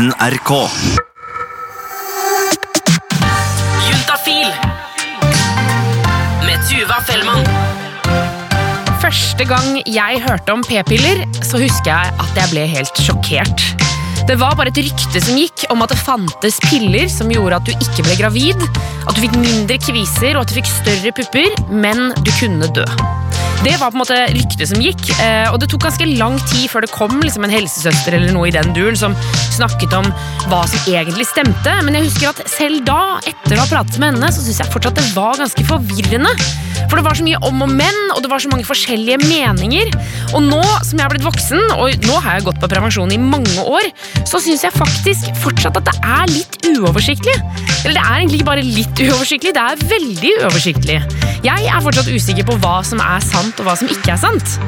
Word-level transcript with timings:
NRK. 0.00 0.50
Juntafil 3.84 4.48
med 6.46 6.62
Tuva 6.64 7.02
Fellmann. 7.04 7.44
Første 9.02 9.44
gang 9.44 9.76
jeg 9.84 10.22
hørte 10.24 10.56
om 10.56 10.64
p-piller, 10.64 11.20
så 11.44 11.60
husker 11.60 11.92
jeg 11.92 12.16
at 12.16 12.40
jeg 12.40 12.52
ble 12.54 12.64
helt 12.72 13.04
sjokkert. 13.04 13.68
Det 14.24 14.40
var 14.40 14.56
bare 14.56 14.72
et 14.72 14.80
rykte 14.88 15.20
som 15.20 15.36
gikk 15.36 15.68
om 15.68 15.84
at 15.84 15.92
det 15.92 16.00
fantes 16.00 16.56
piller 16.70 17.10
som 17.12 17.28
gjorde 17.28 17.60
at 17.60 17.68
du 17.68 17.74
ikke 17.76 18.08
ble 18.08 18.16
gravid, 18.22 18.68
at 19.04 19.12
du 19.12 19.20
fikk 19.26 19.36
mindre 19.36 19.76
kviser 19.84 20.32
og 20.32 20.46
at 20.46 20.54
du 20.54 20.62
fikk 20.62 20.76
større 20.80 21.12
pupper, 21.12 21.52
men 21.68 22.14
du 22.24 22.32
kunne 22.40 22.72
dø. 22.72 22.88
Det 23.60 23.74
var 23.76 23.90
på 23.90 23.98
en 23.98 24.00
måte 24.00 24.16
ryktet 24.32 24.70
som 24.70 24.80
gikk, 24.80 25.02
eh, 25.20 25.50
og 25.52 25.58
det 25.60 25.66
tok 25.68 25.82
ganske 25.84 26.06
lang 26.16 26.38
tid 26.48 26.64
før 26.72 26.86
det 26.86 26.94
kom 26.94 27.18
liksom 27.20 27.44
en 27.44 27.52
helsesøster 27.52 28.16
eller 28.16 28.32
noe 28.32 28.48
i 28.48 28.54
den 28.54 28.72
duren 28.72 28.96
som 28.96 29.12
snakket 29.52 29.92
om 29.98 30.08
hva 30.48 30.62
som 30.70 30.88
egentlig 30.88 31.26
stemte, 31.28 31.74
men 31.84 31.98
jeg 31.98 32.08
husker 32.08 32.30
at 32.30 32.40
selv 32.48 32.80
da, 32.88 33.18
etter 33.20 33.58
å 33.58 33.60
ha 33.60 33.68
pratet 33.68 34.00
med 34.00 34.14
henne, 34.14 34.32
så 34.32 34.40
synes 34.40 34.62
jeg 34.62 34.72
fortsatt 34.72 34.96
det 34.96 35.04
var 35.12 35.36
ganske 35.42 35.66
forvirrende. 35.68 36.32
For 36.88 36.96
det 36.96 37.04
var 37.04 37.18
så 37.18 37.26
mye 37.26 37.38
om 37.46 37.60
og 37.66 37.70
men, 37.70 37.98
og 38.14 38.22
det 38.24 38.30
var 38.32 38.40
så 38.42 38.48
mange 38.50 38.64
forskjellige 38.66 39.20
meninger. 39.22 39.92
Og 40.32 40.42
nå 40.42 40.62
som 40.86 40.96
jeg 40.96 41.04
har 41.04 41.12
blitt 41.12 41.26
voksen, 41.26 41.60
og 41.76 42.06
nå 42.08 42.16
har 42.24 42.38
jeg 42.38 42.46
gått 42.48 42.60
på 42.62 42.70
prevensjon 42.70 43.12
i 43.12 43.20
mange 43.20 43.62
år, 43.62 43.90
så 44.24 44.40
synes 44.42 44.64
jeg 44.64 44.74
faktisk 44.74 45.28
fortsatt 45.44 45.76
at 45.78 45.90
det 45.90 45.96
er 46.00 46.32
litt 46.32 46.58
uoversiktlig. 46.72 47.36
Eller 47.84 47.98
det 47.98 48.04
er 48.04 48.16
egentlig 48.16 48.40
ikke 48.40 48.50
bare 48.50 48.64
litt 48.66 49.04
uoversiktlig, 49.04 49.54
det 49.56 49.66
er 49.66 49.84
veldig 49.92 50.32
uoversiktlig. 50.40 50.98
Jeg 51.40 51.70
er 51.72 51.84
fortsatt 51.84 52.10
usikker 52.10 52.44
på 52.48 52.58
hva 52.60 52.80
som 52.84 53.00
er 53.00 53.22
sant 53.24 53.49
og 53.58 53.66
hva 53.66 53.74
som 53.78 53.90
ikke 53.90 54.12
er 54.14 54.20
sant. 54.20 54.58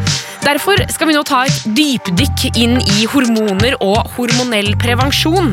Derfor 0.43 0.81
skal 0.91 1.07
vi 1.07 1.15
nå 1.15 1.23
ta 1.27 1.45
et 1.47 1.67
dypdykk 1.77 2.57
inn 2.59 2.81
i 2.81 3.05
hormoner 3.13 3.77
og 3.85 4.11
hormonell 4.17 4.73
prevensjon. 4.81 5.53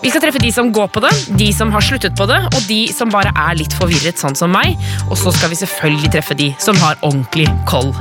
Vi 0.00 0.08
skal 0.08 0.22
treffe 0.24 0.40
de 0.40 0.52
som 0.54 0.70
går 0.72 0.88
på 0.94 1.02
det, 1.04 1.10
de 1.36 1.50
som 1.52 1.72
har 1.74 1.84
sluttet 1.84 2.16
på 2.16 2.24
det, 2.30 2.38
og 2.48 2.62
de 2.70 2.80
som 2.94 3.12
bare 3.12 3.34
er 3.36 3.58
litt 3.60 3.76
forvirret, 3.76 4.16
sånn 4.16 4.38
som 4.38 4.52
meg. 4.54 4.80
Og 5.10 5.18
så 5.20 5.34
skal 5.36 5.52
vi 5.52 5.60
selvfølgelig 5.60 6.14
treffe 6.16 6.38
de 6.38 6.48
som 6.62 6.78
har 6.80 6.96
ordentlig 7.04 7.50
koll. 7.68 7.92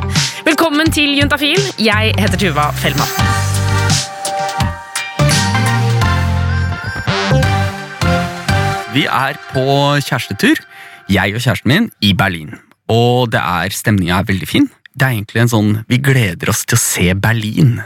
Velkommen 0.48 0.88
til 0.96 1.18
Juntafil. 1.20 1.60
Jeg 1.82 2.16
heter 2.16 2.40
Tuva 2.40 2.70
Fellmann. 2.80 3.12
Vi 8.96 9.06
er 9.06 9.38
på 9.52 9.68
kjærestetur, 10.02 10.64
jeg 11.12 11.36
og 11.36 11.44
kjæresten 11.44 11.70
min, 11.70 11.92
i 12.02 12.16
Berlin. 12.18 12.69
Og 12.90 13.30
det 13.34 13.40
er, 13.42 13.74
stemninga 13.74 14.20
er 14.20 14.28
veldig 14.30 14.50
fin. 14.50 14.68
Det 14.94 15.06
er 15.06 15.16
egentlig 15.16 15.44
en 15.44 15.52
sånn 15.52 15.72
Vi 15.90 16.00
gleder 16.04 16.52
oss 16.52 16.66
til 16.68 16.76
å 16.76 16.82
se 16.82 17.14
Berlin. 17.14 17.80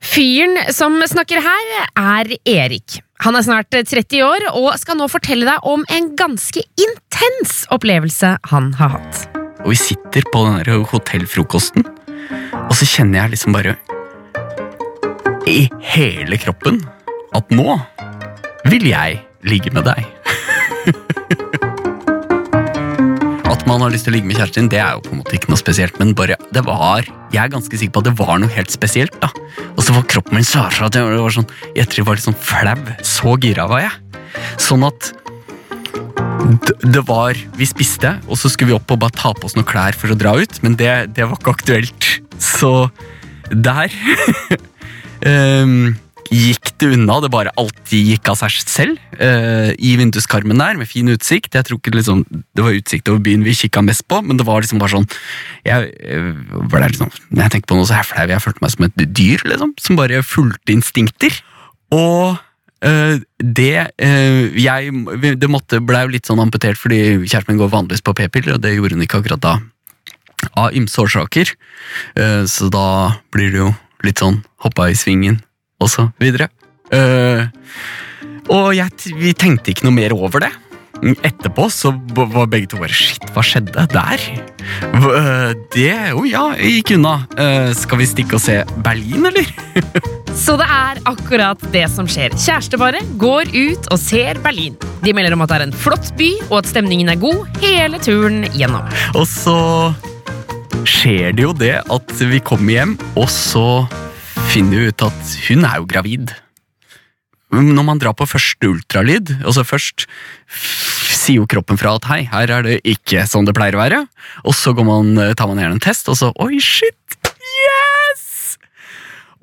Fyren 0.00 0.56
som 0.72 0.96
snakker 1.08 1.42
her, 1.44 1.72
er 1.98 2.30
Erik. 2.48 3.00
Han 3.20 3.36
er 3.36 3.44
snart 3.44 3.68
30 3.74 4.22
år 4.24 4.46
og 4.54 4.70
skal 4.80 4.96
nå 4.96 5.10
fortelle 5.12 5.44
deg 5.44 5.66
om 5.68 5.84
en 5.92 6.08
ganske 6.16 6.62
intens 6.80 7.66
opplevelse 7.74 8.32
han 8.52 8.70
har 8.78 8.94
hatt. 8.96 9.26
Og 9.60 9.74
vi 9.74 9.80
sitter 9.82 10.24
på 10.32 10.46
den 10.46 10.86
hotellfrokosten, 10.88 11.84
og 12.64 12.72
så 12.78 12.88
kjenner 12.88 13.24
jeg 13.24 13.34
liksom 13.34 13.56
bare 13.56 13.76
I 15.50 15.66
hele 15.92 16.40
kroppen 16.40 16.80
at 17.36 17.52
nå 17.52 17.76
vil 18.72 18.88
jeg 18.88 19.20
ligge 19.44 19.72
med 19.76 19.84
deg. 19.88 20.08
At 23.60 23.66
man 23.68 23.82
har 23.84 23.92
lyst 23.92 24.06
til 24.08 24.14
å 24.14 24.16
ligge 24.16 24.24
med 24.24 24.38
kjæresten 24.38 24.64
din, 24.64 24.70
det 24.72 24.78
er 24.80 24.94
jo 24.96 25.02
på 25.04 25.10
en 25.12 25.18
måte 25.20 25.34
ikke 25.36 25.50
noe 25.52 25.60
spesielt, 25.60 25.98
men 26.00 26.14
bare, 26.16 26.38
det 26.56 26.62
var, 26.64 27.04
jeg 27.28 27.40
er 27.42 27.50
ganske 27.52 27.76
sikker 27.76 27.92
på 27.92 28.00
at 28.00 28.06
det 28.08 28.14
var 28.16 28.38
noe 28.40 28.48
helt 28.54 28.72
spesielt. 28.72 29.18
da. 29.20 29.28
Og 29.74 29.82
så 29.84 29.92
var 29.92 30.06
kroppen 30.08 30.38
min 30.38 30.46
så 30.48 30.64
at 30.64 30.96
jeg 30.96 31.04
var 31.04 31.34
sånn, 31.34 31.48
jeg 31.76 31.90
tror 31.90 32.00
jeg 32.00 32.06
var 32.08 32.16
litt 32.16 32.24
sånn 32.24 32.38
flau. 32.40 32.94
Så 33.04 33.34
gira 33.44 33.66
var 33.68 33.84
jeg. 33.84 34.24
Sånn 34.64 34.86
at 34.88 35.10
det 36.80 37.02
var, 37.04 37.36
Vi 37.60 37.68
spiste, 37.68 38.14
og 38.24 38.40
så 38.40 38.48
skulle 38.48 38.72
vi 38.72 38.78
opp 38.78 38.96
og 38.96 39.02
bare 39.04 39.14
ta 39.14 39.34
på 39.36 39.44
oss 39.44 39.58
noen 39.58 39.68
klær 39.68 39.92
for 39.92 40.10
å 40.10 40.16
dra 40.18 40.32
ut, 40.40 40.56
men 40.64 40.80
det, 40.80 41.12
det 41.18 41.28
var 41.28 41.36
ikke 41.36 41.52
aktuelt. 41.52 42.08
Så 42.40 42.88
der 43.52 43.92
ehm, 45.28 46.00
gikk 46.30 46.72
det 46.80 46.92
unna. 46.94 47.18
Det 47.22 47.30
bare 47.32 47.52
alltid 47.60 48.12
gikk 48.12 48.30
av 48.32 48.38
seg 48.40 48.58
selv. 48.62 48.98
Uh, 49.18 49.72
I 49.76 49.96
vinduskarmen 50.00 50.60
der, 50.60 50.78
med 50.80 50.88
fin 50.90 51.08
utsikt. 51.10 51.54
Jeg 51.54 51.66
tror 51.66 51.80
ikke 51.80 51.94
liksom, 51.96 52.24
Det 52.28 52.64
var 52.64 52.76
utsikt 52.76 53.10
over 53.10 53.22
byen 53.24 53.44
vi 53.46 53.56
kikka 53.56 53.82
mest 53.84 54.06
på, 54.08 54.20
men 54.22 54.38
det 54.38 54.46
var 54.48 54.62
liksom 54.62 54.80
bare 54.80 54.94
sånn 54.94 55.08
jeg, 55.66 55.90
var 56.52 56.68
ble 56.70 56.92
liksom, 56.92 57.10
Når 57.30 57.42
jeg 57.44 57.54
tenkte 57.56 57.72
på 57.72 57.80
noe 57.80 57.88
så 57.88 57.96
er 57.96 58.04
jeg 58.04 58.10
flau. 58.12 58.28
Jeg 58.30 58.44
følte 58.46 58.64
meg 58.64 58.74
som 58.76 58.86
et 58.86 59.02
dyr 59.20 59.44
liksom, 59.52 59.74
som 59.80 59.98
bare 59.98 60.22
fulgte 60.26 60.76
instinkter. 60.76 61.42
Og 61.96 62.38
uh, 62.38 63.16
det 63.42 63.74
uh, 63.90 64.44
jeg, 64.54 64.94
Det 65.42 65.50
måtte, 65.50 65.82
ble 65.82 66.06
jo 66.06 66.14
litt 66.14 66.30
sånn 66.30 66.42
amputert 66.42 66.78
fordi 66.80 67.02
kjæresten 67.26 67.54
min 67.54 67.62
går 67.62 67.74
vanligvis 67.74 68.06
på 68.06 68.16
p-piller, 68.16 68.56
og 68.56 68.64
det 68.64 68.76
gjorde 68.76 68.98
hun 68.98 69.06
ikke 69.06 69.22
akkurat 69.22 69.44
da. 69.44 69.58
Av 70.56 70.72
ymse 70.72 70.96
årsaker. 71.02 71.50
Eh, 72.16 72.44
så 72.48 72.70
da 72.72 73.20
blir 73.34 73.50
det 73.52 73.60
jo 73.60 73.70
litt 74.06 74.22
sånn 74.22 74.40
hoppa 74.64 74.88
i 74.88 74.96
svingen, 74.96 75.40
og 75.80 75.90
så 75.92 76.08
videre. 76.20 76.50
Uh, 76.90 77.46
og 78.50 78.72
jeg, 78.74 79.14
vi 79.18 79.32
tenkte 79.38 79.72
ikke 79.72 79.86
noe 79.86 79.96
mer 79.96 80.14
over 80.16 80.46
det. 80.46 80.50
Etterpå 81.00 81.64
så 81.72 81.94
var 82.12 82.48
begge 82.50 82.68
to 82.68 82.80
bare 82.80 82.92
Shit, 82.92 83.24
hva 83.32 83.40
skjedde 83.44 83.86
der? 83.88 84.24
Eh, 84.92 85.52
Det 85.72 85.94
Jo 86.10 86.24
ja, 86.28 86.42
gikk 86.60 86.92
unna. 86.98 87.14
Eh, 87.40 87.70
skal 87.78 88.02
vi 88.02 88.08
stikke 88.08 88.36
og 88.36 88.42
se 88.44 88.58
Berlin, 88.84 89.30
eller? 89.30 89.48
Så 90.40 90.54
det 90.60 90.66
er 90.70 91.00
akkurat 91.10 91.62
det 91.72 91.86
som 91.90 92.06
skjer. 92.08 92.36
Kjæresteparet 92.38 93.16
går 93.18 93.50
ut 93.50 93.88
og 93.90 93.98
ser 93.98 94.38
Berlin. 94.44 94.76
De 95.02 95.14
melder 95.16 95.34
om 95.34 95.42
at 95.42 95.50
det 95.50 95.56
er 95.58 95.64
en 95.66 95.74
flott 95.74 96.12
by, 96.20 96.28
og 96.50 96.60
at 96.60 96.70
stemningen 96.70 97.10
er 97.10 97.18
god 97.20 97.48
hele 97.64 97.98
turen 98.04 98.44
gjennom. 98.54 98.86
Og 99.18 99.26
så 99.26 99.56
skjer 100.86 101.34
det 101.34 101.48
jo 101.48 101.56
det 101.56 101.74
at 101.82 102.14
vi 102.30 102.38
kommer 102.44 102.76
hjem, 102.76 102.94
og 103.18 103.26
så 103.32 103.66
finner 104.50 104.88
ut 104.90 105.02
at 105.06 105.34
hun 105.46 105.66
er 105.66 105.78
jo 105.78 105.86
gravid. 105.90 106.32
Når 107.50 107.84
man 107.86 108.00
drar 108.02 108.14
på 108.18 108.26
første 108.30 108.66
ultralyd, 108.66 109.30
altså 109.42 109.62
først 109.66 110.06
sier 110.50 111.40
jo 111.40 111.48
kroppen 111.50 111.78
fra 111.78 111.96
at 111.98 112.06
hei, 112.10 112.20
her 112.30 112.50
er 112.56 112.66
det 112.66 112.76
ikke 112.88 113.26
sånn 113.30 113.46
det 113.46 113.54
pleier 113.54 113.76
å 113.78 113.82
være, 113.82 114.00
og 114.42 114.54
så 114.56 114.74
man, 114.78 115.14
tar 115.38 115.50
man 115.50 115.60
gjerne 115.62 115.78
en 115.78 115.82
test, 115.82 116.10
og 116.10 116.18
så 116.18 116.30
oi, 116.42 116.58
shit, 116.62 117.18
yes! 117.30 118.56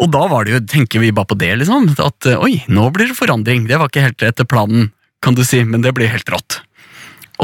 Og 0.03 0.11
da 0.13 0.25
var 0.31 0.47
det 0.47 0.55
jo, 0.55 0.61
tenker 0.75 1.03
vi 1.03 1.15
bare 1.15 1.31
på 1.31 1.39
det, 1.39 1.53
liksom, 1.63 1.91
at 2.03 2.29
oi, 2.37 2.57
nå 2.67 2.87
blir 2.95 3.11
det 3.11 3.17
forandring. 3.17 3.65
Det 3.67 3.79
var 3.79 3.91
ikke 3.91 4.05
helt 4.09 4.27
etter 4.27 4.47
planen, 4.47 4.91
kan 5.23 5.35
du 5.35 5.43
si, 5.47 5.63
men 5.67 5.83
det 5.83 5.95
blir 5.97 6.11
helt 6.11 6.29
rått. 6.31 6.61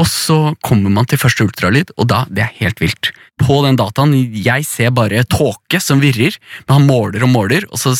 Og 0.00 0.08
så 0.10 0.38
kommer 0.64 0.92
man 0.92 1.08
til 1.08 1.20
første 1.22 1.46
ultralyd, 1.46 1.92
og 1.96 2.08
da, 2.12 2.24
det 2.28 2.44
er 2.44 2.56
helt 2.60 2.80
vilt. 2.82 3.12
På 3.42 3.58
den 3.64 3.76
dataen, 3.76 4.14
jeg 4.14 4.62
ser 4.68 4.92
bare 4.94 5.24
tåke 5.26 5.80
som 5.82 6.02
virrer, 6.02 6.36
men 6.68 6.76
han 6.76 6.86
måler 6.86 7.24
og 7.26 7.32
måler, 7.32 7.66
og 7.70 7.80
så 7.80 7.94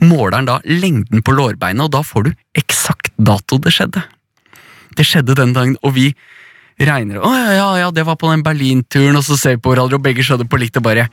måler 0.00 0.38
han 0.38 0.48
da 0.48 0.56
lengden 0.64 1.20
på 1.24 1.34
lårbeinet, 1.36 1.84
og 1.84 1.92
da 1.92 2.00
får 2.06 2.30
du 2.30 2.32
eksakt 2.56 3.12
dato 3.20 3.60
det 3.60 3.74
skjedde. 3.76 4.02
Det 4.96 5.06
skjedde 5.06 5.36
den 5.38 5.52
dagen, 5.56 5.76
og 5.84 5.94
vi 5.98 6.08
regner, 6.80 7.20
å 7.20 7.28
ja, 7.36 7.52
ja, 7.58 7.68
ja, 7.82 7.90
det 7.92 8.06
var 8.08 8.16
på 8.16 8.32
den 8.32 8.44
Berlin-turen, 8.46 9.20
og 9.20 9.26
så 9.26 9.36
ser 9.36 9.58
vi 9.58 9.62
på 9.66 9.74
hverandre, 9.74 10.00
og 10.00 10.06
begge 10.06 10.24
skjønner 10.24 10.48
på 10.48 10.62
likt, 10.62 10.80
og 10.80 10.88
bare, 10.88 11.10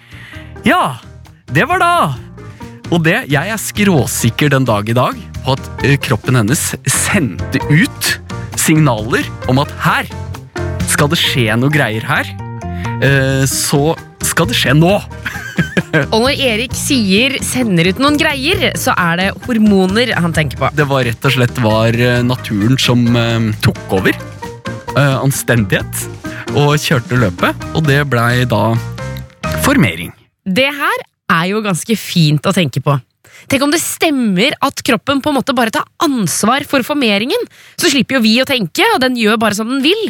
ja, 0.66 0.82
det 1.52 1.68
var 1.68 1.84
da! 1.84 1.94
Og 2.88 3.04
det, 3.04 3.26
jeg 3.28 3.52
er 3.52 3.60
skråsikker 3.60 4.54
den 4.54 4.64
dag 4.68 4.88
i 4.88 4.96
dag 4.96 5.20
på 5.44 5.58
at 5.58 5.68
kroppen 6.04 6.40
hennes 6.40 6.62
sendte 6.88 7.60
ut 7.68 8.14
signaler 8.60 9.28
om 9.52 9.60
at 9.60 9.72
her 9.84 10.08
skal 10.88 11.12
det 11.12 11.20
skje 11.20 11.52
noe 11.60 11.72
greier 11.72 12.04
her, 12.08 12.32
så 13.48 13.96
skal 14.28 14.50
det 14.50 14.58
skje 14.58 14.74
nå. 14.78 14.94
Og 16.14 16.20
når 16.22 16.42
Erik 16.50 16.76
sier 16.78 17.38
'sender 17.42 17.90
ut 17.90 18.02
noen 18.02 18.18
greier', 18.20 18.70
så 18.78 18.94
er 18.98 19.22
det 19.22 19.28
hormoner 19.48 20.14
han 20.18 20.36
tenker 20.36 20.60
på. 20.60 20.70
Det 20.78 20.86
var 20.90 21.06
rett 21.08 21.26
og 21.26 21.34
slett 21.34 21.62
var 21.64 21.96
eh, 21.96 22.22
naturen 22.26 22.78
som 22.82 23.06
eh, 23.16 23.50
tok 23.66 23.98
over. 24.00 24.18
Eh, 24.98 25.18
anstendighet. 25.18 26.06
Og 26.58 26.78
kjørte 26.80 27.20
løpet, 27.20 27.68
og 27.76 27.86
det 27.86 28.00
blei 28.10 28.46
da 28.50 28.72
formering. 29.66 30.14
Det 30.48 30.70
her 30.72 31.04
er 31.34 31.46
jo 31.52 31.62
ganske 31.66 31.98
fint 32.00 32.48
å 32.48 32.56
tenke 32.56 32.82
på. 32.84 32.96
Tenk 33.52 33.64
om 33.64 33.74
det 33.74 33.82
stemmer 33.84 34.56
at 34.66 34.82
kroppen 34.86 35.20
på 35.22 35.30
en 35.30 35.38
måte 35.38 35.54
bare 35.56 35.74
tar 35.76 35.86
ansvar 36.04 36.66
for 36.68 36.86
formeringen. 36.88 37.44
Så 37.78 37.92
slipper 37.92 38.18
jo 38.18 38.26
vi 38.26 38.38
å 38.42 38.48
tenke, 38.48 38.86
og 38.96 39.02
den 39.04 39.20
gjør 39.20 39.38
bare 39.42 39.58
som 39.60 39.70
den 39.70 39.84
vil. 39.86 40.08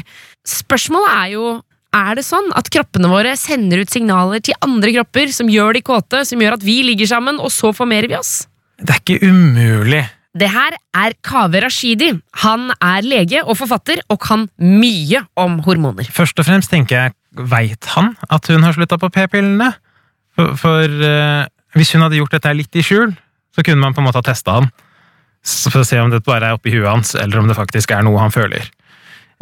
Spørsmålet 0.47 1.11
er 1.11 1.33
jo 1.35 1.49
er 1.95 2.17
det 2.19 2.25
sånn 2.27 2.49
at 2.57 2.69
kroppene 2.73 3.09
våre 3.11 3.33
sender 3.39 3.81
ut 3.83 3.91
signaler 3.91 4.43
til 4.43 4.57
andre 4.65 4.93
kropper 4.99 5.31
som 5.33 5.49
gjør 5.51 5.77
de 5.77 5.83
kåte, 5.85 6.23
som 6.27 6.41
gjør 6.41 6.57
at 6.57 6.65
vi 6.65 6.81
ligger 6.85 7.09
sammen, 7.09 7.39
og 7.39 7.51
så 7.53 7.71
formerer 7.75 8.09
vi 8.11 8.17
oss? 8.19 8.45
Det 8.77 8.93
er 8.93 9.01
ikke 9.01 9.31
umulig. 9.31 10.03
Det 10.37 10.49
her 10.53 10.75
er 10.93 11.15
Kaveh 11.25 11.63
Rashidi. 11.63 12.11
Han 12.43 12.69
er 12.77 13.05
lege 13.05 13.41
og 13.41 13.57
forfatter 13.57 14.03
og 14.11 14.19
kan 14.21 14.45
mye 14.61 15.23
om 15.39 15.57
hormoner. 15.65 16.09
Først 16.13 16.37
og 16.37 16.45
fremst 16.45 16.69
tenker 16.73 16.99
jeg, 16.99 17.15
veit 17.37 17.89
han 17.95 18.13
at 18.29 18.49
hun 18.51 18.65
har 18.65 18.75
slutta 18.75 18.99
på 19.01 19.09
p-pillene? 19.13 19.71
For, 20.37 20.53
for 20.59 20.85
uh, 20.85 21.47
hvis 21.77 21.95
hun 21.95 22.05
hadde 22.05 22.19
gjort 22.19 22.35
dette 22.37 22.53
litt 22.53 22.77
i 22.77 22.85
skjul, 22.85 23.15
så 23.55 23.65
kunne 23.65 23.81
man 23.81 23.95
på 23.95 24.03
en 24.03 24.09
måte 24.09 24.21
ha 24.21 24.27
testa 24.27 24.59
han. 24.59 24.69
For 25.47 25.81
å 25.81 25.87
se 25.87 25.99
om 26.01 26.11
det 26.11 26.25
bare 26.27 26.51
er 26.51 26.57
oppi 26.57 26.73
huet 26.75 26.89
hans, 26.89 27.15
eller 27.17 27.41
om 27.41 27.49
det 27.49 27.57
faktisk 27.57 27.93
er 27.95 28.05
noe 28.05 28.21
han 28.21 28.33
føler. 28.33 28.67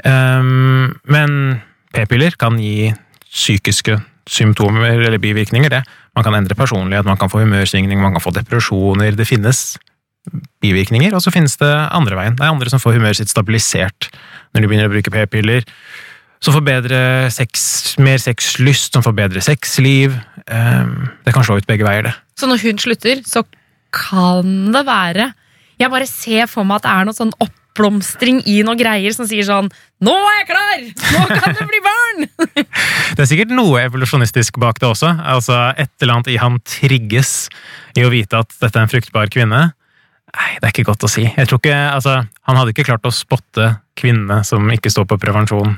Um, 0.06 0.94
men 1.12 1.60
p-piller 1.96 2.36
kan 2.40 2.60
gi 2.60 2.92
psykiske 3.26 3.98
symptomer 4.30 4.98
eller 4.98 5.20
bivirkninger, 5.22 5.72
det. 5.72 5.82
Man 6.16 6.26
kan 6.26 6.36
endre 6.38 6.56
personlighet, 6.58 7.06
man 7.06 7.20
kan 7.20 7.30
få 7.32 7.44
humørsvingning, 7.44 8.00
man 8.02 8.16
kan 8.16 8.24
få 8.24 8.34
depresjoner. 8.36 9.16
Det 9.16 9.28
finnes 9.28 9.76
bivirkninger, 10.64 11.14
og 11.14 11.22
så 11.22 11.34
finnes 11.34 11.58
det 11.62 11.70
andre 11.70 12.18
veien. 12.18 12.38
Det 12.38 12.46
er 12.46 12.54
andre 12.54 12.72
som 12.72 12.82
får 12.82 12.98
humøret 12.98 13.20
sitt 13.20 13.32
stabilisert 13.32 14.10
når 14.54 14.64
de 14.64 14.70
begynner 14.72 14.90
å 14.90 14.94
bruke 14.94 15.14
p-piller. 15.14 15.68
Som 16.44 16.56
får 16.58 16.66
bedre 16.66 17.00
sex, 17.34 17.96
mer 18.02 18.20
sexlyst, 18.22 18.94
som 18.94 19.04
får 19.06 19.16
bedre 19.18 19.44
sexliv. 19.44 20.16
Ehm, 20.52 21.10
Det 21.26 21.34
kan 21.34 21.44
slå 21.44 21.58
ut 21.58 21.68
begge 21.68 21.86
veier, 21.86 22.04
det. 22.04 22.16
Så 22.38 22.48
når 22.48 22.62
hun 22.62 22.78
slutter, 22.78 23.22
så 23.26 23.44
kan 23.92 24.72
det 24.74 24.86
være 24.86 25.34
Jeg 25.80 25.92
bare 25.92 26.08
ser 26.08 26.48
for 26.48 26.64
meg 26.64 26.78
at 26.78 26.84
det 26.84 26.92
er 26.92 27.06
noe 27.06 27.14
sånn 27.14 27.34
oppblomstring 27.76 28.40
i 28.48 28.62
noen 28.64 28.80
greier 28.80 29.14
som 29.16 29.28
sier 29.28 29.46
sånn 29.48 29.68
Nå 30.04 30.12
er 30.14 30.36
jeg 30.40 30.48
klar! 30.50 30.82
Nå 31.16 31.22
kan 31.32 31.56
det 31.56 31.66
bli 31.70 31.80
barn! 31.84 32.26
Det 33.16 33.24
er 33.24 33.30
sikkert 33.30 33.52
noe 33.56 33.80
evolusjonistisk 33.86 34.58
bak 34.60 34.80
det 34.82 34.88
også. 34.90 35.08
Altså, 35.24 35.56
Et 35.80 35.92
eller 36.04 36.18
annet 36.18 36.32
i 36.34 36.38
han 36.42 36.58
trigges 36.68 37.48
i 37.96 38.04
å 38.04 38.12
vite 38.12 38.42
at 38.44 38.52
dette 38.60 38.76
er 38.76 38.84
en 38.84 38.92
fruktbar 38.92 39.30
kvinne. 39.32 39.62
Nei, 40.36 40.50
det 40.60 40.68
er 40.68 40.74
ikke 40.74 40.88
godt 40.90 41.06
å 41.08 41.10
si. 41.12 41.24
Jeg 41.30 41.48
tror 41.48 41.62
ikke, 41.62 41.78
altså, 41.96 42.18
Han 42.50 42.60
hadde 42.60 42.74
ikke 42.74 42.88
klart 42.90 43.08
å 43.08 43.14
spotte 43.14 43.70
kvinnene 43.96 44.42
som 44.44 44.68
ikke 44.74 44.92
står 44.92 45.08
på 45.08 45.20
prevensjon 45.22 45.78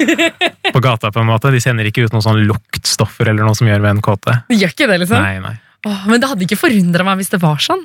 på 0.72 0.80
gata. 0.84 1.10
på 1.12 1.20
en 1.20 1.28
måte. 1.28 1.52
De 1.52 1.60
sender 1.60 1.90
ikke 1.90 2.06
ut 2.06 2.16
noen 2.16 2.24
sånn 2.24 2.40
luktstoffer 2.48 3.28
eller 3.32 3.44
noe 3.44 3.56
som 3.58 3.68
gjør 3.68 3.84
menn 3.84 4.00
kåte. 4.04 4.38
De 4.48 4.56
gjør 4.56 4.72
ikke 4.72 4.88
det, 4.88 5.02
liksom. 5.04 5.20
Nei, 5.20 5.36
nei. 5.44 5.56
Åh, 5.86 6.06
men 6.08 6.22
det 6.22 6.30
hadde 6.32 6.48
ikke 6.48 6.58
forundra 6.58 7.04
meg 7.06 7.20
hvis 7.20 7.34
det 7.36 7.42
var 7.44 7.60
sånn. 7.62 7.84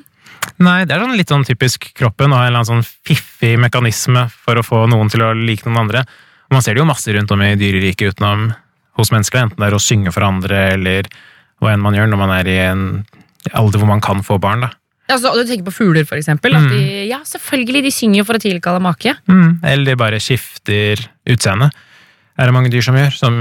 Nei, 0.61 0.83
det 0.85 0.95
er 0.95 1.03
sånn 1.03 1.17
litt 1.17 1.31
sånn 1.31 1.45
typisk 1.47 1.87
kroppen, 1.97 2.33
å 2.33 2.39
ha 2.39 2.45
en 2.45 2.51
eller 2.51 2.61
annen 2.61 2.83
sånn 2.83 3.07
fiffig 3.07 3.55
mekanisme 3.61 4.27
for 4.33 4.59
å 4.59 4.65
få 4.65 4.83
noen 4.91 5.09
til 5.11 5.23
å 5.25 5.31
like 5.37 5.65
noen 5.67 5.85
andre. 5.85 6.03
Og 6.49 6.57
man 6.57 6.65
ser 6.65 6.75
det 6.75 6.83
jo 6.83 6.89
masse 6.89 7.13
rundt 7.13 7.31
om 7.33 7.41
i 7.45 7.55
dyreriket 7.59 8.15
utenom 8.15 8.51
hos 8.99 9.13
mennesker, 9.13 9.45
enten 9.45 9.61
det 9.61 9.69
er 9.69 9.77
å 9.77 9.81
synge 9.81 10.13
for 10.13 10.25
andre, 10.27 10.61
eller 10.75 11.09
hva 11.61 11.73
enn 11.73 11.83
man 11.83 11.95
gjør 11.95 12.11
når 12.11 12.21
man 12.21 12.35
er 12.35 12.49
i 12.49 12.59
en 12.65 12.85
alder 13.57 13.81
hvor 13.81 13.89
man 13.89 14.03
kan 14.03 14.21
få 14.25 14.37
barn, 14.41 14.65
da. 14.67 14.73
Altså, 15.11 15.33
du 15.35 15.43
tenker 15.43 15.67
på 15.67 15.73
fugler, 15.75 16.05
for 16.07 16.19
eksempel. 16.19 16.55
De, 16.71 16.81
ja, 17.09 17.19
selvfølgelig, 17.27 17.81
de 17.83 17.91
synger 17.91 18.27
for 18.27 18.37
å 18.37 18.41
tilkalle 18.41 18.79
make. 18.83 19.11
Mm. 19.27 19.59
Eller 19.67 19.89
de 19.89 19.97
bare 19.99 20.21
skifter 20.23 21.01
utseende. 21.27 21.67
Er 22.39 22.47
det 22.47 22.55
mange 22.55 22.71
dyr 22.71 22.85
som 22.85 22.95
gjør, 22.95 23.11
som 23.17 23.35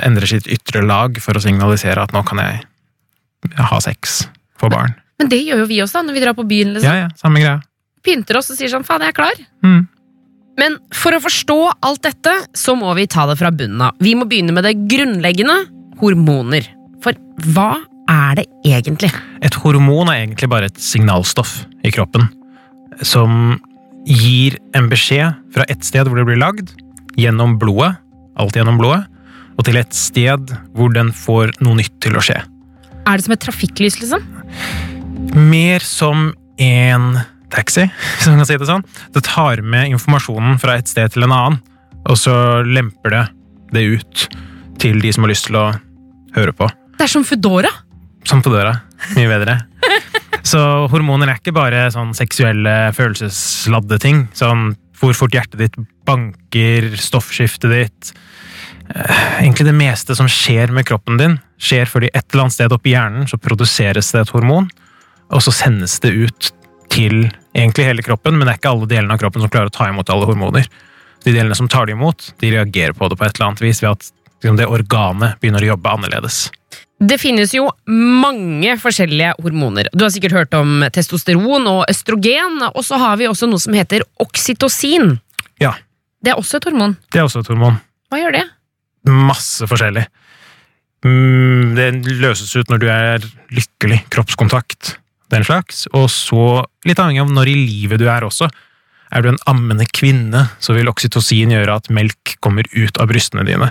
endrer 0.00 0.30
sitt 0.30 0.48
ytre 0.50 0.80
lag 0.86 1.18
for 1.20 1.36
å 1.36 1.42
signalisere 1.44 2.06
at 2.06 2.14
nå 2.16 2.22
kan 2.26 2.40
jeg 2.40 2.62
ha 3.58 3.80
sex, 3.84 4.22
få 4.60 4.70
barn. 4.72 4.96
Men 5.20 5.30
det 5.32 5.42
gjør 5.44 5.64
jo 5.64 5.68
vi 5.68 5.80
også 5.84 6.00
da, 6.00 6.06
når 6.08 6.16
vi 6.16 6.24
drar 6.24 6.36
på 6.38 6.46
byen. 6.48 6.74
liksom. 6.74 6.88
Ja, 6.88 7.06
ja, 7.06 7.08
samme 7.20 7.42
greia. 7.42 7.60
Pynter 8.06 8.40
oss 8.40 8.50
og 8.52 8.56
sier 8.56 8.72
sånn 8.72 8.86
'faen, 8.86 9.04
jeg 9.04 9.12
er 9.12 9.18
klar'. 9.18 9.42
Mm. 9.62 9.80
Men 10.60 10.76
for 10.92 11.12
å 11.16 11.20
forstå 11.20 11.58
alt 11.84 12.02
dette, 12.04 12.32
så 12.56 12.74
må 12.76 12.92
vi 12.96 13.06
ta 13.06 13.26
det 13.28 13.36
fra 13.40 13.52
bunnen 13.52 13.80
av. 13.84 13.94
Vi 14.00 14.14
må 14.16 14.26
begynne 14.28 14.52
med 14.56 14.64
det 14.64 14.74
grunnleggende 14.88 15.56
hormoner. 16.00 16.66
For 17.04 17.16
hva 17.52 17.80
er 18.08 18.40
det 18.40 18.46
egentlig? 18.66 19.12
Et 19.44 19.56
hormon 19.62 20.08
er 20.08 20.26
egentlig 20.26 20.50
bare 20.52 20.68
et 20.68 20.80
signalstoff 20.80 21.64
i 21.84 21.92
kroppen 21.94 22.28
som 23.06 23.60
gir 24.04 24.58
en 24.76 24.88
beskjed 24.90 25.36
fra 25.54 25.64
et 25.68 25.84
sted 25.86 26.08
hvor 26.08 26.20
det 26.20 26.26
blir 26.28 26.40
lagd, 26.40 26.72
gjennom 27.20 27.56
blodet, 27.60 27.94
alt 28.40 28.56
gjennom 28.56 28.80
blodet, 28.80 29.06
og 29.56 29.64
til 29.64 29.76
et 29.80 29.96
sted 29.96 30.52
hvor 30.76 30.92
den 30.92 31.12
får 31.12 31.54
noe 31.64 31.78
nytt 31.80 31.96
til 32.00 32.16
å 32.16 32.24
skje. 32.24 32.40
Er 33.06 33.16
det 33.16 33.24
som 33.24 33.34
et 33.36 33.44
trafikklys, 33.44 34.00
liksom? 34.02 34.24
Mer 35.34 35.84
som 35.84 36.30
en 36.60 37.18
taxi, 37.50 37.86
hvis 38.16 38.28
man 38.30 38.40
kan 38.40 38.48
si 38.48 38.58
det 38.60 38.68
sånn. 38.68 38.86
Det 39.14 39.22
tar 39.26 39.62
med 39.62 39.92
informasjonen 39.94 40.58
fra 40.62 40.78
et 40.80 40.90
sted 40.90 41.14
til 41.14 41.26
en 41.26 41.34
annen, 41.34 41.60
og 42.06 42.18
så 42.18 42.34
lemper 42.66 43.14
det 43.14 43.24
det 43.74 43.84
ut 43.96 44.24
til 44.82 44.98
de 45.02 45.12
som 45.14 45.26
har 45.26 45.32
lyst 45.32 45.46
til 45.48 45.58
å 45.60 45.66
høre 46.34 46.54
på. 46.56 46.66
Det 46.96 47.06
er 47.06 47.12
som 47.12 47.26
Foodora. 47.26 47.70
Som 48.28 48.42
Foodora. 48.44 48.74
Mye 49.16 49.30
bedre. 49.30 49.60
Så 50.50 50.58
hormoner 50.88 51.28
er 51.28 51.38
ikke 51.38 51.52
bare 51.52 51.82
sånn 51.92 52.14
seksuelle, 52.16 52.72
følelsesladde 52.96 53.98
ting. 54.00 54.22
Sånn 54.36 54.72
hvor 55.00 55.12
fort 55.16 55.34
hjertet 55.36 55.60
ditt 55.60 55.76
banker, 56.08 56.88
stoffskiftet 57.00 57.72
ditt 57.72 58.12
Eh, 58.94 59.42
Egentlig 59.42 59.66
det 59.68 59.76
meste 59.76 60.16
som 60.18 60.28
skjer 60.30 60.72
med 60.74 60.86
kroppen 60.88 61.18
din, 61.20 61.38
skjer 61.60 61.90
fordi 61.90 62.10
et 62.12 62.24
eller 62.32 62.46
annet 62.46 62.56
sted 62.56 62.74
oppi 62.74 62.94
hjernen 62.94 63.28
så 63.30 63.38
produseres 63.40 64.10
det 64.14 64.24
et 64.24 64.32
hormon, 64.34 64.66
og 65.30 65.42
så 65.44 65.52
sendes 65.54 65.98
det 66.02 66.10
ut 66.12 66.50
til 66.90 67.28
egentlig 67.54 67.86
hele 67.86 68.02
kroppen, 68.02 68.36
men 68.38 68.46
det 68.48 68.54
er 68.56 68.60
ikke 68.60 68.72
alle 68.74 68.88
delene 68.90 69.14
av 69.14 69.20
kroppen 69.22 69.42
som 69.44 69.50
klarer 69.52 69.70
å 69.70 69.74
ta 69.74 69.88
imot 69.90 70.10
alle 70.10 70.26
hormoner. 70.26 70.66
De 71.24 71.32
delene 71.34 71.54
som 71.54 71.68
tar 71.70 71.86
det 71.86 71.94
imot, 71.94 72.32
de 72.40 72.50
reagerer 72.54 72.96
på 72.96 73.08
det 73.10 73.18
på 73.20 73.26
et 73.26 73.34
eller 73.36 73.50
annet 73.50 73.62
vis 73.62 73.82
ved 73.82 73.90
at 73.92 74.06
liksom, 74.40 74.56
det 74.58 74.66
organet 74.66 75.38
begynner 75.42 75.62
å 75.66 75.70
jobbe 75.74 75.92
annerledes. 75.92 76.40
Det 77.00 77.16
finnes 77.20 77.54
jo 77.56 77.68
mange 77.88 78.74
forskjellige 78.80 79.34
hormoner. 79.40 79.88
Du 79.96 80.02
har 80.04 80.10
sikkert 80.12 80.34
hørt 80.36 80.56
om 80.58 80.82
testosteron 80.92 81.64
og 81.70 81.84
østrogen, 81.88 82.58
og 82.74 82.82
så 82.84 82.98
har 83.00 83.16
vi 83.20 83.28
også 83.30 83.48
noe 83.48 83.62
som 83.62 83.76
heter 83.76 84.04
oksytocin. 84.20 85.14
Ja, 85.62 85.74
Det 86.20 86.34
er 86.34 86.36
også 86.36 86.58
et 86.58 86.66
hormon. 86.68 86.96
det 87.12 87.20
er 87.20 87.24
også 87.24 87.40
et 87.40 87.48
hormon. 87.48 87.78
Hva 88.10 88.18
gjør 88.20 88.32
det? 88.36 88.44
Masse 89.08 89.64
forskjellig. 89.70 90.04
Mm, 91.04 91.74
Det 91.76 91.86
løses 92.20 92.52
ut 92.56 92.68
når 92.68 92.78
du 92.82 92.88
er 92.92 93.24
lykkelig, 93.56 94.02
kroppskontakt, 94.12 94.98
den 95.30 95.46
slags, 95.46 95.86
og 95.96 96.08
så, 96.12 96.64
litt 96.88 97.00
avhengig 97.00 97.22
av 97.24 97.32
når 97.34 97.52
i 97.52 97.56
livet 97.58 98.02
du 98.02 98.08
er 98.10 98.26
også. 98.26 98.50
Er 99.10 99.24
du 99.24 99.30
en 99.32 99.40
ammende 99.50 99.86
kvinne, 99.90 100.46
så 100.62 100.74
vil 100.76 100.90
oksytocin 100.90 101.54
gjøre 101.54 101.78
at 101.80 101.90
melk 101.92 102.36
kommer 102.44 102.66
ut 102.74 103.00
av 103.02 103.10
brystene 103.10 103.46
dine. 103.46 103.70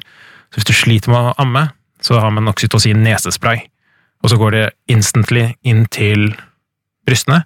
Så 0.50 0.60
hvis 0.60 0.70
du 0.70 0.74
sliter 0.76 1.14
med 1.14 1.30
å 1.30 1.36
amme, 1.40 1.70
så 2.04 2.20
har 2.20 2.32
man 2.36 2.50
oksytocin 2.52 3.04
nesespray, 3.04 3.62
og 4.24 4.32
så 4.32 4.40
går 4.40 4.56
det 4.56 4.66
instantly 4.92 5.50
inn 5.68 5.86
til 5.92 6.32
brystene, 7.08 7.44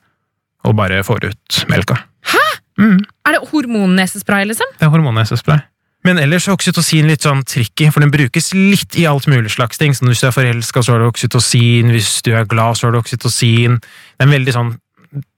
og 0.64 0.78
bare 0.80 1.04
får 1.06 1.30
ut 1.30 1.64
melka. 1.70 2.00
Hæ?! 2.30 2.44
Mm. 2.82 3.04
Er 3.28 3.36
det 3.36 3.44
hormonnesespray, 3.52 4.48
liksom? 4.50 4.70
Det 4.80 4.88
er 4.88 4.94
hormonnesespray. 4.94 5.62
Men 6.04 6.20
ellers 6.20 6.48
er 6.48 6.56
oksytocin 6.58 7.08
litt 7.08 7.24
sånn 7.24 7.46
tricky, 7.48 7.88
for 7.94 8.04
den 8.04 8.12
brukes 8.12 8.52
litt 8.56 8.98
i 9.00 9.06
alt 9.08 9.28
mulig 9.32 9.54
slags 9.56 9.80
ting. 9.80 9.96
Så 9.96 10.06
hvis 10.08 10.24
du 10.24 10.28
er 10.28 10.36
forelska, 10.36 10.84
så 10.84 10.96
har 10.96 11.04
du 11.04 11.08
oksytocin. 11.08 11.94
Hvis 11.96 12.18
du 12.26 12.34
er 12.36 12.48
glad, 12.50 12.80
så 12.80 12.88
har 12.88 12.96
du 12.96 13.00
oksytocin. 13.00 13.80
Det 13.80 14.28
er 14.28 14.34
veldig 14.34 14.56
sånn 14.56 14.74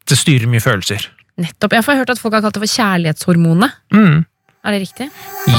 Det 0.06 0.14
styrer 0.14 0.46
mye 0.46 0.62
følelser. 0.62 1.02
Nettopp. 1.42 1.74
Jeg 1.74 1.84
har 1.88 1.98
hørt 1.98 2.12
at 2.14 2.20
folk 2.22 2.36
har 2.38 2.44
kalt 2.46 2.54
det 2.54 2.62
for 2.62 2.74
kjærlighetshormonet. 2.78 3.74
Mm. 3.94 4.20
Er 4.66 4.72
det 4.72 4.80
riktig? 4.84 5.08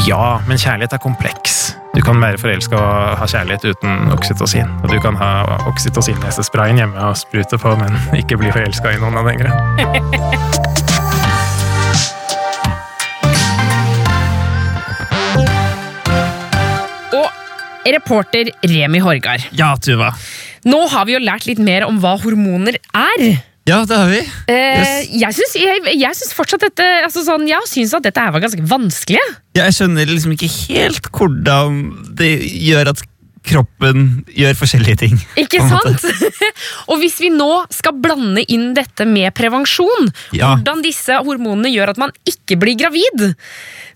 Ja, 0.07 0.39
men 0.47 0.59
kjærlighet 0.59 0.95
er 0.95 1.03
kompleks. 1.03 1.77
Du 1.95 2.01
kan 2.07 2.23
være 2.23 2.39
forelska 2.39 2.79
og 2.79 3.19
ha 3.19 3.27
kjærlighet 3.27 3.67
uten 3.75 4.15
oksytocin. 4.15 4.71
Og 4.83 4.91
du 4.95 5.01
kan 5.03 5.19
ha 5.19 5.31
oksytocinnesesprayen 5.67 6.79
hjemme 6.83 7.11
og 7.11 7.19
sprute 7.19 7.59
på, 7.59 7.75
men 7.83 7.99
ikke 8.19 8.39
bli 8.39 8.55
forelska 8.55 8.95
i 8.95 9.03
noen 9.03 9.19
av 9.19 9.31
den 9.31 9.47
Og 9.51 10.83
reporter 17.95 18.51
Remi 18.67 18.99
Horgard. 19.05 19.45
Ja, 19.57 19.75
Tuva. 19.81 20.13
Nå 20.67 20.81
har 20.91 21.07
vi 21.07 21.15
jo 21.15 21.21
lært 21.23 21.47
litt 21.47 21.61
mer 21.63 21.87
om 21.87 22.01
hva 22.03 22.17
hormoner 22.23 22.79
er. 22.93 23.27
Ja, 23.67 23.81
det 23.87 23.97
har 23.99 24.11
vi. 24.11 24.21
Eh, 24.47 24.83
Yes. 24.87 25.09
Jeg 25.11 25.35
syns 25.35 25.55
jeg, 25.59 25.81
jeg 25.99 26.15
syns 26.19 26.35
fortsatt 26.39 26.63
dette 26.69 26.85
altså 27.03 27.25
sånn, 27.27 27.49
Jeg 27.51 27.67
syns 27.67 27.95
at 27.99 28.05
dette 28.07 28.23
her 28.23 28.31
var 28.35 28.41
ganske 28.45 28.63
vanskelig. 28.63 29.23
Ja, 29.57 29.65
jeg 29.67 29.75
skjønner 29.79 30.07
liksom 30.07 30.35
ikke 30.37 30.51
helt 30.69 31.11
hvordan 31.11 31.81
det 32.19 32.31
gjør 32.63 32.93
at 32.95 33.03
kroppen 33.47 34.07
gjør 34.35 34.57
forskjellige 34.59 34.99
ting. 35.05 35.17
Ikke 35.41 35.61
sant? 35.65 36.05
og 36.91 37.01
hvis 37.01 37.19
vi 37.23 37.31
nå 37.33 37.49
skal 37.75 37.97
blande 38.03 38.43
inn 38.53 38.73
dette 38.77 39.07
med 39.09 39.33
prevensjon, 39.39 40.11
Ja. 40.37 40.55
hvordan 40.57 40.83
disse 40.85 41.17
hormonene 41.27 41.71
gjør 41.73 41.95
at 41.95 42.01
man 42.03 42.13
ikke 42.29 42.59
blir 42.61 42.77
gravid, 42.81 43.27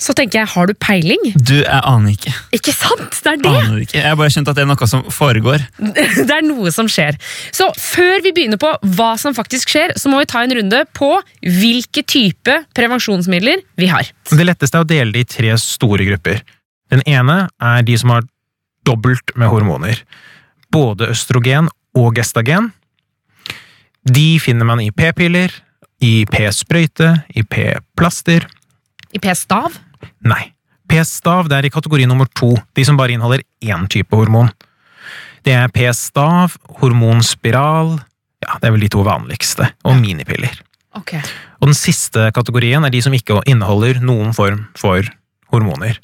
så 0.01 0.15
tenker 0.17 0.41
jeg, 0.41 0.51
har 0.55 0.71
du 0.71 0.75
peiling? 0.81 1.27
Du, 1.37 1.57
jeg 1.61 1.81
aner 1.85 2.15
ikke. 2.15 2.33
Ikke 2.57 2.73
sant? 2.75 3.19
Det 3.21 3.35
er 3.35 3.43
det. 3.43 3.51
Aner 3.65 3.83
ikke. 3.85 3.99
Jeg 3.99 4.07
har 4.09 4.17
bare 4.21 4.33
skjønt 4.33 4.49
at 4.53 4.57
det 4.61 4.65
er 4.65 4.71
noe 4.71 4.91
som 4.91 5.05
foregår. 5.13 5.67
Det 6.31 6.37
er 6.37 6.45
noe 6.47 6.71
som 6.73 6.89
skjer. 6.91 7.17
Så 7.55 7.67
før 7.81 8.21
vi 8.25 8.33
begynner 8.37 8.61
på 8.61 8.71
hva 8.97 9.13
som 9.21 9.35
faktisk 9.37 9.73
skjer, 9.73 9.93
så 9.99 10.11
må 10.13 10.21
vi 10.23 10.29
ta 10.31 10.43
en 10.45 10.55
runde 10.57 10.83
på 10.97 11.11
hvilke 11.43 12.05
type 12.07 12.55
prevensjonsmidler 12.77 13.63
vi 13.81 13.89
har. 13.91 14.09
Det 14.31 14.47
letteste 14.47 14.79
er 14.79 14.85
å 14.85 14.89
dele 14.89 15.13
det 15.15 15.25
i 15.27 15.31
tre 15.37 15.55
store 15.61 16.07
grupper. 16.09 16.43
Den 16.91 17.03
ene 17.07 17.43
er 17.63 17.85
de 17.87 17.97
som 18.01 18.13
har 18.15 18.25
dobbelt 18.87 19.35
med 19.37 19.51
hormoner. 19.53 20.03
Både 20.73 21.11
østrogen 21.13 21.69
og 21.99 22.15
gestagen. 22.17 22.71
De 24.07 24.39
finner 24.41 24.69
man 24.69 24.81
i 24.81 24.91
p-piller, 24.95 25.53
i 26.01 26.25
p-sprøyte, 26.31 27.13
i 27.37 27.45
p-plaster. 27.45 28.47
I 29.13 29.21
p-stav. 29.21 29.77
Nei. 30.25 30.53
P-stav 30.91 31.51
det 31.51 31.59
er 31.59 31.69
i 31.69 31.73
kategori 31.73 32.07
nummer 32.09 32.29
to, 32.35 32.55
de 32.75 32.85
som 32.87 32.99
bare 32.99 33.15
inneholder 33.15 33.45
én 33.63 33.87
type 33.93 34.17
hormon. 34.17 34.51
Det 35.47 35.55
er 35.57 35.71
p-stav, 35.73 36.57
hormonspiral, 36.81 37.99
ja, 38.41 38.57
det 38.57 38.69
er 38.69 38.75
vel 38.75 38.85
de 38.85 38.91
to 38.93 39.05
vanligste, 39.07 39.69
og 39.85 40.01
minipiller. 40.01 40.57
Ok. 40.99 41.15
Og 41.61 41.71
den 41.71 41.77
siste 41.77 42.31
kategorien 42.35 42.85
er 42.85 42.93
de 42.93 43.03
som 43.05 43.15
ikke 43.15 43.43
inneholder 43.49 44.01
noen 44.03 44.35
form 44.37 44.65
for 44.79 45.07
hormoner. 45.53 46.01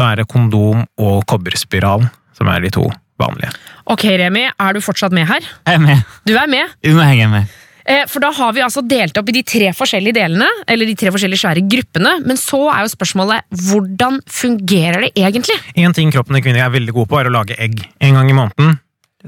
Da 0.00 0.14
er 0.14 0.22
det 0.22 0.30
kondom 0.32 0.86
og 1.00 1.24
kobberspiral 1.28 2.06
som 2.36 2.48
er 2.48 2.62
de 2.64 2.70
to 2.72 2.86
vanlige. 3.20 3.50
Ok, 3.92 4.06
Remi, 4.16 4.46
er 4.48 4.76
du 4.76 4.80
fortsatt 4.80 5.12
med 5.12 5.26
her? 5.28 5.44
Jeg 5.68 5.76
er 5.76 5.82
med. 5.82 6.06
Du 6.24 6.32
er 6.40 6.48
med. 6.48 6.70
Du 6.80 6.94
må 6.96 7.04
henge 7.04 7.26
med. 7.28 7.50
Eh, 7.84 8.06
For 8.08 8.22
da 8.22 8.30
har 8.32 8.54
vi 8.56 8.62
altså 8.64 8.80
delt 8.86 9.18
opp 9.20 9.28
i 9.28 9.34
de 9.36 9.42
tre 9.44 9.72
forskjellige 9.76 10.16
delene, 10.16 10.48
eller 10.70 10.88
de 10.88 10.94
tre 10.96 11.12
forskjellige 11.12 11.42
svære 11.42 11.64
gruppene. 11.68 12.14
Men 12.24 12.40
så 12.40 12.62
er 12.72 12.86
jo 12.86 12.92
spørsmålet 12.94 13.60
hvordan 13.66 14.22
fungerer 14.24 15.04
det 15.04 15.12
egentlig? 15.20 15.58
En 15.84 15.96
ting 15.96 16.12
kroppen 16.14 16.38
til 16.38 16.46
kvinner 16.46 16.64
er 16.64 16.72
veldig 16.72 16.96
god 16.96 17.10
på, 17.10 17.20
er 17.20 17.28
å 17.28 17.34
lage 17.36 17.58
egg. 17.60 17.84
En 18.00 18.16
gang 18.16 18.32
i 18.32 18.38
måneden 18.40 18.78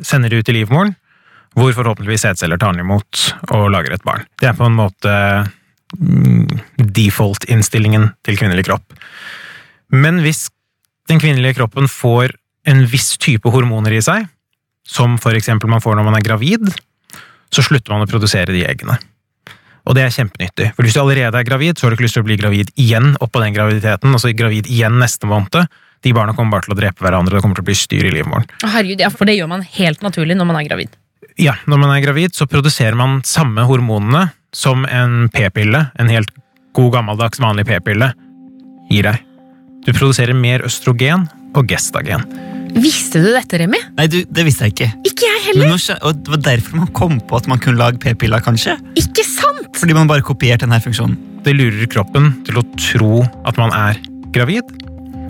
sender 0.01 0.33
de 0.33 0.41
ut 0.41 0.49
i 0.49 0.57
livmoren, 0.57 0.95
hvor 1.53 1.75
forhåpentligvis 1.77 2.25
sædceller 2.25 2.57
tar 2.57 2.73
den 2.73 2.87
imot 2.87 3.27
og 3.53 3.69
lager 3.75 3.93
et 3.93 4.09
barn. 4.09 4.25
Det 4.41 4.49
er 4.49 4.57
på 4.57 4.71
en 4.71 4.79
måte 4.79 5.13
mm, 6.01 6.49
default-innstillingen 6.97 8.15
til 8.25 8.41
kvinnelig 8.41 8.71
kropp. 8.71 8.97
Men 9.93 10.23
hvis 10.25 10.47
den 11.13 11.21
kvinnelige 11.21 11.59
kroppen 11.61 11.89
får 11.91 12.33
en 12.69 12.87
viss 12.89 13.17
type 13.21 13.51
hormoner 13.53 13.93
i 13.93 14.03
seg, 14.05 14.27
som 14.89 15.19
for 15.21 15.37
eksempel 15.37 15.71
man 15.71 15.83
får 15.85 15.99
når 15.99 16.07
man 16.09 16.17
er 16.19 16.25
gravid, 16.25 16.71
så 17.53 17.65
slutter 17.65 17.93
man 17.93 18.07
å 18.07 18.11
produsere 18.11 18.55
de 18.55 18.65
eggene. 18.65 18.97
Og 19.83 19.97
det 19.99 20.05
er 20.07 20.15
kjempenyttig, 20.15 20.71
for 20.77 20.87
hvis 20.87 20.95
du 20.95 21.01
allerede 21.03 21.41
er 21.41 21.47
gravid, 21.47 21.77
så 21.77 21.85
har 21.85 21.93
du 21.93 21.99
ikke 21.99 22.07
lyst 22.07 22.17
til 22.17 22.23
å 22.23 22.29
bli 22.29 22.39
gravid 22.39 22.71
igjen 22.81 23.17
oppå 23.21 23.43
den 23.43 23.57
graviditeten, 23.57 24.15
altså 24.15 24.31
gravid 24.37 24.71
igjen 24.71 25.01
neste 25.03 25.29
måned. 25.29 25.67
De 26.03 26.13
barna 26.15 26.35
kommer 26.39 26.57
bare 26.57 26.69
til 26.69 26.77
å 26.77 26.79
drepe 26.79 27.05
hverandre, 27.05 27.35
det 27.35 27.43
kommer 27.43 27.59
til 27.59 27.67
å 27.67 27.71
bli 27.71 27.77
styr 27.79 28.07
i 28.09 28.13
livmoren. 28.15 28.47
Herregud, 28.63 29.03
ja, 29.03 29.11
For 29.11 29.29
det 29.29 29.35
gjør 29.37 29.51
man 29.51 29.67
helt 29.75 30.07
naturlig 30.07 30.39
når 30.39 30.49
man 30.49 30.61
er 30.61 30.69
gravid. 30.71 30.95
Ja, 31.41 31.57
når 31.67 31.83
man 31.83 31.93
er 31.97 32.05
gravid, 32.05 32.37
så 32.39 32.47
produserer 32.51 32.97
man 32.99 33.21
samme 33.27 33.67
hormonene 33.67 34.29
som 34.55 34.87
en 34.87 35.27
p-pille, 35.35 35.89
en 35.99 36.13
helt 36.13 36.31
god 36.77 36.95
gammeldags 36.97 37.43
vanlig 37.43 37.67
p-pille, 37.69 38.13
gir 38.93 39.11
deg. 39.11 39.32
Du 39.83 39.91
produserer 39.91 40.37
mer 40.37 40.63
østrogen 40.67 41.27
og 41.59 41.67
gestagen. 41.71 42.23
Visste 42.73 43.21
du 43.21 43.29
dette, 43.35 43.59
Remi? 43.61 43.81
Nei, 43.99 44.07
du, 44.09 44.23
det 44.25 44.45
visste 44.47 44.69
jeg 44.69 44.73
ikke. 44.77 44.89
Ikke 45.11 45.27
jeg 45.29 45.41
heller. 45.51 45.73
nå, 45.75 45.97
og 46.09 46.23
det 46.23 46.33
var 46.33 46.43
derfor 46.47 46.79
man 46.81 46.93
kom 46.97 47.19
på 47.21 47.37
at 47.41 47.49
man 47.51 47.61
kunne 47.61 47.81
lage 47.81 48.01
p-piller, 48.01 48.41
kanskje? 48.45 48.79
Ikke 48.97 49.25
sant? 49.27 49.67
Fordi 49.77 49.97
man 49.97 50.09
bare 50.09 50.25
kopierte 50.25 50.65
denne 50.65 50.79
funksjonen. 50.81 51.19
Det 51.43 51.53
lurer 51.59 51.91
kroppen 51.91 52.31
til 52.47 52.61
å 52.61 52.65
tro 52.79 53.25
at 53.49 53.59
man 53.61 53.75
er 53.77 53.99
gravid. 54.33 54.71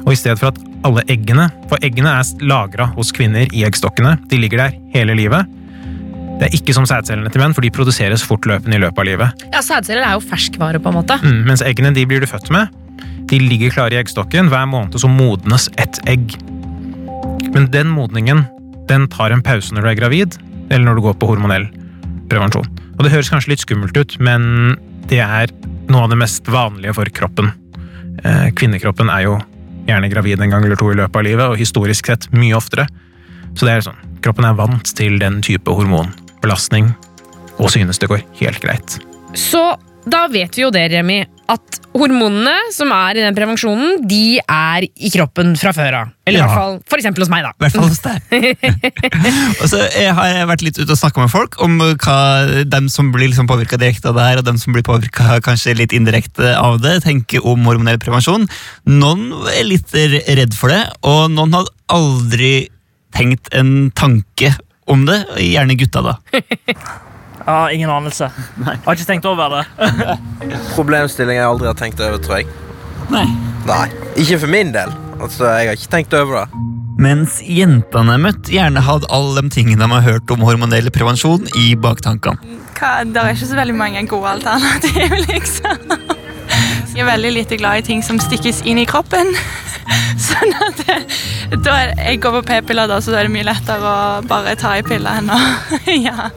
Og 0.04 0.12
i 0.12 0.18
stedet 0.18 0.38
for 0.38 0.50
at 0.52 0.60
alle 0.82 1.04
eggene 1.14 1.44
For 1.70 1.78
eggene 1.86 2.10
er 2.18 2.30
lagra 2.42 2.88
hos 2.96 3.12
kvinner 3.14 3.46
i 3.54 3.62
eggstokkene. 3.66 4.16
De 4.30 4.38
ligger 4.42 4.64
der 4.64 4.78
hele 4.94 5.14
livet. 5.18 5.46
Det 6.40 6.48
er 6.48 6.56
ikke 6.58 6.74
som 6.74 6.86
sædcellene 6.88 7.30
til 7.30 7.42
menn, 7.42 7.54
for 7.54 7.62
de 7.62 7.70
produseres 7.74 8.24
fortløpende 8.26 8.76
i 8.78 8.82
løpet 8.82 8.98
av 8.98 9.06
livet. 9.06 9.44
Ja, 9.54 9.60
Sædceller 9.62 10.02
er 10.08 10.16
jo 10.18 10.22
ferskvare, 10.26 10.80
på 10.82 10.90
en 10.90 10.96
måte. 10.98 11.18
Mm, 11.22 11.42
mens 11.46 11.62
eggene 11.62 11.92
de 11.94 12.02
blir 12.08 12.22
du 12.24 12.26
født 12.26 12.50
med. 12.54 12.72
De 13.30 13.38
ligger 13.40 13.72
klare 13.74 13.96
i 13.96 14.00
eggstokken. 14.00 14.50
Hver 14.52 14.66
måned 14.68 14.98
så 15.00 15.10
modnes 15.10 15.68
ett 15.80 16.00
egg. 16.10 16.34
Men 17.52 17.70
den 17.72 17.92
modningen 17.92 18.44
den 18.88 19.08
tar 19.08 19.32
en 19.32 19.44
pause 19.44 19.74
når 19.74 19.86
du 19.86 19.90
er 19.92 20.00
gravid, 20.00 20.36
eller 20.70 20.84
når 20.84 20.98
du 20.98 21.04
går 21.06 21.18
på 21.20 21.30
hormonell 21.30 21.68
prevensjon. 22.32 22.68
Og 22.98 23.04
Det 23.04 23.12
høres 23.12 23.30
kanskje 23.32 23.54
litt 23.54 23.64
skummelt 23.64 23.96
ut, 23.96 24.18
men 24.20 24.76
det 25.10 25.20
er 25.24 25.52
noe 25.90 26.06
av 26.06 26.12
det 26.12 26.20
mest 26.20 26.48
vanlige 26.50 26.94
for 26.96 27.08
kroppen. 27.14 27.52
Eh, 28.24 28.48
Kvinnekroppen 28.56 29.10
er 29.12 29.26
jo 29.26 29.38
gjerne 29.88 30.10
gravid 30.12 30.40
en 30.40 30.52
gang 30.52 30.64
eller 30.64 30.78
to 30.78 30.90
i 30.92 30.98
løpet 30.98 31.18
av 31.18 31.26
livet, 31.26 31.46
og 31.46 31.60
historisk 31.60 32.10
sett 32.12 32.28
mye 32.34 32.56
oftere. 32.56 32.86
Så 33.56 33.66
det 33.66 33.74
er 33.74 33.86
sånn, 33.88 33.98
kroppen 34.24 34.46
er 34.48 34.58
vant 34.58 34.94
til 34.96 35.18
den 35.20 35.40
type 35.44 35.72
hormonbelastning, 35.72 36.92
og 37.58 37.72
synes 37.74 38.00
det 38.00 38.10
går 38.12 38.22
helt 38.40 38.62
greit. 38.62 38.98
Så 39.38 39.72
da 40.08 40.26
vet 40.30 40.56
vi 40.56 40.64
jo 40.64 40.70
det, 40.74 40.88
Remi, 40.90 41.20
at 41.52 41.78
hormonene 41.92 42.54
som 42.72 42.90
er 42.94 43.18
i 43.18 43.22
den 43.24 43.36
prevensjonen, 43.36 44.00
de 44.08 44.40
er 44.40 44.86
i 44.86 45.10
kroppen 45.12 45.52
fra 45.60 45.72
før 45.76 45.96
av. 45.98 46.12
Eller 46.26 46.40
i 46.40 46.42
hvert 46.42 46.56
fall 46.56 46.78
for 46.88 47.02
eksempel 47.02 47.24
hos 47.24 47.30
meg, 47.32 47.44
da. 47.44 47.52
I 47.52 47.64
hvert 47.64 47.76
fall 47.76 47.90
hos 47.90 48.02
deg. 48.02 48.80
og 49.62 49.66
så 49.70 49.82
eh, 49.90 50.10
har 50.16 50.30
jeg 50.30 50.48
vært 50.50 50.64
litt 50.66 50.80
ute 50.80 50.88
og 50.88 50.98
snakka 50.98 51.24
med 51.24 51.32
folk 51.34 51.58
om 51.64 51.76
eh, 51.84 51.94
hva 52.02 52.18
dem 52.72 52.88
som 52.92 53.12
blir 53.14 53.30
liksom 53.30 53.50
påvirka 53.50 53.78
direkte 53.80 54.10
av 54.10 54.18
det 54.18 54.26
her, 54.30 54.42
og 54.42 54.48
dem 54.48 54.58
som 54.62 54.74
blir 54.74 54.86
påvirka 54.86 55.38
kanskje 55.44 55.76
litt 55.78 55.94
indirekte 55.96 56.54
av 56.58 56.80
det, 56.82 56.98
tenker 57.06 57.46
om 57.46 57.68
hormonell 57.68 58.00
prevensjon. 58.02 58.48
Noen 58.88 59.28
er 59.52 59.68
litt 59.68 59.94
redd 59.94 60.58
for 60.58 60.72
det, 60.72 60.82
og 61.06 61.28
noen 61.36 61.58
har 61.60 61.70
aldri 61.92 62.54
tenkt 63.12 63.52
en 63.54 63.92
tanke 63.94 64.54
om 64.90 65.06
det. 65.06 65.22
Gjerne 65.42 65.78
gutta, 65.78 66.02
da. 66.10 66.18
Ja, 67.46 67.70
ingen 67.74 67.90
anelse. 67.90 68.28
Jeg 68.62 68.80
Har 68.84 68.94
ikke 68.98 69.08
tenkt 69.08 69.26
over 69.26 69.56
det. 69.58 69.62
Problemstilling 70.76 71.38
jeg 71.40 71.46
aldri 71.46 71.66
har 71.70 71.78
tenkt 71.78 72.00
over, 72.00 72.20
tror 72.22 72.42
jeg. 72.42 72.50
Nei. 73.12 73.26
Nei, 73.66 73.86
Ikke 74.18 74.38
for 74.42 74.50
min 74.50 74.72
del. 74.74 74.90
Altså, 75.22 75.46
Jeg 75.58 75.68
har 75.70 75.78
ikke 75.78 75.92
tenkt 75.96 76.14
over 76.18 76.42
det. 76.42 76.62
Mens 77.02 77.40
jentene 77.42 78.14
jeg 78.14 78.22
møtte, 78.22 78.52
gjerne 78.52 78.82
hadde 78.84 79.08
alle 79.10 79.42
de 79.42 79.50
tingene 79.50 79.80
de 79.80 79.94
har 79.94 80.04
hørt 80.06 80.30
om 80.34 80.44
hormonell 80.46 80.90
prevensjon, 80.94 81.48
i 81.58 81.72
baktankene. 81.74 82.38
det 83.10 83.16
er 83.22 83.32
ikke 83.32 83.48
så 83.48 83.58
veldig 83.58 83.74
mange 83.78 84.02
gode 84.10 84.28
alternativ, 84.36 85.16
liksom. 85.32 86.21
Jeg 86.92 87.06
er 87.06 87.08
veldig 87.08 87.30
lite 87.32 87.56
glad 87.56 87.80
i 87.80 87.84
ting 87.86 88.02
som 88.04 88.18
stikkes 88.20 88.60
inn 88.68 88.76
i 88.82 88.84
kroppen. 88.88 89.30
Sånn 90.26 90.52
at 90.62 90.80
det, 90.84 90.96
da 91.64 91.74
er, 91.80 91.92
Jeg 91.96 92.20
går 92.22 92.34
på 92.36 92.42
p-piller, 92.50 92.90
da, 92.90 92.98
så 93.02 93.14
da 93.14 93.22
er 93.22 93.28
det 93.28 93.32
mye 93.34 93.46
lettere 93.48 93.80
å 93.80 94.20
bare 94.28 94.52
ta 94.60 94.74
i 94.78 94.84
piller 94.86 95.22
enn 95.22 95.32
å 95.32 95.38
ja. 96.06 96.28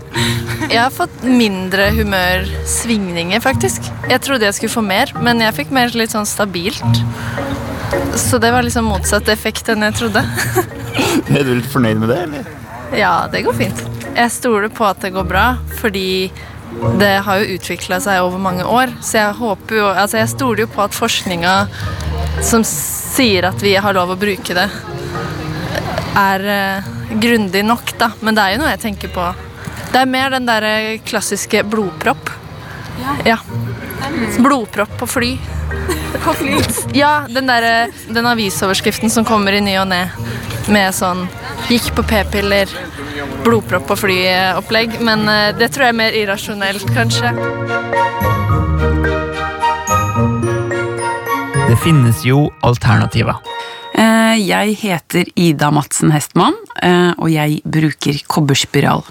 Jeg 0.65 0.79
har 0.79 0.93
fått 0.95 1.25
mindre 1.27 1.89
humørsvingninger, 1.97 3.43
faktisk. 3.43 3.91
Jeg 4.09 4.23
trodde 4.23 4.47
jeg 4.47 4.57
skulle 4.57 4.73
få 4.73 4.85
mer, 4.85 5.11
men 5.21 5.43
jeg 5.43 5.57
fikk 5.59 5.75
mer 5.75 5.91
litt 5.93 6.15
sånn 6.15 6.27
stabilt. 6.29 7.03
Så 8.17 8.39
det 8.41 8.53
var 8.55 8.65
liksom 8.65 8.87
motsatt 8.89 9.29
effekt 9.29 9.69
enn 9.69 9.85
jeg 9.85 9.99
trodde. 9.99 10.23
Er 11.35 11.43
du 11.43 11.51
litt 11.57 11.69
fornøyd 11.69 11.99
med 11.99 12.11
det, 12.11 12.21
eller? 12.29 12.49
Ja, 12.95 13.13
det 13.31 13.43
går 13.45 13.55
fint. 13.59 13.85
Jeg 14.15 14.31
stoler 14.31 14.71
på 14.71 14.87
at 14.87 15.03
det 15.03 15.11
går 15.15 15.27
bra, 15.27 15.47
fordi 15.81 16.31
det 16.99 17.13
har 17.25 17.39
jo 17.39 17.55
utvikla 17.55 17.99
seg 18.03 18.23
over 18.23 18.41
mange 18.41 18.65
år. 18.67 18.91
Så 19.03 19.19
jeg 19.19 19.37
håper 19.39 19.79
jo 19.79 19.87
Altså, 19.91 20.19
jeg 20.21 20.31
stoler 20.33 20.65
jo 20.65 20.71
på 20.75 20.83
at 20.83 20.95
forskninga 20.95 21.55
som 22.43 22.65
sier 22.67 23.47
at 23.49 23.61
vi 23.63 23.75
har 23.79 23.95
lov 23.95 24.11
å 24.11 24.19
bruke 24.19 24.55
det, 24.57 24.67
er 26.19 26.45
eh, 26.51 26.89
grundig 27.21 27.63
nok, 27.65 27.93
da. 27.99 28.11
Men 28.19 28.35
det 28.35 28.43
er 28.43 28.55
jo 28.55 28.61
noe 28.61 28.73
jeg 28.73 28.83
tenker 28.83 29.11
på. 29.15 29.29
Det 29.91 30.01
er 30.01 30.09
mer 30.09 30.33
den 30.35 30.47
derre 30.47 30.73
klassiske 31.07 31.63
blodpropp. 31.71 32.31
Ja. 33.27 33.39
Blodpropp 34.39 34.97
på 34.99 35.07
fly. 35.07 35.35
På 36.23 36.31
fly? 36.37 36.55
Ja, 36.95 37.25
den 37.27 37.49
derre 37.49 37.89
Den 38.07 38.27
avisoverskriften 38.29 39.11
som 39.11 39.25
kommer 39.27 39.53
i 39.53 39.59
ny 39.61 39.73
og 39.81 39.89
ne 39.89 40.05
med 40.71 40.95
sånn 40.95 41.25
Gikk 41.65 41.95
på 41.97 42.03
p-piller, 42.05 42.69
blodpropp 43.41 43.89
og 43.95 43.97
fly-opplegg. 43.97 44.99
Men 45.05 45.23
eh, 45.31 45.49
det 45.57 45.71
tror 45.73 45.87
jeg 45.87 45.95
er 45.95 45.97
mer 45.97 46.13
irrasjonelt, 46.19 46.85
kanskje. 46.93 47.31
Det 51.65 51.79
finnes 51.81 52.21
jo 52.27 52.45
alternativer. 52.65 53.41
Eh, 53.97 54.37
Jeg 54.45 54.77
heter 54.83 55.33
Ida 55.33 55.71
Madsen 55.73 56.13
Hestmann, 56.13 56.53
eh, 56.85 57.17
og 57.17 57.33
jeg 57.33 57.63
bruker 57.65 58.21
kobberspiral. 58.29 59.01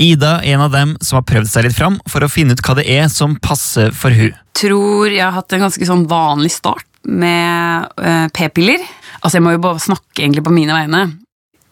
Ida 0.00 0.38
er 0.40 0.54
en 0.54 0.64
av 0.70 0.72
dem 0.72 0.96
som 1.04 1.20
har 1.20 1.28
prøvd 1.28 1.52
seg 1.52 1.68
litt 1.68 1.76
fram 1.76 2.00
for 2.08 2.24
å 2.24 2.32
finne 2.32 2.56
ut 2.56 2.64
hva 2.64 2.80
det 2.80 2.88
er 2.88 3.10
som 3.12 3.36
passer 3.36 3.92
for 3.92 4.16
hun. 4.16 4.32
Tror 4.56 5.12
jeg 5.12 5.20
har 5.20 5.36
hatt 5.36 5.52
en 5.52 5.68
ganske 5.68 5.84
sånn 5.84 6.08
vanlig 6.08 6.54
start 6.56 6.86
med 7.04 7.92
p-piller. 8.32 8.80
Altså, 9.20 9.36
jeg 9.36 9.44
må 9.44 9.52
jo 9.52 9.66
bare 9.68 9.82
snakke 9.82 10.22
egentlig 10.24 10.46
på 10.48 10.56
mine 10.56 10.72
vegne. 10.72 11.10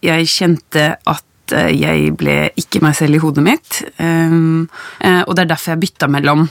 Jeg 0.05 0.31
kjente 0.31 0.85
at 0.95 1.57
eh, 1.57 1.73
jeg 1.75 2.15
ble 2.19 2.39
ikke 2.61 2.83
meg 2.85 2.97
selv 2.99 3.19
i 3.19 3.23
hodet 3.23 3.45
mitt, 3.45 3.83
um, 3.99 4.69
eh, 5.03 5.23
og 5.25 5.35
det 5.35 5.45
er 5.45 5.53
derfor 5.55 5.75
jeg 5.75 5.85
bytta 5.87 6.11
mellom 6.13 6.47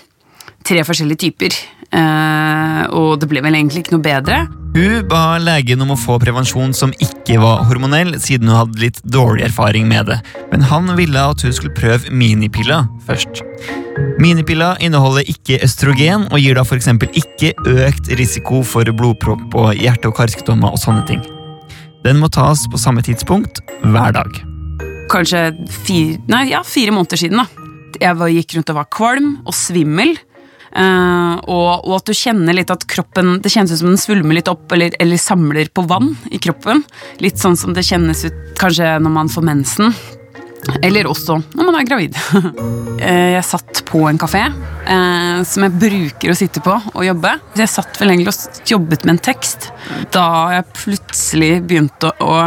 tre 0.67 0.83
forskjellige 0.83 1.23
typer. 1.27 1.55
Eh, 1.87 2.81
og 2.91 3.21
det 3.21 3.29
ble 3.31 3.41
vel 3.45 3.55
egentlig 3.55 3.85
ikke 3.85 3.95
noe 3.95 4.03
bedre. 4.03 4.41
Hun 4.77 5.07
ba 5.09 5.37
legen 5.41 5.81
om 5.81 5.93
å 5.95 5.99
få 5.99 6.17
prevensjon 6.21 6.73
som 6.75 6.91
ikke 7.01 7.39
var 7.41 7.63
hormonell, 7.69 8.17
siden 8.21 8.51
hun 8.51 8.59
hadde 8.59 8.81
litt 8.83 8.99
dårlig 9.07 9.47
erfaring 9.47 9.87
med 9.89 10.11
det. 10.11 10.19
Men 10.51 10.65
han 10.69 10.91
ville 10.99 11.23
at 11.31 11.45
hun 11.45 11.55
skulle 11.55 11.75
prøve 11.77 12.11
minipiller 12.11 12.89
først. 13.07 13.41
Minipiller 14.21 14.77
inneholder 14.83 15.25
ikke 15.31 15.61
østrogen 15.65 16.27
og 16.29 16.37
gir 16.43 16.59
da 16.59 16.65
f.eks. 16.67 16.91
ikke 17.23 17.55
økt 17.87 18.11
risiko 18.19 18.61
for 18.65 18.91
blodpropp 18.99 19.57
og 19.57 19.73
hjerte- 19.79 20.11
og 20.11 20.19
karsykdommer 20.19 20.75
og 20.75 20.81
sånne 20.83 21.07
ting. 21.09 21.25
Den 22.07 22.21
må 22.23 22.29
tas 22.31 22.61
på 22.71 22.79
samme 22.79 23.01
tidspunkt 23.03 23.59
hver 23.83 24.13
dag. 24.15 24.37
kanskje 25.11 25.41
fire, 25.83 26.21
nei, 26.31 26.45
ja, 26.53 26.61
fire 26.63 26.93
måneder 26.95 27.19
siden. 27.19 27.41
da. 27.41 27.47
Jeg 27.99 28.15
gikk 28.35 28.55
rundt 28.55 28.71
og 28.71 28.77
var 28.77 28.87
kvalm 28.91 29.29
og 29.43 29.55
svimmel. 29.55 30.15
Uh, 30.71 31.35
og, 31.47 31.83
og 31.87 31.93
at 31.97 32.07
du 32.07 32.13
kjenner 32.13 32.53
litt 32.53 32.69
at 32.69 32.83
kroppen 32.91 33.39
Det 33.41 33.49
kjennes 33.49 33.71
ut 33.71 33.79
som 33.79 33.87
den 33.87 33.97
svulmer 33.97 34.35
litt 34.35 34.49
opp 34.51 34.71
eller, 34.75 34.91
eller 34.99 35.17
samler 35.17 35.71
på 35.71 35.83
vann 35.87 36.13
i 36.31 36.39
kroppen. 36.43 36.83
Litt 37.23 37.39
sånn 37.39 37.57
som 37.59 37.73
det 37.75 37.85
kjennes 37.87 38.23
ut 38.27 38.39
kanskje 38.59 38.97
når 39.03 39.15
man 39.19 39.31
får 39.31 39.47
mensen. 39.47 39.95
Eller 40.81 41.07
også 41.09 41.38
når 41.55 41.67
man 41.69 41.79
er 41.79 41.88
gravid. 41.88 42.17
Eh, 42.97 43.36
Jeg 43.36 43.45
satt 43.45 43.83
på 43.86 44.00
en 44.09 44.17
kafé 44.17 44.39
eh, 44.41 45.41
som 45.45 45.63
jeg 45.63 45.75
bruker 45.77 46.31
å 46.31 46.36
sitte 46.36 46.63
på 46.65 46.74
og 46.74 47.03
jobbe. 47.05 47.29
Jeg 47.59 47.69
satt 47.69 48.00
vel 48.01 48.09
egentlig 48.09 48.33
og 48.33 48.71
jobbet 48.71 49.05
med 49.05 49.13
en 49.13 49.19
tekst 49.27 49.67
da 50.15 50.24
jeg 50.55 50.65
plutselig 50.79 51.51
begynte 51.69 52.09
å, 52.25 52.39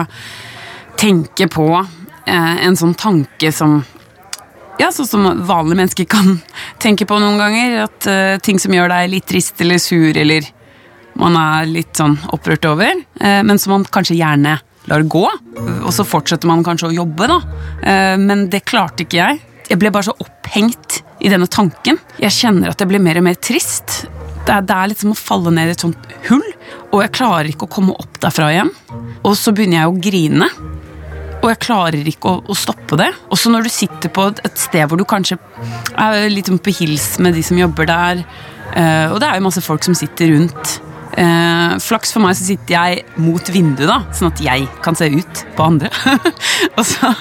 tenke 0.98 1.46
på 1.54 1.68
eh, 1.78 2.56
en 2.66 2.76
sånn 2.76 2.96
tanke 2.98 3.52
som 3.54 3.78
ja, 4.82 4.90
sånn 4.90 5.06
som 5.06 5.28
vanlige 5.46 5.78
mennesker 5.78 6.10
kan 6.10 6.40
tenke 6.82 7.06
på 7.06 7.20
noen 7.22 7.38
ganger. 7.38 7.78
At 7.86 8.10
ting 8.42 8.58
som 8.58 8.74
gjør 8.74 8.90
deg 8.90 9.14
litt 9.14 9.30
trist 9.30 9.62
eller 9.62 9.78
sur, 9.78 10.10
eller 10.10 10.50
man 11.20 11.38
er 11.38 11.70
litt 11.70 11.94
sånn 11.94 12.18
opprørt 12.34 12.66
over, 12.66 13.04
men 13.22 13.58
som 13.60 13.76
man 13.76 13.86
kanskje 13.86 14.18
gjerne 14.18 14.58
lar 14.88 15.02
gå. 15.02 15.26
Og 15.84 15.92
så 15.94 16.06
fortsetter 16.06 16.48
man 16.50 16.64
kanskje 16.66 16.90
å 16.90 16.96
jobbe, 17.02 17.28
da. 17.30 17.40
Eh, 17.82 18.16
men 18.20 18.48
det 18.52 18.64
klarte 18.68 19.04
ikke 19.04 19.20
jeg. 19.20 19.40
Jeg 19.70 19.78
ble 19.78 19.92
bare 19.94 20.08
så 20.08 20.16
opphengt 20.18 21.02
i 21.20 21.30
denne 21.30 21.48
tanken. 21.50 22.00
Jeg 22.20 22.34
kjenner 22.34 22.72
at 22.72 22.80
jeg 22.80 22.90
blir 22.90 23.02
mer 23.02 23.20
og 23.20 23.26
mer 23.28 23.38
trist. 23.38 24.04
Det 24.46 24.54
er, 24.54 24.64
det 24.66 24.76
er 24.76 24.90
litt 24.90 25.02
som 25.02 25.12
å 25.12 25.18
falle 25.18 25.52
ned 25.54 25.70
i 25.70 25.74
et 25.76 25.84
sånt 25.84 26.12
hull, 26.30 26.46
og 26.90 27.02
jeg 27.04 27.12
klarer 27.14 27.50
ikke 27.50 27.68
å 27.68 27.74
komme 27.76 27.94
opp 28.00 28.16
derfra 28.22 28.48
igjen. 28.54 28.72
Og 29.20 29.34
så 29.38 29.52
begynner 29.54 29.82
jeg 29.82 29.90
å 29.90 29.98
grine. 30.08 30.48
Og 31.40 31.46
jeg 31.48 31.60
klarer 31.62 32.08
ikke 32.08 32.32
å, 32.34 32.40
å 32.52 32.56
stoppe 32.56 32.98
det. 33.00 33.10
Også 33.32 33.52
når 33.52 33.68
du 33.68 33.72
sitter 33.72 34.12
på 34.12 34.26
et 34.32 34.60
sted 34.60 34.88
hvor 34.88 35.00
du 35.00 35.06
kanskje 35.08 35.38
er 35.94 36.26
litt 36.32 36.50
på 36.50 36.74
hils 36.80 37.14
med 37.22 37.36
de 37.36 37.44
som 37.46 37.60
jobber 37.60 37.88
der, 37.88 38.24
eh, 38.74 39.06
og 39.12 39.20
det 39.22 39.28
er 39.28 39.38
jo 39.38 39.46
masse 39.46 39.64
folk 39.64 39.86
som 39.86 39.96
sitter 39.96 40.34
rundt. 40.34 40.80
Eh, 41.18 41.72
flaks 41.82 42.12
for 42.14 42.22
meg 42.22 42.36
så 42.38 42.46
sitter 42.46 42.76
jeg 42.76 43.02
mot 43.20 43.50
vinduet, 43.52 43.88
da, 43.90 43.98
sånn 44.14 44.30
at 44.30 44.42
jeg 44.44 44.68
kan 44.84 44.98
se 44.98 45.10
ut 45.10 45.42
på 45.56 45.66
andre. 45.66 45.90
og 46.78 46.84
så 46.86 47.12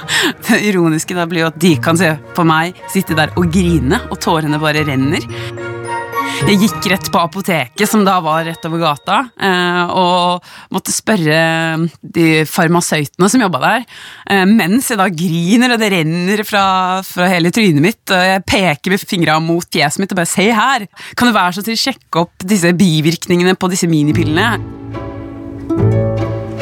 Det 0.45 0.61
ironiske 0.69 1.17
da 1.17 1.25
blir 1.29 1.45
jo 1.45 1.51
at 1.51 1.59
de 1.61 1.75
kan 1.81 1.97
se 1.99 2.13
på 2.35 2.45
meg 2.47 2.77
sitte 2.93 3.17
der 3.17 3.33
og 3.39 3.49
grine, 3.53 4.01
og 4.09 4.19
tårene 4.21 4.61
bare 4.61 4.85
renner. 4.87 5.25
Jeg 6.39 6.55
gikk 6.63 6.85
rett 6.87 7.07
på 7.11 7.19
apoteket, 7.19 7.83
som 7.89 8.05
da 8.07 8.15
var 8.23 8.45
rett 8.47 8.63
over 8.65 8.79
gata, 8.81 9.17
eh, 9.43 9.91
og 9.91 10.45
måtte 10.73 10.93
spørre 10.95 11.39
de 11.99 12.27
farmasøytene 12.47 13.29
som 13.29 13.43
jobba 13.43 13.59
der, 13.63 13.85
eh, 14.31 14.45
mens 14.47 14.87
jeg 14.89 14.97
da 15.01 15.09
griner, 15.11 15.73
og 15.73 15.79
det 15.79 15.91
renner 15.91 16.43
fra, 16.47 17.01
fra 17.03 17.27
hele 17.27 17.51
trynet 17.51 17.83
mitt, 17.83 18.03
og 18.07 18.23
jeg 18.23 18.45
peker 18.47 18.95
med 18.95 19.03
fingra 19.03 19.39
mot 19.43 19.67
fjeset 19.67 19.99
mitt 19.99 20.11
og 20.11 20.21
bare 20.21 20.31
'se 20.31 20.47
her', 20.51 20.87
kan 21.15 21.27
du 21.27 21.33
være 21.33 21.53
så 21.53 21.63
snill 21.63 21.77
sjekke 21.77 22.21
opp 22.23 22.37
disse 22.39 22.71
bivirkningene 22.71 23.55
på 23.55 23.69
disse 23.69 23.87
minipillene? 23.87 24.59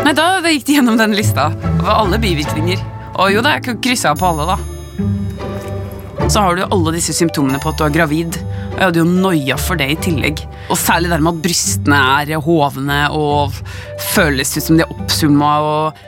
Nei, 0.03 0.13
da 0.13 0.41
gikk 0.41 0.65
de 0.65 0.73
gjennom 0.73 0.97
den 0.97 1.13
lista 1.13 1.51
over 1.81 1.93
alle 1.93 2.17
bivirkninger. 2.17 2.79
Og 3.19 3.31
jo 3.33 3.41
da, 3.41 3.59
jeg 3.59 3.81
kryssa 3.81 4.15
på 4.15 4.25
alle, 4.25 4.55
da. 4.55 4.76
Så 6.27 6.41
har 6.43 6.55
du 6.55 6.61
jo 6.61 6.71
alle 6.75 6.91
disse 6.97 7.13
symptomene 7.15 7.59
på 7.63 7.71
at 7.71 7.79
du 7.79 7.85
er 7.85 7.93
gravid. 7.95 8.35
Og 8.73 8.75
jeg 8.75 8.83
hadde 8.83 8.99
jo 8.99 9.07
noia 9.07 9.55
for 9.61 9.79
det 9.79 9.87
i 9.93 9.99
tillegg. 10.09 10.41
Og 10.67 10.79
særlig 10.79 11.11
det 11.13 11.21
med 11.23 11.37
at 11.37 11.45
brystene 11.45 11.99
er 12.19 12.43
hovne 12.43 12.97
og 13.15 13.55
føles 14.11 14.51
ut 14.57 14.65
som 14.65 14.79
de 14.79 14.83
er 14.83 14.91
oppsumma. 14.91 15.53
Og, 15.63 16.01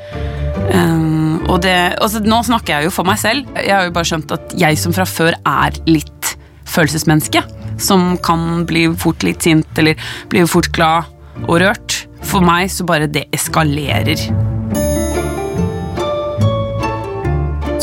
um, 0.73 1.39
og 1.47 1.61
det, 1.63 1.77
altså, 2.03 2.19
nå 2.25 2.41
snakker 2.49 2.75
jeg 2.75 2.89
jo 2.89 2.95
for 2.97 3.07
meg 3.07 3.21
selv. 3.21 3.47
Jeg 3.55 3.71
har 3.71 3.87
jo 3.87 3.95
bare 3.95 4.11
skjønt 4.11 4.35
at 4.35 4.59
jeg 4.59 4.81
som 4.81 4.95
fra 4.97 5.07
før 5.07 5.39
er 5.39 5.79
litt 5.87 6.33
følelsesmenneske. 6.67 7.45
Som 7.79 8.11
kan 8.25 8.67
bli 8.67 8.89
fort 8.99 9.23
litt 9.23 9.47
sint 9.47 9.79
eller 9.79 10.11
bli 10.31 10.43
fort 10.51 10.67
glad 10.75 11.07
og 11.47 11.61
rørt. 11.63 12.01
For 12.27 12.43
meg 12.43 12.67
så 12.75 12.83
bare 12.83 13.07
det 13.07 13.29
eskalerer. 13.31 14.48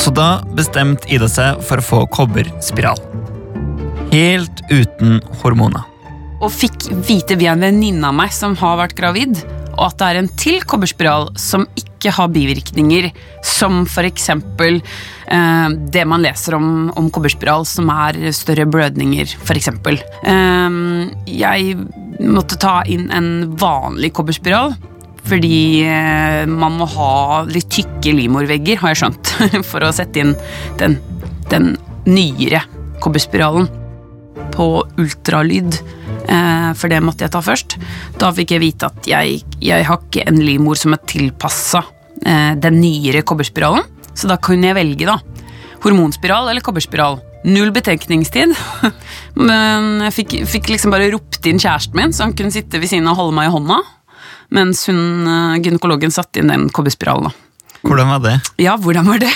Så 0.06 0.12
da 0.14 0.38
bestemte 0.54 1.08
Ida 1.10 1.26
seg 1.26 1.64
for 1.66 1.82
å 1.82 1.84
få 1.84 1.96
kobberspiral. 2.14 3.00
Helt 4.12 4.62
uten 4.70 5.18
hormoner. 5.42 5.82
og 6.36 6.52
fikk 6.52 6.90
vite 7.08 7.34
via 7.40 7.54
en 7.56 7.64
venninne 7.64 8.04
av 8.06 8.14
meg 8.14 8.30
som 8.30 8.52
har 8.60 8.76
vært 8.78 8.94
gravid, 8.94 9.38
og 9.72 9.86
at 9.86 9.96
det 9.98 10.06
er 10.06 10.18
en 10.20 10.28
til 10.38 10.60
kobberspiral 10.68 11.30
som 11.40 11.64
ikke 11.80 12.12
har 12.12 12.28
bivirkninger, 12.30 13.08
som 13.42 13.86
eksempel 14.06 14.78
eh, 14.78 15.68
det 15.96 16.04
man 16.06 16.22
leser 16.22 16.54
om, 16.54 16.92
om 16.92 17.08
kobberspiral, 17.10 17.64
som 17.66 17.88
er 17.90 18.20
større 18.36 18.68
blødninger, 18.68 19.32
eksempel. 19.56 19.98
Eh, 20.22 20.78
jeg 21.40 21.80
måtte 22.20 22.60
ta 22.62 22.82
inn 22.84 23.08
en 23.10 23.56
vanlig 23.58 24.12
kobberspiral, 24.20 24.76
fordi 25.26 25.82
eh, 25.86 26.44
man 26.46 26.78
må 26.78 26.86
ha 26.96 27.42
litt 27.50 27.68
tykke 27.72 28.14
livmorvegger, 28.14 28.80
har 28.82 28.94
jeg 28.94 29.02
skjønt, 29.02 29.34
for 29.70 29.86
å 29.86 29.92
sette 29.94 30.22
inn 30.22 30.34
den, 30.80 30.98
den 31.50 31.74
nyere 32.06 32.62
kobberspiralen 33.02 33.68
på 34.54 34.68
ultralyd, 35.00 35.78
eh, 36.30 36.70
for 36.78 36.92
det 36.92 37.02
måtte 37.04 37.26
jeg 37.26 37.34
ta 37.34 37.42
først. 37.44 37.78
Da 38.20 38.32
fikk 38.36 38.56
jeg 38.56 38.62
vite 38.62 38.90
at 38.90 39.08
jeg, 39.10 39.42
jeg 39.62 39.88
har 39.88 40.02
ikke 40.02 40.26
en 40.28 40.40
livmor 40.40 40.78
som 40.78 40.96
er 40.96 41.04
tilpassa 41.08 41.82
eh, 42.22 42.52
den 42.60 42.80
nyere 42.80 43.24
kobberspiralen, 43.26 43.86
så 44.16 44.30
da 44.30 44.38
kunne 44.40 44.70
jeg 44.70 44.78
velge, 44.78 45.08
da. 45.08 45.18
Hormonspiral 45.84 46.48
eller 46.50 46.64
kobberspiral. 46.64 47.18
Null 47.46 47.68
betenkningstid. 47.70 48.54
Men 49.48 50.06
jeg 50.06 50.14
fikk, 50.16 50.38
fikk 50.50 50.70
liksom 50.72 50.94
bare 50.94 51.10
ropt 51.12 51.44
inn 51.46 51.60
kjæresten 51.62 51.98
min, 51.98 52.14
så 52.16 52.24
han 52.24 52.34
kunne 52.38 52.54
sitte 52.54 52.80
ved 52.80 52.90
siden 52.90 53.06
av 53.06 53.18
og 53.18 53.26
holde 53.26 53.36
meg 53.36 53.50
i 53.50 53.54
hånda, 53.54 53.82
mens 54.54 54.86
hun, 54.90 55.26
eh, 55.26 55.58
gynekologen 55.64 56.14
satte 56.14 56.40
inn 56.40 56.52
den 56.52 56.68
kobberspiralen. 56.70 57.30
da. 57.30 57.46
Hvordan 57.86 58.08
var 58.08 58.22
det? 58.24 58.34
Ja, 58.62 58.76
hvordan 58.80 59.06
var 59.06 59.20
det? 59.22 59.30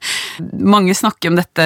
Mange 0.74 0.94
snakker 0.96 1.28
om 1.28 1.36
dette 1.36 1.64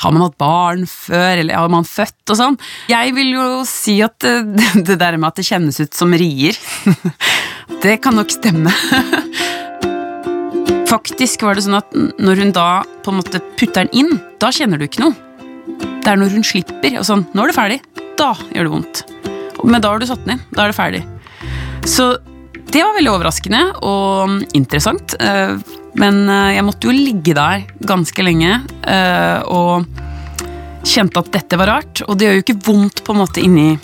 Har 0.00 0.12
man 0.14 0.22
hatt 0.24 0.38
barn 0.40 0.86
før, 0.88 1.36
eller 1.42 1.58
har 1.58 1.68
man 1.72 1.84
født 1.84 2.32
og 2.32 2.38
sånn? 2.38 2.56
Jeg 2.88 3.12
vil 3.16 3.34
jo 3.34 3.48
si 3.68 3.98
at 4.04 4.16
det, 4.24 4.70
det 4.88 4.98
der 5.00 5.18
med 5.18 5.32
at 5.32 5.40
det 5.40 5.46
kjennes 5.48 5.80
ut 5.82 5.96
som 5.96 6.14
rier, 6.16 6.56
det 7.84 7.98
kan 8.04 8.16
nok 8.16 8.32
stemme. 8.32 8.72
Faktisk 10.88 11.44
var 11.44 11.56
det 11.56 11.66
sånn 11.66 11.80
at 11.80 11.92
når 11.92 12.44
hun 12.44 12.54
da 12.54 12.68
på 13.04 13.12
en 13.12 13.20
måte 13.20 13.42
putter 13.58 13.84
den 13.84 14.04
inn, 14.04 14.20
da 14.40 14.52
kjenner 14.54 14.80
du 14.80 14.86
ikke 14.88 15.04
noe. 15.04 15.16
Det 16.04 16.12
er 16.12 16.20
når 16.20 16.36
hun 16.36 16.44
slipper, 16.46 17.00
og 17.00 17.08
sånn, 17.08 17.24
nå 17.32 17.44
er 17.44 17.50
det 17.50 17.56
ferdig, 17.56 17.80
da 18.20 18.34
gjør 18.52 18.68
det 18.68 18.74
vondt. 18.76 19.04
Men 19.64 19.80
da 19.80 19.94
har 19.94 20.00
du 20.00 20.08
satt 20.08 20.24
den 20.26 20.36
inn, 20.36 20.46
da 20.52 20.66
er 20.66 20.72
det 20.72 20.78
ferdig. 20.78 21.02
Så 21.84 22.16
det 22.72 22.82
var 22.82 22.96
veldig 22.96 23.12
overraskende 23.12 23.62
og 23.86 24.44
interessant. 24.56 25.14
eh, 25.20 25.54
Men 25.94 26.24
eh, 26.28 26.54
jeg 26.56 26.66
måtte 26.66 26.88
jo 26.88 26.94
ligge 26.96 27.34
der 27.36 27.66
ganske 27.86 28.24
lenge 28.24 28.56
eh, 28.82 29.40
og 29.46 29.84
kjente 30.84 31.20
at 31.20 31.30
dette 31.36 31.58
var 31.60 31.70
rart. 31.70 32.02
Og 32.08 32.18
det 32.18 32.26
gjør 32.26 32.38
jo 32.38 32.44
ikke 32.44 32.62
vondt 32.66 33.04
på 33.04 33.14
en 33.14 33.20
måte 33.20 33.44
inni 33.44 33.76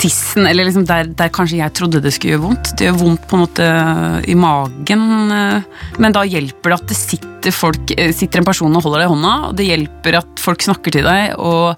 tissen, 0.00 0.46
eller 0.48 0.66
liksom 0.66 0.86
der, 0.88 1.12
der 1.14 1.30
kanskje 1.30 1.60
jeg 1.60 1.74
trodde 1.76 2.00
det 2.02 2.10
skulle 2.16 2.34
gjøre 2.34 2.46
vondt. 2.48 2.72
Det 2.74 2.88
gjør 2.88 2.98
vondt 3.04 3.28
på 3.28 3.36
en 3.36 3.42
måte 3.44 3.68
i 4.26 4.34
magen, 4.34 5.04
men 6.00 6.16
da 6.16 6.24
hjelper 6.26 6.72
det 6.72 6.78
at 6.80 6.88
det 6.90 6.96
sitter, 6.98 7.54
folk, 7.54 7.92
sitter 8.16 8.40
en 8.40 8.48
person 8.48 8.72
og 8.72 8.82
holder 8.88 9.04
deg 9.04 9.10
i 9.10 9.12
hånda, 9.12 9.34
og 9.50 9.56
det 9.60 9.68
hjelper 9.68 10.18
at 10.22 10.42
folk 10.42 10.64
snakker 10.64 10.96
til 10.96 11.06
deg, 11.06 11.36
og 11.36 11.76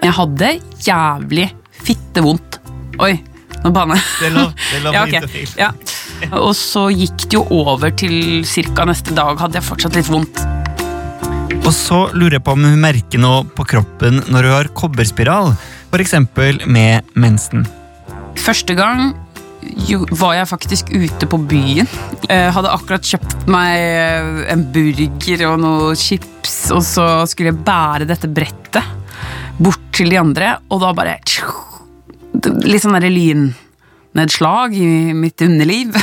jeg 0.00 0.16
hadde 0.16 0.50
jævlig 0.88 1.46
fittevondt. 1.84 2.58
Oi, 3.04 3.12
nå 3.64 3.72
banner 3.74 4.00
jeg. 4.00 4.06
Det 4.20 4.28
er 4.30 4.36
lov, 4.36 4.52
det 4.56 4.78
er 4.78 4.84
lov 4.86 4.94
Ja, 4.96 5.02
å 5.04 5.08
ok. 5.08 5.58
Ja. 5.60 5.70
Og 6.46 6.54
så 6.58 6.86
gikk 6.92 7.26
det 7.28 7.38
jo 7.38 7.44
over 7.62 7.92
til 7.96 8.44
ca. 8.74 8.86
neste 8.88 9.14
dag, 9.16 9.38
hadde 9.40 9.60
jeg 9.60 9.66
fortsatt 9.66 9.98
litt 9.98 10.10
vondt. 10.10 10.42
Og 11.60 11.72
så 11.76 12.04
lurer 12.16 12.38
jeg 12.38 12.44
på 12.46 12.54
om 12.56 12.64
hun 12.66 12.80
merker 12.82 13.20
noe 13.22 13.44
på 13.56 13.66
kroppen 13.68 14.22
når 14.32 14.46
hun 14.48 14.54
har 14.56 14.70
kobberspiral, 14.76 15.52
f.eks. 15.90 16.16
med 16.66 17.10
mensen. 17.14 17.66
Første 18.40 18.74
gang 18.78 19.12
jo, 19.86 20.06
var 20.16 20.38
jeg 20.38 20.48
faktisk 20.48 20.92
ute 20.94 21.28
på 21.28 21.38
byen. 21.50 21.88
Jeg 22.26 22.52
hadde 22.56 22.72
akkurat 22.72 23.04
kjøpt 23.06 23.48
meg 23.52 23.76
eh, 23.76 24.30
en 24.54 24.64
burger 24.72 25.44
og 25.50 25.58
noe 25.62 25.94
chips, 26.00 26.70
og 26.74 26.82
så 26.86 27.06
skulle 27.28 27.52
jeg 27.52 27.64
bære 27.66 28.08
dette 28.08 28.30
brettet 28.30 28.96
bort 29.60 29.90
til 29.92 30.08
de 30.12 30.20
andre, 30.20 30.54
og 30.72 30.80
da 30.80 30.94
bare 30.96 31.18
Litt 32.64 32.84
sånn 32.84 32.96
derre 32.96 33.10
lynnedslag 33.12 34.76
i 34.76 35.12
mitt 35.16 35.42
underliv. 35.44 35.96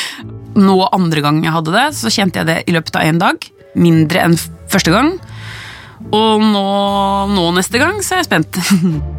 Nå 0.66 0.76
andre 0.88 1.24
gang 1.24 1.42
jeg 1.44 1.54
hadde 1.54 1.74
det, 1.74 1.86
så 1.98 2.12
kjente 2.12 2.42
jeg 2.42 2.50
det 2.50 2.58
i 2.66 2.74
løpet 2.76 2.98
av 2.98 3.06
én 3.08 3.20
dag. 3.22 3.48
Mindre 3.76 4.24
enn 4.24 4.38
første 4.72 4.94
gang. 4.94 5.14
Og 6.12 6.42
nå, 6.42 6.66
nå 7.32 7.44
neste 7.56 7.80
gang 7.80 8.00
så 8.04 8.16
er 8.16 8.24
jeg 8.24 8.30
spent. 8.30 8.60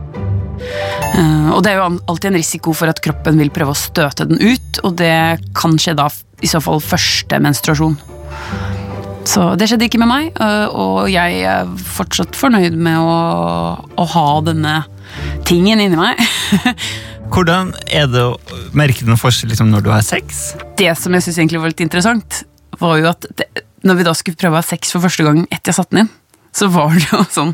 Eh, 1.18 1.50
og 1.54 1.62
det 1.64 1.72
er 1.72 1.78
jo 1.78 2.00
alltid 2.10 2.32
en 2.32 2.38
risiko 2.38 2.74
for 2.76 2.90
at 2.90 3.00
kroppen 3.02 3.38
vil 3.40 3.52
prøve 3.54 3.74
å 3.74 3.78
støte 3.78 4.26
den 4.28 4.42
ut, 4.42 4.80
og 4.86 4.96
det 5.00 5.38
kan 5.58 5.78
skje 5.80 5.94
da 5.98 6.08
i 6.44 6.50
så 6.50 6.62
fall 6.62 6.82
første 6.84 7.40
menstruasjon. 7.42 7.96
Så 9.28 9.48
det 9.60 9.68
skjedde 9.70 9.88
ikke 9.88 10.02
med 10.02 10.10
meg, 10.10 10.30
eh, 10.34 10.66
og 10.72 11.10
jeg 11.12 11.42
er 11.46 11.72
fortsatt 11.94 12.38
fornøyd 12.38 12.78
med 12.80 13.00
å, 13.02 13.18
å 13.86 14.08
ha 14.14 14.28
denne 14.46 14.76
tingen 15.48 15.82
inni 15.84 16.00
meg. 16.00 16.20
Hvordan 17.34 17.74
er 17.92 18.08
det 18.12 18.24
å 18.24 18.38
merke 18.78 19.06
noen 19.08 19.20
forskjell 19.20 19.52
liksom, 19.52 19.72
når 19.74 19.84
du 19.84 19.92
har 19.92 20.06
sex? 20.06 20.54
det 20.80 20.94
som 21.00 21.16
jeg 21.16 21.26
syns 21.26 21.40
egentlig 21.42 21.62
var 21.64 21.74
litt 21.74 21.84
interessant, 21.84 22.44
var 22.80 23.00
jo 23.02 23.10
at 23.10 23.28
det, 23.40 23.48
når 23.88 24.00
vi 24.00 24.06
da 24.08 24.14
skulle 24.18 24.40
prøve 24.40 24.58
å 24.58 24.62
ha 24.62 24.66
sex 24.66 24.94
for 24.94 25.04
første 25.04 25.26
gang 25.26 25.44
etter 25.50 25.72
jeg 25.72 25.80
satte 25.80 25.96
den 25.96 26.06
inn, 26.06 26.14
så 26.58 26.70
var 26.74 26.94
det 26.96 27.10
jo 27.12 27.22
sånn 27.34 27.54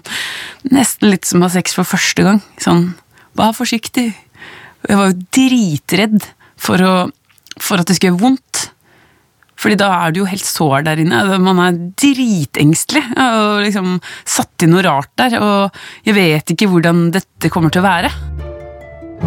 nesten 0.72 1.12
litt 1.12 1.28
som 1.28 1.42
å 1.42 1.50
ha 1.50 1.54
sex 1.56 1.76
for 1.76 1.88
første 1.88 2.26
gang. 2.26 2.40
Sånn 2.62 2.94
vær 3.38 3.56
forsiktig. 3.58 4.12
Jeg 4.88 5.00
var 5.00 5.12
jo 5.12 5.26
dritredd 5.36 6.28
for, 6.60 6.84
å, 6.84 6.94
for 7.60 7.82
at 7.82 7.90
det 7.90 7.98
skulle 7.98 8.14
gjøre 8.14 8.24
vondt. 8.24 8.53
Fordi 9.64 9.78
da 9.80 9.90
er 9.96 10.12
du 10.12 10.20
jo 10.20 10.28
helt 10.28 10.44
sår 10.44 10.84
der 10.90 11.00
inne. 11.00 11.22
Man 11.40 11.62
er 11.64 11.78
dritengstelig 12.00 13.06
og 13.16 13.62
liksom 13.64 13.94
satt 14.28 14.66
inn 14.66 14.74
noe 14.76 14.84
rart 14.84 15.14
der. 15.20 15.38
Og 15.40 15.84
jeg 16.08 16.18
vet 16.18 16.52
ikke 16.52 16.68
hvordan 16.72 17.06
dette 17.16 17.52
kommer 17.54 17.72
til 17.72 17.80
å 17.80 17.88
være. 17.88 18.12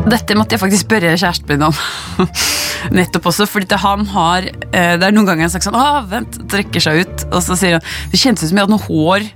Dette 0.05 0.37
måtte 0.37 0.55
jeg 0.55 0.61
faktisk 0.61 0.85
spørre 0.85 1.15
kjæresten 1.17 1.49
min 1.55 1.65
om. 1.71 1.81
Nettopp 2.97 3.31
også, 3.31 3.47
fordi 3.49 3.79
han 3.81 4.05
har 4.13 4.45
eh, 4.45 4.93
Det 5.01 5.07
er 5.09 5.15
noen 5.15 5.25
ganger 5.27 5.47
han 5.47 5.49
har 5.49 5.55
sagt 5.55 5.67
sånn 5.67 5.79
Å, 5.81 6.05
vent, 6.11 6.37
trekker 6.53 6.85
seg 6.85 7.01
ut. 7.01 7.27
Og 7.33 7.41
så 7.43 7.57
sier 7.59 7.79
han 7.79 7.89
Det 8.13 8.21
kjentes 8.21 8.45
ut 8.45 8.53
som 8.53 8.61
jeg 8.61 8.67
hadde 8.67 8.77
noe 8.77 8.87
hår 8.87 9.27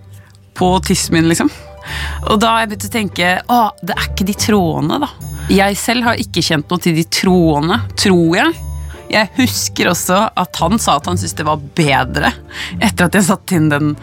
på 0.60 0.70
tissen 0.84 1.16
min, 1.16 1.30
liksom. 1.30 1.48
Og 2.28 2.36
da 2.42 2.52
har 2.52 2.64
jeg 2.66 2.74
begynt 2.74 2.88
å 2.90 2.92
tenke 2.92 3.34
Å, 3.40 3.60
det 3.80 3.96
er 3.96 4.10
ikke 4.10 4.28
de 4.28 4.36
trådene, 4.44 5.00
da. 5.02 5.08
Jeg 5.50 5.78
selv 5.80 6.06
har 6.06 6.20
ikke 6.20 6.44
kjent 6.44 6.70
noe 6.70 6.84
til 6.84 6.98
de 7.00 7.06
trådene, 7.08 7.80
tror 7.98 8.36
jeg. 8.36 8.69
Jeg 9.10 9.30
husker 9.36 9.90
også 9.90 10.20
at 10.38 10.60
han 10.62 10.78
sa 10.82 10.98
at 11.00 11.08
han 11.10 11.18
syntes 11.18 11.38
det 11.38 11.48
var 11.48 11.62
bedre 11.76 12.32
etter 12.78 13.08
at 13.08 13.16
jeg 13.18 13.26
satte 13.26 13.56
inn 13.58 13.70
den, 13.72 13.94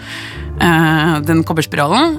uh, 0.59 1.17
den 1.23 1.45
kobberspiralen. 1.47 2.17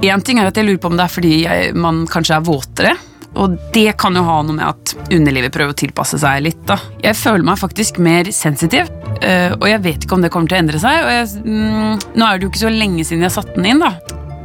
Én 0.00 0.24
ting 0.24 0.40
er 0.40 0.50
at 0.50 0.56
jeg 0.56 0.68
lurer 0.68 0.82
på 0.82 0.90
om 0.92 0.98
det 0.98 1.06
er 1.06 1.14
fordi 1.14 1.36
jeg, 1.44 1.72
man 1.76 2.04
kanskje 2.10 2.36
er 2.38 2.44
våtere. 2.46 2.96
Og 3.38 3.54
det 3.74 3.92
kan 4.00 4.16
jo 4.16 4.24
ha 4.26 4.40
noe 4.42 4.56
med 4.56 4.66
at 4.66 4.94
underlivet 5.14 5.54
prøver 5.54 5.74
å 5.74 5.78
tilpasse 5.78 6.18
seg 6.18 6.42
litt. 6.48 6.62
da. 6.66 6.78
Jeg 7.04 7.18
føler 7.18 7.46
meg 7.46 7.60
faktisk 7.60 8.00
mer 8.02 8.30
sensitiv, 8.34 8.90
eh, 9.22 9.52
og 9.54 9.68
jeg 9.70 9.82
vet 9.86 10.04
ikke 10.04 10.18
om 10.18 10.24
det 10.24 10.32
kommer 10.34 10.50
til 10.50 10.58
å 10.58 10.62
endre 10.64 10.82
seg. 10.82 11.04
Og 11.04 11.12
jeg, 11.14 11.44
mm, 11.46 12.16
nå 12.18 12.26
er 12.26 12.38
det 12.38 12.46
jo 12.46 12.52
ikke 12.52 12.64
så 12.66 12.74
lenge 12.74 13.06
siden 13.06 13.26
jeg 13.28 13.36
satte 13.38 13.54
den 13.54 13.70
inn. 13.74 13.84
da. 13.84 13.94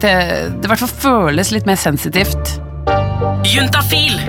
Det, 0.05 0.15
det 0.62 0.79
føles 1.01 1.53
litt 1.55 1.65
mer 1.65 1.79
sensitivt. 1.81 2.60
Juntafil. 3.47 4.19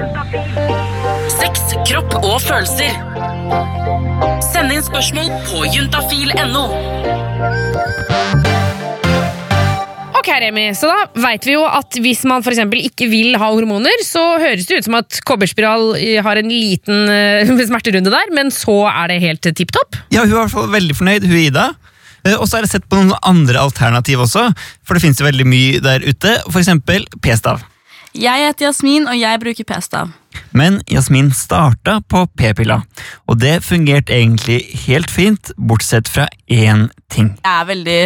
Sex, 1.46 1.60
kropp 1.86 2.14
og 2.26 2.40
følelser. 2.42 2.96
Send 4.42 4.72
inn 4.74 4.82
spørsmål 4.82 5.28
på 5.46 5.60
juntafil.no. 5.70 6.62
Ok, 10.18 10.30
Remi, 10.42 10.64
så 10.74 10.90
da 10.90 11.04
vet 11.22 11.46
vi 11.46 11.54
jo 11.54 11.62
at 11.68 12.00
hvis 12.02 12.24
man 12.26 12.42
for 12.42 12.50
eksempel 12.50 12.82
ikke 12.88 13.06
vil 13.12 13.38
ha 13.38 13.52
hormoner, 13.52 14.02
så 14.02 14.24
høres 14.42 14.66
det 14.66 14.80
ut 14.80 14.88
som 14.88 14.98
at 14.98 15.20
kobberspiral 15.28 15.92
eh, 16.00 16.18
har 16.26 16.42
en 16.42 16.50
liten 16.50 17.06
eh, 17.14 17.54
smerterunde 17.70 18.10
der, 18.10 18.34
men 18.34 18.50
så 18.50 18.80
er 18.90 19.14
det 19.14 19.22
helt 19.28 19.46
tipp 19.46 19.70
topp. 19.76 20.00
Ja, 20.10 20.24
Hun 20.26 20.32
er 20.32 20.34
i 20.34 20.40
hvert 20.40 20.56
fall 20.56 20.68
veldig 20.74 20.98
fornøyd, 20.98 21.30
hun 21.30 21.44
Ida. 21.44 21.68
Eh, 22.26 22.34
Og 22.40 22.48
så 22.50 22.58
er 22.58 22.66
det 22.66 22.74
sett 22.74 22.90
på 22.90 22.98
noen 22.98 23.14
andre 23.22 23.62
alternativ 23.62 24.26
også, 24.26 24.48
for 24.82 24.98
det 24.98 25.06
finnes 25.06 25.22
jo 25.22 25.30
veldig 25.30 25.46
mye 25.46 25.78
der 25.92 26.10
ute. 26.10 26.40
Eksempel 26.50 27.06
p-stav. 27.22 27.62
Jeg 28.16 28.48
heter 28.48 28.72
Jasmin, 28.72 29.06
og 29.06 29.14
jeg 29.20 29.46
bruker 29.46 29.74
p-stav. 29.76 30.10
Men 30.56 30.78
Jasmin 30.88 31.32
starta 31.36 31.98
på 32.08 32.22
p-pilla, 32.38 32.78
og 33.28 33.40
det 33.42 33.58
fungerte 33.66 34.14
egentlig 34.16 34.62
helt 34.86 35.10
fint, 35.12 35.50
bortsett 35.56 36.08
fra 36.08 36.24
én 36.48 36.86
ting. 37.12 37.34
Jeg 37.44 37.52
er 37.52 37.66
veldig 37.68 37.98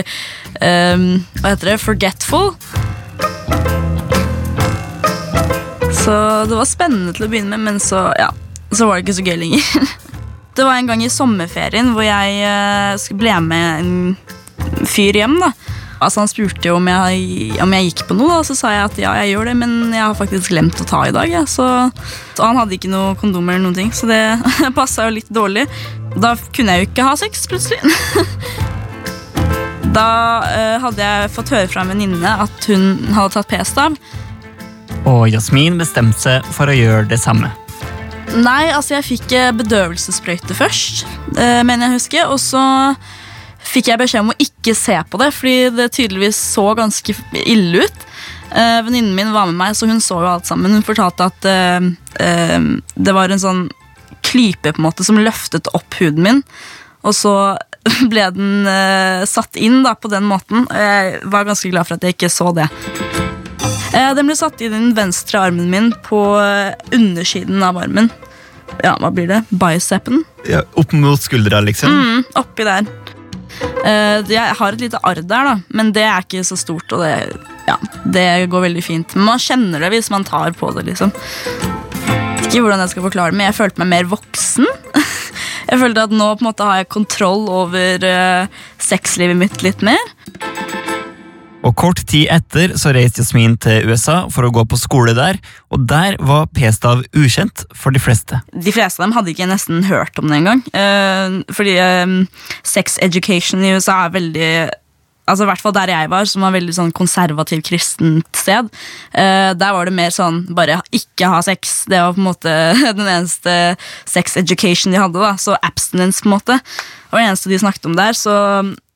um, 0.58 1.04
Hva 1.38 1.52
heter 1.52 1.70
det? 1.70 1.76
Forgetful. 1.84 2.50
Så 6.00 6.16
det 6.50 6.58
var 6.58 6.66
spennende 6.66 7.14
til 7.14 7.28
å 7.28 7.30
begynne 7.30 7.54
med, 7.54 7.68
men 7.68 7.78
så, 7.82 8.08
ja, 8.18 8.32
så 8.74 8.88
var 8.88 8.98
det 8.98 9.06
ikke 9.06 9.18
så 9.20 9.26
gøy 9.30 9.42
lenger. 9.44 9.70
Det 10.58 10.64
var 10.66 10.76
en 10.76 10.88
gang 10.90 11.00
i 11.00 11.08
sommerferien 11.08 11.92
hvor 11.94 12.02
jeg 12.02 12.40
eh, 12.42 13.04
ble 13.16 13.36
med 13.44 13.84
en 13.84 14.88
fyr 14.90 15.16
hjem. 15.16 15.38
da. 15.40 15.52
Altså 16.00 16.22
Han 16.22 16.30
spurte 16.30 16.70
jo 16.70 16.78
om 16.78 16.88
jeg, 16.88 17.52
om 17.60 17.74
jeg 17.76 17.90
gikk 17.90 18.06
på 18.08 18.16
noe, 18.16 18.40
og 18.40 18.46
så 18.48 18.56
sa 18.56 18.72
jeg 18.72 18.86
at 18.88 19.00
ja, 19.02 19.12
jeg 19.20 19.34
gjør 19.34 19.50
det, 19.50 19.56
men 19.60 19.74
jeg 19.92 20.00
har 20.00 20.16
faktisk 20.16 20.54
glemt 20.54 20.80
å 20.80 20.88
ta 20.88 21.02
i 21.08 21.14
dag. 21.14 21.28
Ja. 21.28 21.44
Så, 21.44 21.66
så 22.36 22.48
han 22.48 22.56
hadde 22.60 22.78
ikke 22.78 22.92
noe 22.92 23.12
kondom 23.20 23.48
eller 23.52 23.62
noen 23.66 23.76
ting, 23.76 23.92
så 23.92 24.08
det 24.08 24.22
passa 24.78 25.08
jo 25.08 25.16
litt 25.18 25.28
dårlig. 25.28 25.66
Da 26.16 26.34
kunne 26.56 26.74
jeg 26.74 26.86
jo 26.86 26.90
ikke 26.90 27.08
ha 27.10 27.16
sex, 27.20 27.46
plutselig. 27.50 27.80
Da 29.90 30.06
uh, 30.44 30.76
hadde 30.84 31.02
jeg 31.02 31.30
fått 31.34 31.50
høre 31.50 31.68
fra 31.70 31.82
en 31.82 31.90
venninne 31.90 32.34
at 32.44 32.66
hun 32.70 33.10
hadde 33.10 33.32
tatt 33.34 33.48
p-stav. 33.50 33.96
Og 35.08 35.24
Jasmin 35.32 35.80
bestemte 35.80 36.20
seg 36.20 36.46
for 36.54 36.70
å 36.70 36.76
gjøre 36.76 37.08
det 37.10 37.18
samme. 37.18 37.50
Nei, 38.30 38.68
altså 38.70 38.94
jeg 38.94 39.06
fikk 39.08 39.32
eh, 39.34 39.48
bedøvelsessprøyte 39.58 40.54
først, 40.54 41.02
uh, 41.34 41.62
mener 41.66 41.88
jeg 41.88 41.96
husker. 41.96 42.30
Og 42.30 42.38
så 42.38 42.62
fikk 43.70 43.90
jeg 43.90 44.00
beskjed 44.00 44.24
om 44.24 44.32
å 44.32 44.40
ikke 44.42 44.74
se 44.76 44.96
på 45.10 45.20
det, 45.20 45.30
fordi 45.36 45.70
det 45.76 45.90
tydeligvis 45.96 46.38
så 46.54 46.70
ganske 46.78 47.14
ille 47.44 47.86
ut. 47.86 48.04
Uh, 48.50 48.80
Venninnen 48.86 49.14
min 49.14 49.32
var 49.34 49.46
med 49.50 49.58
meg, 49.60 49.76
så 49.78 49.88
hun 49.90 50.02
så 50.02 50.20
jo 50.24 50.30
alt 50.32 50.48
sammen. 50.48 50.74
Hun 50.74 50.86
fortalte 50.86 51.28
at 51.30 51.46
uh, 51.46 51.90
uh, 52.18 52.60
det 52.94 53.16
var 53.16 53.30
en 53.30 53.42
sånn 53.42 53.64
klype 54.26 54.74
på 54.74 54.82
en 54.82 54.88
måte 54.88 55.06
som 55.06 55.20
løftet 55.22 55.70
opp 55.76 55.98
huden 56.00 56.24
min. 56.26 56.42
Og 57.06 57.14
så 57.16 57.34
ble 58.12 58.26
den 58.36 58.66
uh, 58.68 59.26
satt 59.28 59.58
inn 59.60 59.84
da, 59.86 59.94
på 59.94 60.10
den 60.12 60.26
måten. 60.28 60.66
og 60.66 60.74
Jeg 60.74 61.20
var 61.32 61.48
ganske 61.48 61.70
glad 61.72 61.88
for 61.88 61.98
at 61.98 62.06
jeg 62.06 62.18
ikke 62.18 62.32
så 62.32 62.50
det. 62.56 62.70
Den 63.90 64.28
ble 64.28 64.36
satt 64.38 64.60
i 64.62 64.68
den 64.70 64.92
venstre 64.94 65.40
armen 65.48 65.66
min 65.70 65.88
på 66.06 66.20
undersiden 66.94 67.64
av 67.66 67.80
armen. 67.80 68.06
Ja, 68.84 68.94
hva 69.02 69.10
blir 69.10 69.26
det? 69.26 69.40
Bicepen? 69.50 70.22
Ja, 70.46 70.62
opp 70.78 70.94
mot 70.94 71.20
skuldra, 71.22 71.58
liksom. 71.66 71.90
Mm, 71.90 72.24
oppi 72.38 72.66
der. 72.68 72.86
Eh, 73.84 74.22
Jeg 74.30 74.56
har 74.58 74.72
et 74.76 74.80
lite 74.84 75.00
arr 75.02 75.20
der, 75.22 75.48
da, 75.50 75.54
men 75.76 75.92
det 75.96 76.04
er 76.06 76.24
ikke 76.24 76.44
så 76.46 76.56
stort. 76.60 76.90
Og 76.96 77.02
det, 77.04 77.12
ja, 77.68 77.76
det 78.04 78.26
går 78.52 78.66
veldig 78.68 78.84
fint. 78.84 79.14
Men 79.16 79.32
man 79.32 79.42
kjenner 79.42 79.80
det 79.84 79.92
hvis 79.94 80.10
man 80.12 80.24
tar 80.28 80.52
på 80.58 80.72
det. 80.76 80.86
liksom 80.90 81.12
Ikke 82.46 82.62
hvordan 82.64 82.82
jeg 82.84 82.94
skal 82.94 83.06
forklare 83.08 83.32
det, 83.32 83.38
men 83.40 83.48
jeg 83.50 83.58
følte 83.60 83.82
meg 83.84 83.92
mer 83.94 84.10
voksen. 84.16 84.68
Jeg 85.70 85.78
følte 85.78 86.02
at 86.02 86.10
nå 86.10 86.24
på 86.34 86.42
en 86.42 86.46
måte 86.48 86.64
har 86.66 86.80
jeg 86.80 86.88
kontroll 86.90 87.44
over 87.46 88.02
eh, 88.02 88.48
sexlivet 88.82 89.38
mitt 89.38 89.60
litt 89.62 89.84
mer. 89.86 90.00
Og 91.60 91.74
kort 91.76 92.00
tid 92.08 92.30
etter 92.32 92.72
så 92.80 92.92
reiste 92.96 93.20
Jasmin 93.20 93.56
til 93.60 93.90
USA 93.90 94.22
for 94.32 94.46
å 94.46 94.52
gå 94.54 94.64
på 94.68 94.78
skole 94.80 95.12
der, 95.16 95.36
og 95.68 95.84
der 95.90 96.16
var 96.24 96.48
p-stav 96.56 97.02
ukjent 97.12 97.66
for 97.76 97.92
de 97.92 98.00
fleste. 98.00 98.40
De 98.54 98.72
fleste 98.72 99.00
av 99.00 99.06
dem 99.06 99.16
hadde 99.18 99.34
ikke 99.34 99.48
nesten 99.50 99.84
hørt 99.90 100.16
om 100.20 100.30
det 100.30 100.40
engang. 100.40 100.62
Eh, 100.72 101.40
fordi 101.52 101.76
eh, 101.76 102.14
sex 102.64 102.96
education 103.04 103.64
i 103.64 103.74
USA 103.76 104.04
er 104.06 104.14
veldig 104.18 104.52
Altså 105.30 105.44
i 105.44 105.46
hvert 105.46 105.62
fall 105.62 105.74
der 105.76 105.90
jeg 105.92 106.08
var, 106.10 106.24
som 106.26 106.42
var 106.42 106.54
veldig 106.56 106.72
sånn 106.74 106.88
konservativ 106.96 107.60
kristent 107.62 108.26
sted. 108.34 108.66
eh, 109.14 109.52
der 109.54 109.74
var 109.76 109.86
det 109.86 109.94
mer 109.94 110.10
sånn 110.10 110.40
bare 110.56 110.80
ikke 110.96 111.28
ha 111.30 111.38
sex. 111.46 111.84
Det 111.86 112.00
var 112.02 112.16
på 112.16 112.18
en 112.18 112.26
måte 112.26 112.54
den 112.98 113.06
eneste 113.06 113.54
sex 114.10 114.34
education 114.40 114.90
de 114.90 114.98
hadde. 114.98 115.20
da 115.22 115.36
Så 115.38 115.54
abstinence, 115.62 116.24
på 116.24 116.32
en 116.32 116.34
måte. 116.34 116.56
Det 116.58 117.14
var 117.14 117.22
det 117.22 117.28
eneste 117.28 117.52
de 117.52 117.60
snakket 117.62 117.86
om 117.86 117.94
der. 118.00 118.18
Så 118.18 118.34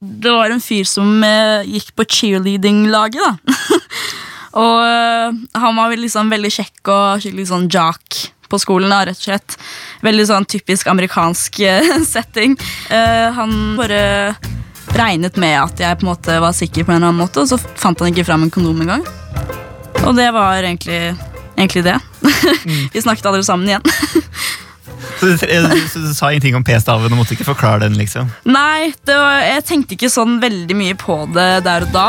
det 0.04 0.32
var 0.32 0.52
en 0.52 0.62
fyr 0.62 0.84
som 0.88 1.08
eh, 1.24 1.64
gikk 1.76 1.94
på 1.96 2.06
cheerleading-laget, 2.18 3.24
da. 3.24 3.80
Og 4.54 4.84
øh, 4.86 5.34
han 5.58 5.78
var 5.78 5.94
sånn, 6.10 6.30
veldig 6.30 6.50
kjekk 6.54 6.90
og 6.92 7.22
skikkelig 7.24 7.48
sånn 7.50 7.66
jock 7.72 8.20
på 8.50 8.60
skolen. 8.62 8.92
Da, 8.92 9.02
rett 9.08 9.18
og 9.18 9.26
slett. 9.26 9.56
Veldig 10.04 10.26
sånn 10.30 10.46
typisk 10.46 10.90
amerikansk 10.92 11.58
øh, 11.66 11.96
setting. 12.14 12.54
Eh, 12.92 13.28
han 13.34 13.74
bare 13.80 14.34
regnet 14.94 15.40
med 15.42 15.56
at 15.58 15.80
jeg 15.82 15.98
på 15.98 16.06
en 16.06 16.12
måte 16.12 16.38
var 16.42 16.54
sikker 16.54 16.86
på 16.86 16.94
en 16.94 17.00
eller 17.00 17.10
annen 17.10 17.24
måte, 17.24 17.42
og 17.42 17.50
så 17.50 17.58
fant 17.58 17.98
han 17.98 18.12
ikke 18.12 18.26
fram 18.28 18.46
en 18.46 18.52
kondom 18.54 18.84
engang. 18.84 19.02
Og 20.04 20.14
det 20.14 20.28
var 20.36 20.62
egentlig, 20.62 21.16
egentlig 21.56 21.86
det. 21.88 21.98
Vi 22.94 23.02
snakket 23.02 23.26
aldri 23.26 23.42
sammen 23.46 23.72
igjen. 23.72 23.82
Så 25.20 25.26
du, 25.30 25.36
du, 25.36 25.76
du 26.06 26.14
sa 26.14 26.30
ingenting 26.32 26.56
om 26.58 26.64
p-staven 26.66 27.12
og 27.12 27.20
måtte 27.20 27.36
ikke 27.36 27.48
forklare 27.48 27.84
den, 27.86 27.98
liksom? 28.00 28.30
Nei, 28.48 28.92
var, 29.08 29.42
jeg 29.44 29.66
tenkte 29.68 29.96
ikke 29.98 30.12
sånn 30.12 30.38
veldig 30.42 30.76
mye 30.78 30.96
på 30.98 31.18
det 31.34 31.50
der 31.66 31.86
og 31.86 31.94
da. 31.94 32.08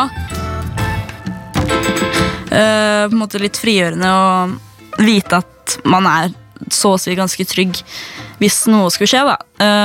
Uh, 2.55 3.05
på 3.09 3.13
en 3.13 3.19
måte 3.19 3.41
litt 3.41 3.59
frigjørende 3.59 4.09
å 4.15 5.03
vite 5.03 5.41
at 5.43 5.79
man 5.83 6.07
er 6.07 6.33
så 6.71 6.93
å 6.95 6.99
si 7.01 7.15
ganske 7.17 7.45
trygg 7.47 7.77
hvis 8.39 8.65
noe 8.71 8.91
skulle 8.93 9.11
skje. 9.11 9.23
da. 9.27 9.37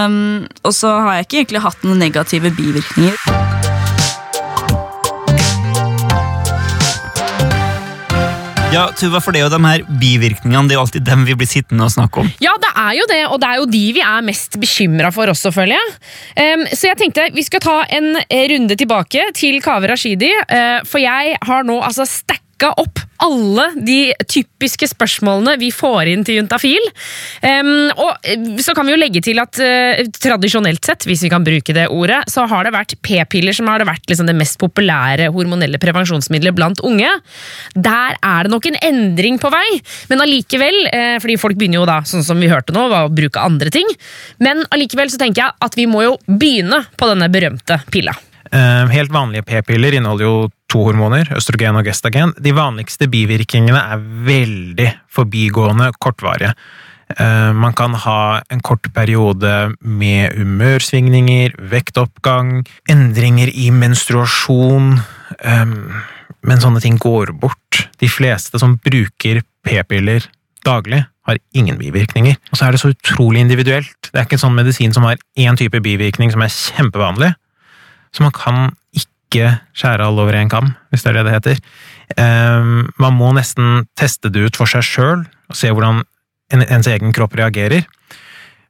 Um, 0.07 0.46
og 0.64 0.75
så 0.77 0.92
har 0.99 1.18
jeg 1.18 1.29
ikke 1.29 1.42
egentlig 1.42 1.64
hatt 1.66 1.87
noen 1.87 2.03
negative 2.03 2.55
bivirkninger. 2.57 3.60
Ja, 8.70 8.85
Tuva, 8.94 9.18
for 9.18 9.35
det 9.35 9.40
er 9.40 9.48
jo 9.48 9.50
de 9.50 9.66
her 9.66 9.83
bivirkningene 9.98 10.70
det 10.70 10.76
er 10.76 10.78
jo 10.78 10.83
alltid 10.85 11.02
dem 11.02 11.24
vi 11.26 11.35
blir 11.40 11.48
sittende 11.50 11.88
og 11.88 11.90
snakke 11.90 12.22
om. 12.22 12.28
Ja, 12.38 12.52
det 12.62 12.70
er 12.70 12.92
jo 13.00 13.06
det, 13.11 13.18
og 13.26 13.40
det 13.42 13.48
er 13.48 13.59
jo 13.59 13.64
de 13.66 13.80
vi 13.96 14.04
er 14.06 14.22
mest 14.22 14.54
bekymra 14.62 15.11
for 15.14 15.33
også, 15.33 15.50
føler 15.54 15.74
jeg. 15.74 15.96
Um, 16.38 16.62
så 16.70 16.92
jeg 16.92 17.00
tenkte 17.00 17.24
vi 17.35 17.42
skal 17.46 17.64
ta 17.64 17.80
en 17.98 18.12
eh, 18.22 18.44
runde 18.52 18.76
tilbake 18.78 19.26
til 19.35 19.59
Kaveh 19.64 19.90
Rashidi, 19.90 20.30
uh, 20.44 20.87
for 20.87 21.02
jeg 21.02 21.35
har 21.50 21.66
nå 21.66 21.80
altså 21.83 22.06
stacka 22.06 22.49
sjekka 22.61 22.75
opp 22.77 23.01
alle 23.20 23.66
de 23.77 24.14
typiske 24.29 24.88
spørsmålene 24.88 25.59
vi 25.61 25.68
får 25.73 26.09
inn 26.09 26.23
til 26.25 26.38
Juntafil. 26.38 26.87
Um, 27.44 27.90
og 27.92 28.25
eh, 28.25 28.61
så 28.64 28.73
kan 28.77 28.87
vi 28.88 28.94
jo 28.94 29.01
legge 29.01 29.20
til 29.20 29.40
at 29.40 29.61
uh, 29.61 30.01
tradisjonelt 30.16 30.85
sett, 30.85 31.05
hvis 31.05 31.25
vi 31.27 31.31
kan 31.33 31.44
bruke 31.44 31.75
det 31.77 31.88
ordet, 31.92 32.23
så 32.33 32.46
har 32.49 32.64
det 32.64 32.73
vært 32.73 32.96
p-piller 33.05 33.57
som 33.57 33.68
har 33.68 33.81
det 33.81 33.88
vært 33.90 34.09
liksom 34.09 34.29
det 34.29 34.37
mest 34.38 34.57
populære 34.61 35.29
hormonelle 35.35 35.81
prevensjonsmiddelet 35.81 36.57
blant 36.57 36.81
unge. 36.81 37.12
Der 37.77 38.16
er 38.16 38.49
det 38.49 38.55
nok 38.55 38.70
en 38.70 38.81
endring 38.88 39.37
på 39.40 39.53
vei, 39.53 39.68
men 40.09 40.25
allikevel, 40.25 40.81
uh, 40.88 41.18
fordi 41.20 41.37
folk 41.40 41.61
begynner 41.61 41.83
jo 41.83 41.90
da, 41.90 42.01
sånn 42.09 42.25
som 42.25 42.40
vi 42.40 42.51
hørte 42.53 42.77
nå, 42.77 42.88
å 42.88 43.05
bruke 43.12 43.44
andre 43.44 43.73
ting, 43.75 43.88
men 44.40 44.64
allikevel 44.73 45.12
så 45.12 45.20
tenker 45.20 45.44
jeg 45.44 45.68
at 45.68 45.77
vi 45.77 45.88
må 45.90 46.07
jo 46.09 46.16
begynne 46.25 46.87
på 46.96 47.12
denne 47.12 47.29
berømte 47.33 47.83
pilla. 47.92 48.16
Eh, 48.52 48.86
Helt 48.90 49.12
vanlige 49.14 49.46
p-piller 49.46 49.94
inneholder 49.94 50.26
jo 50.26 50.36
to 50.70 50.84
hormoner, 50.88 51.28
østrogen 51.36 51.78
og 51.78 51.86
gestagen. 51.86 52.32
De 52.38 52.52
vanligste 52.54 53.06
bivirkningene 53.10 53.82
er 53.94 54.02
veldig 54.26 54.88
forbigående, 55.10 55.90
kortvarige. 56.02 56.54
Eh, 57.18 57.52
Man 57.52 57.74
kan 57.74 57.94
ha 57.94 58.42
en 58.50 58.60
kort 58.60 58.92
periode 58.94 59.74
med 59.80 60.34
humørsvingninger, 60.38 61.54
vektoppgang, 61.70 62.66
endringer 62.88 63.50
i 63.54 63.70
menstruasjon, 63.70 65.00
eh, 65.44 65.64
men 66.42 66.60
sånne 66.60 66.80
ting 66.80 66.98
går 66.98 67.32
bort. 67.38 67.88
De 68.00 68.08
fleste 68.08 68.58
som 68.58 68.78
bruker 68.78 69.42
p-piller 69.62 70.26
daglig, 70.64 71.04
har 71.26 71.38
ingen 71.54 71.78
bivirkninger. 71.78 72.36
Og 72.50 72.58
så 72.58 72.66
er 72.66 72.72
det 72.72 72.80
så 72.80 72.90
utrolig 72.90 73.40
individuelt. 73.40 74.10
Det 74.10 74.18
er 74.18 74.24
ikke 74.24 74.38
en 74.38 74.46
sånn 74.48 74.56
medisin 74.56 74.92
som 74.92 75.04
har 75.04 75.20
én 75.38 75.56
type 75.56 75.78
bivirkning 75.80 76.32
som 76.32 76.42
er 76.42 76.48
kjempevanlig. 76.48 77.34
Så 78.14 78.25
man 78.25 78.35
kan 78.35 78.70
ikke 78.96 79.61
skjære 79.77 80.07
alle 80.07 80.25
over 80.25 80.37
en 80.37 80.51
kam, 80.51 80.73
hvis 80.90 81.05
det 81.05 81.12
er 81.12 81.18
det 81.20 81.27
det 81.29 81.35
heter. 81.37 81.61
Ehm, 82.18 82.88
man 82.99 83.14
må 83.14 83.31
nesten 83.37 83.87
teste 83.99 84.33
det 84.33 84.49
ut 84.49 84.59
for 84.59 84.70
seg 84.70 84.87
sjøl 84.87 85.23
og 85.23 85.59
se 85.59 85.70
hvordan 85.70 86.03
ens 86.51 86.88
egen 86.90 87.14
kropp 87.14 87.37
reagerer. 87.38 87.87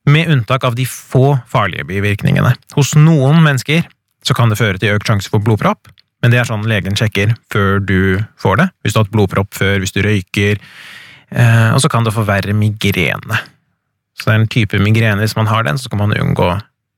Med 0.09 0.29
unntak 0.33 0.65
av 0.65 0.77
de 0.77 0.87
få 0.89 1.39
farlige 1.49 1.87
bivirkningene. 1.89 2.53
Hos 2.77 2.95
noen 2.97 3.41
mennesker 3.45 3.87
så 4.25 4.37
kan 4.37 4.53
det 4.53 4.61
føre 4.61 4.81
til 4.81 4.97
økt 4.97 5.09
sjanse 5.09 5.33
for 5.33 5.45
blodpropp, 5.45 5.89
men 6.21 6.33
det 6.33 6.41
er 6.41 6.49
sånn 6.49 6.67
legen 6.69 6.97
sjekker 6.97 7.33
før 7.53 7.81
du 7.81 8.01
får 8.41 8.61
det. 8.61 8.69
Hvis 8.83 8.93
du 8.93 9.01
har 9.01 9.07
hatt 9.07 9.15
blodpropp 9.15 9.57
før, 9.57 9.79
hvis 9.81 9.95
du 9.97 10.03
røyker. 10.05 10.61
Eh, 11.31 11.69
og 11.73 11.81
så 11.81 11.89
kan 11.93 12.05
det 12.05 12.13
forverre 12.13 12.53
migrene. 12.57 13.41
Så 14.19 14.29
det 14.29 14.35
er 14.35 14.41
en 14.43 14.51
type 14.53 14.81
migrene. 14.83 15.23
Hvis 15.25 15.37
man 15.39 15.49
har 15.49 15.65
den, 15.65 15.81
så 15.81 15.89
kan 15.89 16.03
man 16.03 16.17
unngå 16.17 16.51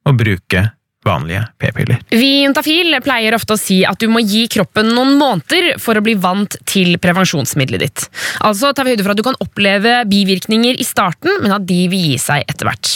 å 0.02 0.14
bruke 0.18 0.64
vanlige 1.06 1.42
p-piller. 1.58 2.00
Vi 2.10 2.28
i 2.38 2.42
Juntafil 2.44 2.94
pleier 3.02 3.34
ofte 3.36 3.56
å 3.56 3.60
si 3.60 3.80
at 3.88 4.00
du 4.00 4.08
må 4.12 4.22
gi 4.22 4.44
kroppen 4.52 4.92
noen 4.94 5.16
måneder 5.20 5.76
for 5.82 5.98
å 5.98 6.04
bli 6.04 6.14
vant 6.20 6.56
til 6.68 6.94
prevensjonsmiddelet 7.02 7.82
ditt. 7.82 8.04
Altså 8.46 8.72
tar 8.72 8.86
vi 8.86 8.94
høyde 8.94 9.06
for 9.06 9.14
at 9.14 9.20
du 9.20 9.26
kan 9.26 9.38
oppleve 9.42 10.02
bivirkninger 10.10 10.78
i 10.78 10.86
starten, 10.86 11.42
men 11.42 11.54
at 11.56 11.66
de 11.66 11.80
vil 11.92 12.12
gi 12.12 12.18
seg 12.22 12.46
etter 12.46 12.68
hvert. 12.68 12.94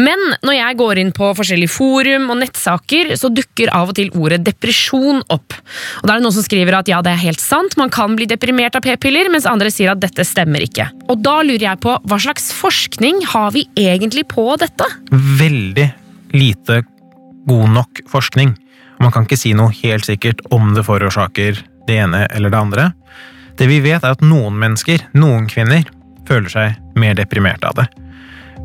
Men 0.00 0.20
når 0.44 0.56
jeg 0.56 0.78
går 0.80 1.00
inn 1.02 1.12
på 1.16 1.32
forskjellige 1.36 1.74
forum 1.74 2.30
og 2.32 2.40
nettsaker, 2.40 3.12
så 3.20 3.28
dukker 3.32 3.72
av 3.76 3.92
og 3.92 3.98
til 3.98 4.12
ordet 4.16 4.40
depresjon 4.46 5.20
opp. 5.32 5.56
Og 6.00 6.08
da 6.08 6.14
er 6.14 6.20
det 6.20 6.26
noen 6.26 6.36
som 6.36 6.46
skriver 6.46 6.78
at 6.78 6.88
ja, 6.90 7.02
det 7.04 7.12
er 7.12 7.24
helt 7.26 7.42
sant, 7.42 7.76
man 7.80 7.92
kan 7.92 8.16
bli 8.16 8.28
deprimert 8.30 8.78
av 8.78 8.84
p-piller, 8.86 9.28
mens 9.32 9.48
andre 9.48 9.72
sier 9.72 9.92
at 9.92 10.02
dette 10.02 10.24
stemmer 10.26 10.64
ikke. 10.64 10.88
Og 11.12 11.20
da 11.24 11.40
lurer 11.44 11.68
jeg 11.68 11.82
på, 11.84 11.98
hva 12.08 12.20
slags 12.22 12.50
forskning 12.56 13.20
har 13.34 13.52
vi 13.56 13.66
egentlig 13.76 14.26
på 14.32 14.46
dette? 14.60 14.88
Veldig 15.12 15.90
lite 16.32 16.80
god 17.48 17.74
nok 17.74 18.02
forskning. 18.10 18.54
Og 18.98 19.06
man 19.06 19.14
kan 19.14 19.26
ikke 19.26 19.40
si 19.40 19.52
noe 19.56 19.74
helt 19.82 20.06
sikkert 20.06 20.42
om 20.54 20.74
det 20.76 20.86
forårsaker 20.86 21.62
det 21.88 21.98
ene 22.04 22.26
eller 22.30 22.52
det 22.52 22.60
andre. 22.60 22.88
Det 23.58 23.68
vi 23.68 23.80
vet, 23.84 24.02
er 24.02 24.14
at 24.14 24.24
noen 24.24 24.56
mennesker, 24.58 25.02
noen 25.18 25.48
kvinner, 25.50 25.84
føler 26.28 26.52
seg 26.52 26.98
mer 26.98 27.16
deprimerte 27.18 27.68
av 27.68 27.80
det. 27.80 27.88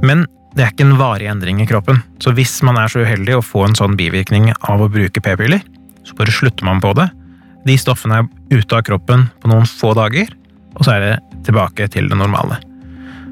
Men 0.06 0.26
det 0.56 0.63
er 0.63 0.74
ikke 0.74 0.88
en 0.88 1.00
varig 1.00 1.28
endring 1.30 1.60
i 1.62 1.68
kroppen, 1.70 2.00
så 2.24 2.32
hvis 2.38 2.56
man 2.66 2.80
er 2.82 2.90
så 2.90 3.04
uheldig 3.06 3.38
å 3.38 3.46
få 3.46 3.66
en 3.68 3.76
sånn 3.78 3.98
bivirkning 3.98 4.50
av 4.70 4.82
å 4.82 4.90
bruke 4.90 5.22
p-piller, 5.22 5.62
så 6.08 6.16
bare 6.18 6.34
slutter 6.34 6.66
man 6.66 6.82
på 6.82 6.94
det. 6.98 7.10
De 7.68 7.76
stoffene 7.78 8.22
er 8.22 8.56
ute 8.56 8.78
av 8.78 8.86
kroppen 8.88 9.28
på 9.42 9.52
noen 9.52 9.68
få 9.70 9.92
dager, 9.98 10.32
og 10.78 10.86
så 10.86 10.96
er 10.96 11.04
det 11.04 11.44
tilbake 11.46 11.90
til 11.94 12.10
det 12.10 12.18
normale. 12.18 12.62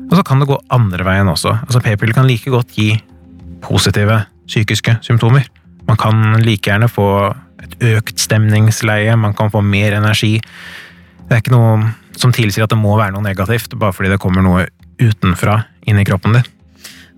Og 0.09 0.17
så 0.19 0.25
kan 0.25 0.41
det 0.41 0.49
gå 0.49 0.57
andre 0.73 1.05
veien 1.07 1.29
også. 1.31 1.55
Altså 1.65 1.81
P-piller 1.81 2.17
kan 2.17 2.27
like 2.29 2.51
godt 2.53 2.75
gi 2.77 2.91
positive 3.65 4.21
psykiske 4.47 4.97
symptomer. 5.05 5.47
Man 5.87 5.99
kan 6.01 6.39
like 6.41 6.69
gjerne 6.69 6.89
få 6.89 7.09
et 7.65 7.77
økt 7.95 8.21
stemningsleie, 8.21 9.15
man 9.17 9.35
kan 9.37 9.51
få 9.53 9.61
mer 9.65 9.97
energi. 9.97 10.37
Det 11.25 11.33
er 11.33 11.41
ikke 11.43 11.55
noe 11.55 11.93
som 12.15 12.33
tilsier 12.35 12.65
at 12.65 12.73
det 12.73 12.79
må 12.79 12.95
være 12.97 13.15
noe 13.15 13.25
negativt, 13.25 13.77
bare 13.79 13.95
fordi 13.95 14.13
det 14.13 14.21
kommer 14.21 14.45
noe 14.45 14.67
utenfra 15.01 15.63
inn 15.89 15.99
i 15.99 16.05
kroppen 16.07 16.37
din. 16.37 16.51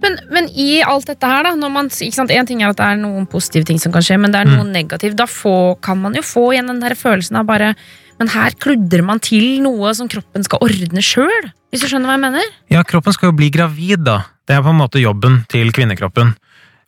Men, 0.03 0.17
men 0.29 0.49
i 0.53 0.83
alt 0.85 1.07
dette 1.09 1.29
her, 1.29 1.47
da 1.47 1.55
når 1.57 1.71
man, 1.73 1.87
ikke 1.89 2.13
sant, 2.13 2.31
En 2.33 2.45
ting 2.45 2.61
er 2.61 2.69
at 2.69 2.77
det 2.77 2.85
er 2.85 2.99
noen 3.01 3.25
positive 3.29 3.65
ting 3.65 3.79
som 3.81 3.93
kan 3.93 4.05
skje, 4.05 4.19
men 4.21 4.33
det 4.33 4.43
er 4.43 4.51
noe 4.51 4.65
negativt. 4.69 5.17
Da 5.17 5.25
får, 5.29 5.79
kan 5.85 5.97
man 6.03 6.17
jo 6.17 6.21
få 6.25 6.51
igjen 6.53 6.69
den 6.69 6.83
der 6.83 6.93
følelsen 6.97 7.39
av 7.41 7.47
bare 7.49 7.73
Men 8.17 8.31
her 8.33 8.53
kludrer 8.57 9.03
man 9.05 9.19
til 9.21 9.59
noe 9.61 9.91
som 9.93 10.07
kroppen 10.09 10.45
skal 10.45 10.63
ordne 10.65 11.01
sjøl. 11.05 11.51
Hvis 11.69 11.83
du 11.83 11.89
skjønner 11.89 12.09
hva 12.09 12.15
jeg 12.15 12.23
mener? 12.23 12.53
Ja, 12.73 12.81
kroppen 12.81 13.13
skal 13.13 13.29
jo 13.29 13.37
bli 13.37 13.51
gravid, 13.53 14.01
da. 14.07 14.23
Det 14.49 14.55
er 14.55 14.63
på 14.65 14.71
en 14.73 14.79
måte 14.79 15.01
jobben 15.01 15.43
til 15.51 15.69
kvinnekroppen. 15.75 16.31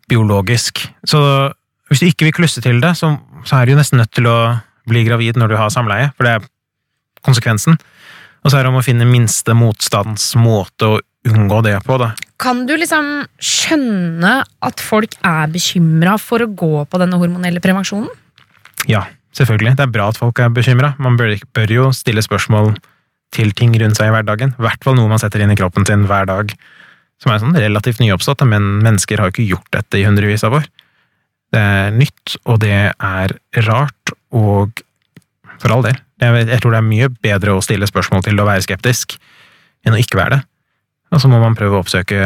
Biologisk. 0.10 0.84
Så 1.08 1.20
hvis 1.90 2.02
du 2.02 2.10
ikke 2.10 2.30
vil 2.30 2.38
klusse 2.42 2.62
til 2.66 2.82
det, 2.84 2.96
så, 2.98 3.16
så 3.46 3.60
er 3.60 3.70
du 3.70 3.78
nesten 3.78 4.02
nødt 4.02 4.14
til 4.16 4.30
å 4.30 4.38
bli 4.90 5.04
gravid 5.06 5.38
når 5.38 5.54
du 5.54 5.60
har 5.60 5.74
samleie, 5.74 6.10
for 6.18 6.26
det 6.26 6.38
er 6.38 6.48
konsekvensen. 7.26 7.78
Og 8.44 8.52
så 8.52 8.60
er 8.60 8.66
det 8.66 8.72
om 8.72 8.80
å 8.80 8.86
finne 8.86 9.08
minste 9.10 9.56
motstands 9.58 10.32
måte 10.40 10.88
å 10.88 11.00
unngå 11.28 11.60
det 11.66 11.76
på, 11.86 11.98
da. 12.00 12.14
Kan 12.40 12.64
du 12.70 12.76
liksom 12.80 13.26
skjønne 13.44 14.40
at 14.66 14.84
folk 14.84 15.18
er 15.28 15.52
bekymra 15.52 16.16
for 16.22 16.46
å 16.46 16.48
gå 16.48 16.86
på 16.88 17.02
denne 17.02 17.20
hormonelle 17.20 17.62
prevensjonen? 17.64 18.08
Ja, 18.88 19.04
selvfølgelig. 19.36 19.76
Det 19.76 19.86
er 19.86 19.92
bra 19.98 20.08
at 20.14 20.20
folk 20.22 20.40
er 20.40 20.54
bekymra. 20.56 20.94
Man 21.04 21.20
bør, 21.20 21.36
bør 21.56 21.76
jo 21.76 21.90
stille 21.96 22.24
spørsmål 22.24 22.78
til 23.36 23.52
ting 23.58 23.76
rundt 23.82 24.00
seg 24.00 24.10
i 24.10 24.14
hverdagen. 24.16 24.56
I 24.56 24.66
hvert 24.66 24.86
fall 24.86 24.96
noe 24.98 25.12
man 25.12 25.22
setter 25.22 25.44
inn 25.44 25.52
i 25.54 25.60
kroppen 25.60 25.86
sin 25.86 26.08
hver 26.10 26.30
dag. 26.30 26.56
Som 27.20 27.34
er 27.34 27.42
sånn 27.42 27.58
relativt 27.58 28.00
nyoppstått, 28.00 28.46
men 28.48 28.78
mennesker 28.84 29.20
har 29.20 29.30
jo 29.30 29.36
ikke 29.36 29.50
gjort 29.56 29.74
dette 29.76 30.00
i 30.00 30.06
hundrevis 30.08 30.46
av 30.48 30.60
år. 30.62 30.70
Det 31.52 31.64
er 31.64 31.96
nytt, 31.96 32.38
og 32.46 32.62
det 32.64 32.78
er 32.94 33.34
rart, 33.66 34.14
og 34.36 34.84
for 35.60 35.74
all 35.76 35.84
del. 35.84 35.98
Jeg, 36.22 36.46
jeg 36.48 36.62
tror 36.62 36.76
det 36.76 36.80
er 36.80 36.88
mye 36.88 37.10
bedre 37.24 37.56
å 37.56 37.64
stille 37.64 37.90
spørsmål 37.90 38.24
til 38.28 38.40
å 38.40 38.48
være 38.48 38.64
skeptisk, 38.64 39.18
enn 39.84 39.96
å 39.96 40.00
ikke 40.00 40.20
være 40.20 40.38
det. 40.38 40.42
Og 41.10 41.24
så 41.24 41.32
må 41.32 41.40
man 41.42 41.58
prøve 41.58 41.76
å 41.76 41.84
oppsøke 41.84 42.22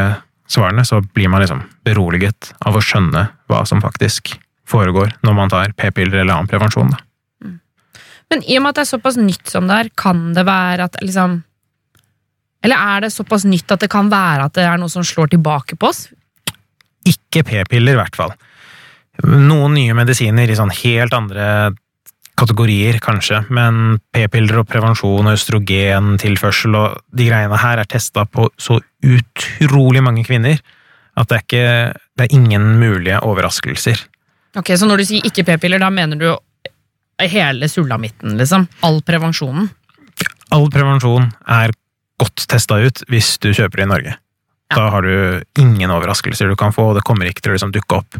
svarene, 0.50 0.84
så 0.86 1.00
blir 1.14 1.30
man 1.32 1.42
liksom 1.42 1.64
beroliget 1.86 2.52
av 2.66 2.76
å 2.76 2.82
skjønne 2.84 3.26
hva 3.50 3.64
som 3.68 3.82
faktisk 3.82 4.36
foregår 4.68 5.14
når 5.24 5.36
man 5.36 5.52
tar 5.52 5.74
p-piller 5.76 6.22
eller 6.22 6.36
annen 6.36 6.50
prevensjon. 6.50 6.92
Da. 6.92 7.00
Men 8.32 8.44
i 8.48 8.58
og 8.58 8.64
med 8.64 8.72
at 8.72 8.80
det 8.80 8.84
er 8.86 8.92
såpass 8.92 9.18
nytt 9.20 9.50
som 9.50 9.68
det 9.68 9.80
er, 9.80 9.90
kan 10.00 10.32
det 10.36 10.46
være 10.48 10.88
at 10.88 11.00
liksom 11.04 11.42
Eller 12.64 12.80
er 12.80 13.04
det 13.04 13.12
såpass 13.12 13.44
nytt 13.44 13.70
at 13.74 13.84
det 13.84 13.90
kan 13.92 14.08
være 14.12 14.48
at 14.48 14.56
det 14.56 14.64
er 14.64 14.80
noe 14.80 14.92
som 14.92 15.04
slår 15.04 15.34
tilbake 15.34 15.76
på 15.76 15.90
oss? 15.90 16.06
Ikke 17.04 17.44
p-piller, 17.44 17.94
i 17.94 18.00
hvert 18.00 18.16
fall. 18.16 18.32
Noen 19.24 19.76
nye 19.76 19.94
medisiner 19.94 20.48
i 20.50 20.56
sånn 20.56 20.72
helt 20.74 21.14
andre 21.14 21.46
kategorier, 22.34 22.98
kanskje, 23.02 23.44
men 23.54 24.00
p-piller 24.14 24.62
og 24.62 24.70
prevensjon 24.70 25.28
og 25.28 25.36
østrogentilførsel 25.36 26.74
og 26.78 26.96
de 27.14 27.28
greiene 27.28 27.60
her 27.62 27.82
er 27.82 27.90
testa 27.90 28.24
på 28.26 28.48
så 28.58 28.80
utrolig 29.04 30.02
mange 30.02 30.24
kvinner 30.26 30.58
at 31.14 31.30
det 31.30 31.36
er, 31.36 31.44
ikke, 31.44 32.00
det 32.18 32.26
er 32.26 32.34
ingen 32.34 32.72
mulige 32.80 33.20
overraskelser. 33.22 34.00
Ok, 34.58 34.72
Så 34.74 34.86
når 34.86 35.02
du 35.02 35.06
sier 35.06 35.28
ikke 35.28 35.44
p-piller, 35.46 35.78
da 35.82 35.92
mener 35.94 36.18
du 36.18 36.28
hele 37.22 37.68
sulamitten, 37.70 38.34
liksom? 38.38 38.66
All 38.86 39.00
prevensjonen? 39.06 39.68
All 40.54 40.66
prevensjon 40.74 41.30
er 41.50 41.74
godt 42.20 42.46
testa 42.50 42.78
ut 42.82 43.02
hvis 43.10 43.36
du 43.42 43.52
kjøper 43.52 43.84
i 43.84 43.90
Norge. 43.90 44.16
Da 44.74 44.88
har 44.90 45.06
du 45.06 45.44
ingen 45.60 45.92
overraskelser 45.92 46.50
du 46.50 46.56
kan 46.58 46.74
få, 46.74 46.90
og 46.90 46.98
det 46.98 47.04
kommer 47.06 47.28
ikke 47.28 47.44
til 47.44 47.54
å 47.54 47.58
liksom 47.58 47.74
dukke 47.74 48.00
opp 48.00 48.18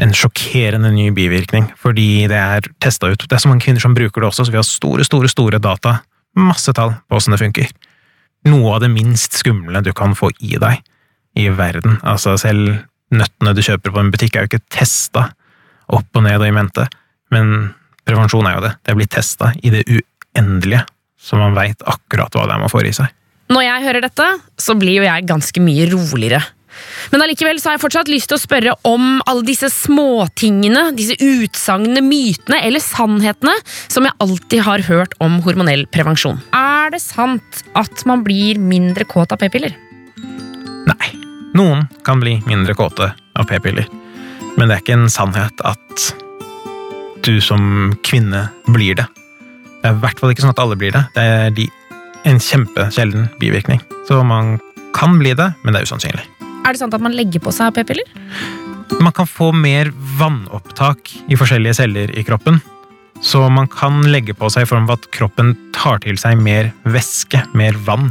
en 0.00 0.14
sjokkerende 0.16 0.90
ny 0.94 1.10
bivirkning, 1.14 1.68
fordi 1.78 2.26
det 2.30 2.38
er 2.38 2.68
testa 2.82 3.10
ut. 3.12 3.26
Det 3.28 3.36
er 3.36 3.42
så 3.44 3.50
mange 3.50 3.64
kvinner 3.64 3.82
som 3.82 3.94
bruker 3.96 4.22
det 4.22 4.30
også, 4.30 4.46
så 4.46 4.54
vi 4.54 4.58
har 4.58 4.66
store, 4.66 5.04
store, 5.06 5.28
store 5.30 5.60
data, 5.62 5.98
masse 6.38 6.72
tall 6.76 6.94
på 7.08 7.18
åssen 7.18 7.36
det 7.36 7.42
funker. 7.42 7.68
Noe 8.48 8.72
av 8.74 8.82
det 8.82 8.90
minst 8.90 9.36
skumle 9.38 9.82
du 9.84 9.92
kan 9.96 10.16
få 10.18 10.32
i 10.40 10.56
deg 10.56 10.80
i 11.38 11.46
verden. 11.52 12.00
Altså, 12.08 12.34
selv 12.40 12.80
nøttene 13.12 13.54
du 13.54 13.62
kjøper 13.62 13.92
på 13.92 14.00
en 14.00 14.10
butikk 14.12 14.36
er 14.36 14.46
jo 14.46 14.52
ikke 14.54 14.66
testa 14.72 15.28
opp 15.92 16.16
og 16.16 16.24
ned 16.24 16.40
og 16.40 16.48
i 16.48 16.56
mente, 16.56 16.88
men 17.32 17.72
prevensjon 18.08 18.48
er 18.48 18.56
jo 18.56 18.64
det. 18.64 18.74
Det 18.88 18.96
blir 18.96 19.12
testa 19.12 19.52
i 19.60 19.72
det 19.74 19.84
uendelige, 19.86 20.86
så 21.20 21.38
man 21.38 21.56
veit 21.56 21.84
akkurat 21.86 22.32
hva 22.32 22.48
det 22.48 22.56
er 22.56 22.64
man 22.64 22.72
får 22.72 22.88
i 22.88 22.96
seg. 22.96 23.12
Når 23.50 23.64
jeg 23.66 23.84
hører 23.86 24.04
dette, 24.06 24.26
så 24.60 24.76
blir 24.78 25.00
jo 25.00 25.06
jeg 25.06 25.26
ganske 25.28 25.62
mye 25.62 25.88
roligere. 25.90 26.42
Men 27.12 27.24
allikevel 27.24 27.58
så 27.60 27.68
har 27.68 27.76
jeg 27.76 27.82
fortsatt 27.82 28.10
lyst 28.10 28.30
til 28.30 28.38
å 28.38 28.42
spørre 28.42 28.74
om 28.88 29.20
alle 29.28 29.44
disse 29.44 29.68
småtingene, 29.72 30.86
disse 30.96 31.18
utsagnene, 31.20 32.00
mytene 32.06 32.62
eller 32.64 32.82
sannhetene 32.82 33.54
som 33.92 34.08
jeg 34.08 34.16
alltid 34.24 34.64
har 34.64 34.86
hørt 34.88 35.16
om 35.22 35.40
hormonell 35.44 35.84
prevensjon. 35.92 36.40
Er 36.56 36.94
det 36.94 37.02
sant 37.04 37.64
at 37.78 38.06
man 38.08 38.24
blir 38.24 38.60
mindre 38.62 39.04
kåt 39.08 39.34
av 39.34 39.42
p-piller? 39.42 39.76
Nei. 40.88 41.12
Noen 41.52 41.84
kan 42.06 42.22
bli 42.22 42.38
mindre 42.48 42.72
kåte 42.72 43.10
av 43.12 43.48
p-piller, 43.48 43.84
men 44.56 44.70
det 44.70 44.78
er 44.78 44.80
ikke 44.80 44.96
en 44.96 45.10
sannhet 45.12 45.60
at 45.68 46.06
du 47.22 47.34
som 47.44 47.92
kvinne 48.06 48.46
blir 48.72 48.96
det. 48.96 49.04
Det 49.82 49.90
er 49.90 49.98
i 49.98 50.00
hvert 50.00 50.22
fall 50.22 50.32
ikke 50.32 50.46
sånn 50.46 50.54
at 50.54 50.62
alle 50.62 50.78
blir 50.80 50.94
det. 50.94 51.02
Det 51.12 51.26
er 51.28 51.52
de, 51.52 51.66
en 52.24 52.40
kjempesjelden 52.40 53.28
bivirkning. 53.40 53.80
Så 54.08 54.22
man 54.26 54.58
kan 54.96 55.18
bli 55.18 55.34
det, 55.34 55.52
men 55.62 55.74
det 55.74 55.82
er 55.82 55.88
usannsynlig. 55.88 56.24
Er 56.62 56.74
det 56.74 56.82
sant 56.82 56.94
at 56.94 57.02
man 57.02 57.14
legger 57.16 57.42
på 57.42 57.52
seg 57.54 57.74
p-piller? 57.74 58.06
Man 59.02 59.14
kan 59.16 59.26
få 59.26 59.50
mer 59.56 59.90
vannopptak 60.18 61.10
i 61.32 61.38
forskjellige 61.38 61.80
celler 61.80 62.12
i 62.18 62.24
kroppen. 62.26 62.60
Så 63.22 63.40
man 63.50 63.68
kan 63.70 64.02
legge 64.10 64.34
på 64.34 64.50
seg 64.50 64.66
i 64.66 64.68
form 64.68 64.88
av 64.88 64.98
at 64.98 65.08
kroppen 65.14 65.54
tar 65.74 66.02
til 66.02 66.18
seg 66.18 66.38
mer 66.42 66.72
væske, 66.84 67.44
mer 67.58 67.78
vann. 67.86 68.10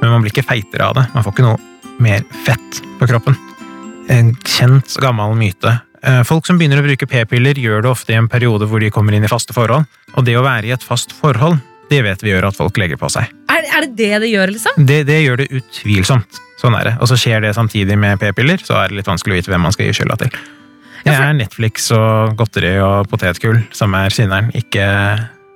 Men 0.00 0.12
man 0.14 0.24
blir 0.24 0.32
ikke 0.32 0.48
feitere 0.48 0.88
av 0.88 0.96
det. 0.96 1.06
Man 1.14 1.24
får 1.24 1.36
ikke 1.36 1.46
noe 1.46 2.00
mer 2.00 2.24
fett 2.46 2.82
på 2.98 3.08
kroppen. 3.08 3.36
En 4.10 4.32
kjent, 4.48 4.96
gammel 5.00 5.36
myte. 5.38 5.76
Eh, 6.02 6.22
Folk 6.24 6.48
som 6.48 6.58
begynner 6.58 6.80
å 6.80 6.86
bruke 6.86 7.08
p-piller, 7.08 7.60
gjør 7.60 7.84
det 7.84 7.92
ofte 7.92 8.14
i 8.14 8.18
en 8.18 8.30
periode 8.32 8.66
hvor 8.68 8.80
de 8.80 8.90
kommer 8.92 9.14
inn 9.14 9.24
i 9.24 9.30
faste 9.30 9.54
forhold. 9.56 9.84
Og 10.16 10.24
det 10.26 10.38
å 10.40 10.44
være 10.44 10.70
i 10.70 10.74
et 10.74 10.84
fast 10.84 11.12
forhold, 11.14 11.60
det 11.90 12.04
vet 12.06 12.22
vi 12.22 12.30
gjør 12.32 12.50
at 12.50 12.56
folk 12.58 12.78
legger 12.78 13.00
på 13.00 13.10
seg. 13.12 13.26
Er, 13.50 13.66
er 13.66 13.86
det 13.86 13.96
det 13.98 14.22
det 14.24 14.30
gjør, 14.30 14.54
liksom? 14.54 14.86
Det, 14.86 15.02
det 15.08 15.18
gjør 15.24 15.42
det 15.42 15.48
utvilsomt. 15.58 16.40
Sånn 16.60 16.76
er 16.76 16.90
det. 16.90 16.94
Og 17.00 17.08
så 17.10 17.16
skjer 17.18 17.42
det 17.42 17.54
samtidig 17.56 17.96
med 17.98 18.20
p-piller, 18.20 18.60
så 18.62 18.76
er 18.82 18.90
det 18.90 19.00
litt 19.00 19.10
vanskelig 19.10 19.34
å 19.34 19.40
vite 19.40 19.52
hvem 19.52 19.64
man 19.64 19.74
skal 19.74 19.88
gi 19.88 19.96
skylda 19.98 20.18
til. 20.20 20.40
Det 21.00 21.14
er 21.16 21.32
Netflix 21.32 21.88
og 21.96 22.34
godteri 22.36 22.74
og 22.84 23.08
potetgull 23.08 23.62
som 23.72 23.94
er 23.96 24.12
synderen, 24.12 24.50
ikke 24.56 24.84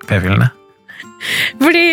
p-pillene. 0.08 0.48
Fordi, 1.60 1.84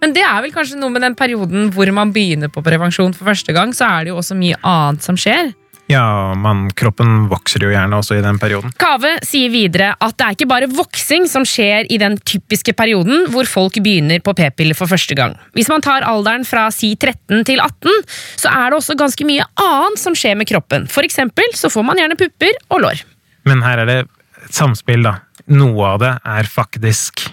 men 0.00 0.14
det 0.16 0.24
er 0.24 0.40
vel 0.44 0.54
kanskje 0.54 0.80
noe 0.80 0.92
med 0.92 1.04
den 1.04 1.16
perioden 1.18 1.68
hvor 1.74 1.90
man 1.96 2.12
begynner 2.16 2.50
på 2.52 2.64
prevensjon 2.64 3.14
for 3.16 3.28
første 3.30 3.54
gang, 3.56 3.74
så 3.76 3.88
er 3.88 4.06
det 4.06 4.14
jo 4.14 4.20
også 4.20 4.36
mye 4.38 4.58
annet 4.66 5.04
som 5.04 5.18
skjer. 5.20 5.52
Ja, 5.90 6.34
men 6.38 6.68
kroppen 6.78 7.24
vokser 7.30 7.64
jo 7.64 7.72
gjerne 7.72 7.98
også 7.98 8.20
i 8.20 8.22
den 8.22 8.38
perioden. 8.38 8.70
Kave 8.78 9.16
sier 9.26 9.50
videre 9.50 9.92
at 9.98 10.14
det 10.20 10.26
er 10.26 10.36
ikke 10.36 10.50
bare 10.50 10.68
voksing 10.70 11.26
som 11.30 11.46
skjer 11.48 11.88
i 11.90 11.98
den 11.98 12.14
typiske 12.22 12.74
perioden 12.78 13.26
hvor 13.32 13.48
folk 13.50 13.80
begynner 13.82 14.22
på 14.22 14.34
p-piller 14.38 14.78
for 14.78 14.90
første 14.90 15.16
gang. 15.18 15.34
Hvis 15.58 15.70
man 15.72 15.82
tar 15.82 16.06
alderen 16.06 16.46
fra 16.46 16.68
si 16.74 16.92
13 16.94 17.42
til 17.48 17.62
18, 17.64 17.90
så 18.38 18.52
er 18.52 18.70
det 18.70 18.78
også 18.78 18.98
ganske 19.00 19.26
mye 19.26 19.46
annet 19.58 20.02
som 20.02 20.14
skjer 20.14 20.38
med 20.38 20.50
kroppen. 20.50 20.86
For 20.90 21.06
eksempel 21.06 21.50
så 21.58 21.72
får 21.72 21.86
man 21.88 21.98
gjerne 21.98 22.18
pupper 22.20 22.54
og 22.70 22.84
lår. 22.86 23.02
Men 23.48 23.64
her 23.66 23.82
er 23.82 23.90
det 23.90 23.98
et 24.04 24.54
samspill, 24.54 25.02
da. 25.06 25.18
Noe 25.50 25.96
av 25.96 25.98
det 26.04 26.12
er 26.36 26.46
faktisk 26.46 27.26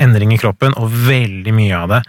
endring 0.00 0.32
i 0.32 0.40
kroppen, 0.40 0.72
og 0.78 0.94
veldig 1.08 1.52
mye 1.52 1.76
av 1.76 1.92
det 1.92 2.00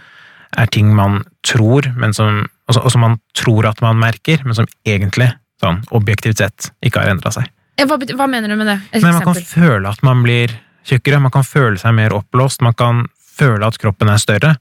er 0.58 0.70
ting 0.72 0.88
man 0.96 1.20
tror, 1.46 1.90
men 1.98 2.14
som, 2.16 2.44
og 2.70 2.90
som 2.90 3.04
man 3.04 3.18
tror 3.36 3.68
at 3.70 3.82
man 3.84 4.00
merker, 4.00 4.40
men 4.46 4.56
som 4.56 4.68
egentlig, 4.88 5.28
sånn 5.60 5.82
objektivt 5.96 6.40
sett, 6.42 6.70
ikke 6.84 7.02
har 7.02 7.12
endra 7.14 7.32
seg. 7.34 7.48
Hva, 7.80 7.96
hva 7.96 8.26
mener 8.28 8.48
du 8.52 8.56
med 8.60 8.68
det? 8.68 8.78
Et 8.92 9.02
Men 9.04 9.14
man 9.16 9.24
kan 9.30 9.38
føle 9.48 9.88
at 9.88 10.02
man 10.04 10.22
blir 10.24 10.52
tjukkere, 10.84 11.20
man 11.22 11.32
kan 11.32 11.44
føle 11.46 11.78
seg 11.80 11.94
mer 11.96 12.12
oppblåst, 12.16 12.60
man 12.64 12.74
kan 12.76 13.06
føle 13.40 13.64
at 13.68 13.78
kroppen 13.80 14.10
er 14.12 14.20
større, 14.20 14.54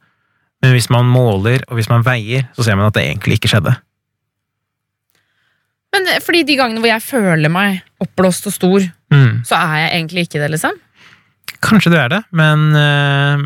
men 0.64 0.72
hvis 0.76 0.90
man 0.92 1.08
måler 1.08 1.64
og 1.68 1.76
hvis 1.80 1.90
man 1.92 2.04
veier, 2.04 2.48
så 2.56 2.64
ser 2.68 2.76
man 2.80 2.88
at 2.92 2.96
det 2.96 3.06
egentlig 3.10 3.40
ikke 3.40 3.52
skjedde. 3.52 3.74
Men 5.96 6.08
eh, 6.14 6.20
fordi 6.24 6.44
de 6.48 6.58
gangene 6.60 6.84
hvor 6.84 6.92
jeg 6.92 7.04
føler 7.06 7.52
meg 7.52 7.82
oppblåst 8.04 8.50
og 8.52 8.56
stor, 8.56 8.90
Mm. 9.10 9.40
så 9.42 9.58
er 9.58 9.72
jeg 9.80 9.90
egentlig 9.98 10.22
ikke 10.28 10.38
det, 10.38 10.48
liksom? 10.54 10.76
Kanskje 11.66 11.90
du 11.90 11.96
er 11.98 12.12
det, 12.14 12.20
men 12.30 12.68
øh, 12.78 13.42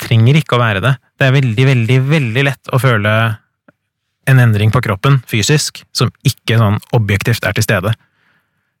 trenger 0.00 0.38
ikke 0.40 0.56
å 0.56 0.60
være 0.62 0.80
det. 0.80 0.94
Det 1.20 1.26
er 1.26 1.34
veldig, 1.34 1.66
veldig, 1.68 1.98
veldig 2.08 2.44
lett 2.48 2.70
å 2.72 2.80
føle 2.80 3.12
en 4.30 4.42
endring 4.42 4.72
på 4.74 4.82
kroppen 4.84 5.20
fysisk 5.30 5.84
som 5.94 6.10
ikke 6.26 6.58
sånn 6.60 6.78
objektivt 6.96 7.46
er 7.46 7.56
til 7.56 7.66
stede. 7.66 7.94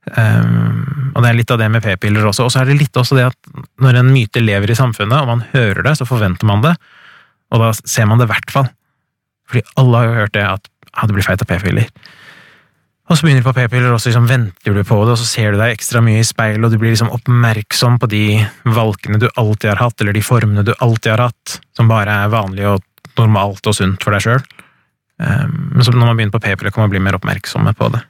Um, 0.06 1.12
og 1.16 1.22
det 1.22 1.30
er 1.30 1.38
litt 1.40 1.50
av 1.50 1.58
det 1.58 1.68
med 1.72 1.82
p-piller 1.82 2.26
også. 2.28 2.46
Og 2.46 2.52
så 2.54 2.62
er 2.62 2.70
det 2.70 2.78
litt 2.78 2.98
også 2.98 3.18
det 3.18 3.28
at 3.32 3.64
når 3.82 4.00
en 4.00 4.12
myte 4.14 4.42
lever 4.42 4.70
i 4.70 4.78
samfunnet, 4.78 5.18
og 5.18 5.32
man 5.32 5.46
hører 5.54 5.82
det, 5.86 5.96
så 5.98 6.06
forventer 6.08 6.46
man 6.46 6.62
det, 6.66 6.76
og 7.54 7.62
da 7.62 7.72
ser 7.78 8.06
man 8.10 8.20
det 8.20 8.28
i 8.28 8.32
hvert 8.34 8.54
fall. 8.54 8.70
Fordi 9.50 9.64
alle 9.82 9.98
har 9.98 10.06
jo 10.06 10.20
hørt 10.20 10.36
det 10.36 10.46
at 10.46 10.70
ah, 10.92 11.06
du 11.06 11.14
blir 11.14 11.26
feit 11.26 11.42
av 11.42 11.50
p-piller. 11.50 11.90
Og 13.06 13.14
så 13.14 13.22
begynner 13.22 13.44
du 13.44 13.46
på 13.46 13.54
p-piller, 13.54 13.92
og 13.94 14.00
så 14.02 14.10
liksom 14.10 14.26
venter 14.26 14.74
du 14.74 14.82
på 14.82 14.98
det, 15.04 15.14
og 15.14 15.20
så 15.20 15.28
ser 15.28 15.54
du 15.54 15.60
deg 15.60 15.76
ekstra 15.76 16.02
mye 16.02 16.22
i 16.22 16.26
speil, 16.26 16.58
og 16.58 16.72
du 16.72 16.78
blir 16.82 16.90
liksom 16.90 17.12
oppmerksom 17.14 18.00
på 18.02 18.10
de 18.10 18.24
valkene 18.66 19.20
du 19.22 19.28
alltid 19.34 19.70
har 19.72 19.82
hatt, 19.84 20.02
eller 20.02 20.16
de 20.16 20.24
formene 20.26 20.66
du 20.66 20.72
alltid 20.74 21.12
har 21.14 21.28
hatt, 21.28 21.58
som 21.78 21.90
bare 21.90 22.24
er 22.24 22.32
vanlig 22.34 22.66
og 22.66 22.82
normalt 23.16 23.70
og 23.70 23.78
sunt 23.78 24.02
for 24.02 24.14
deg 24.14 24.26
sjøl. 24.26 24.42
Men 25.18 25.80
så 25.80 25.94
når 25.94 26.10
man 26.10 26.18
begynner 26.18 26.36
på 26.36 26.42
p-piller, 26.44 26.74
kan 26.74 26.86
man 26.86 26.92
bli 26.92 27.00
mer 27.02 27.16
oppmerksomme 27.16 27.72
på 27.76 27.88
det. 27.94 28.02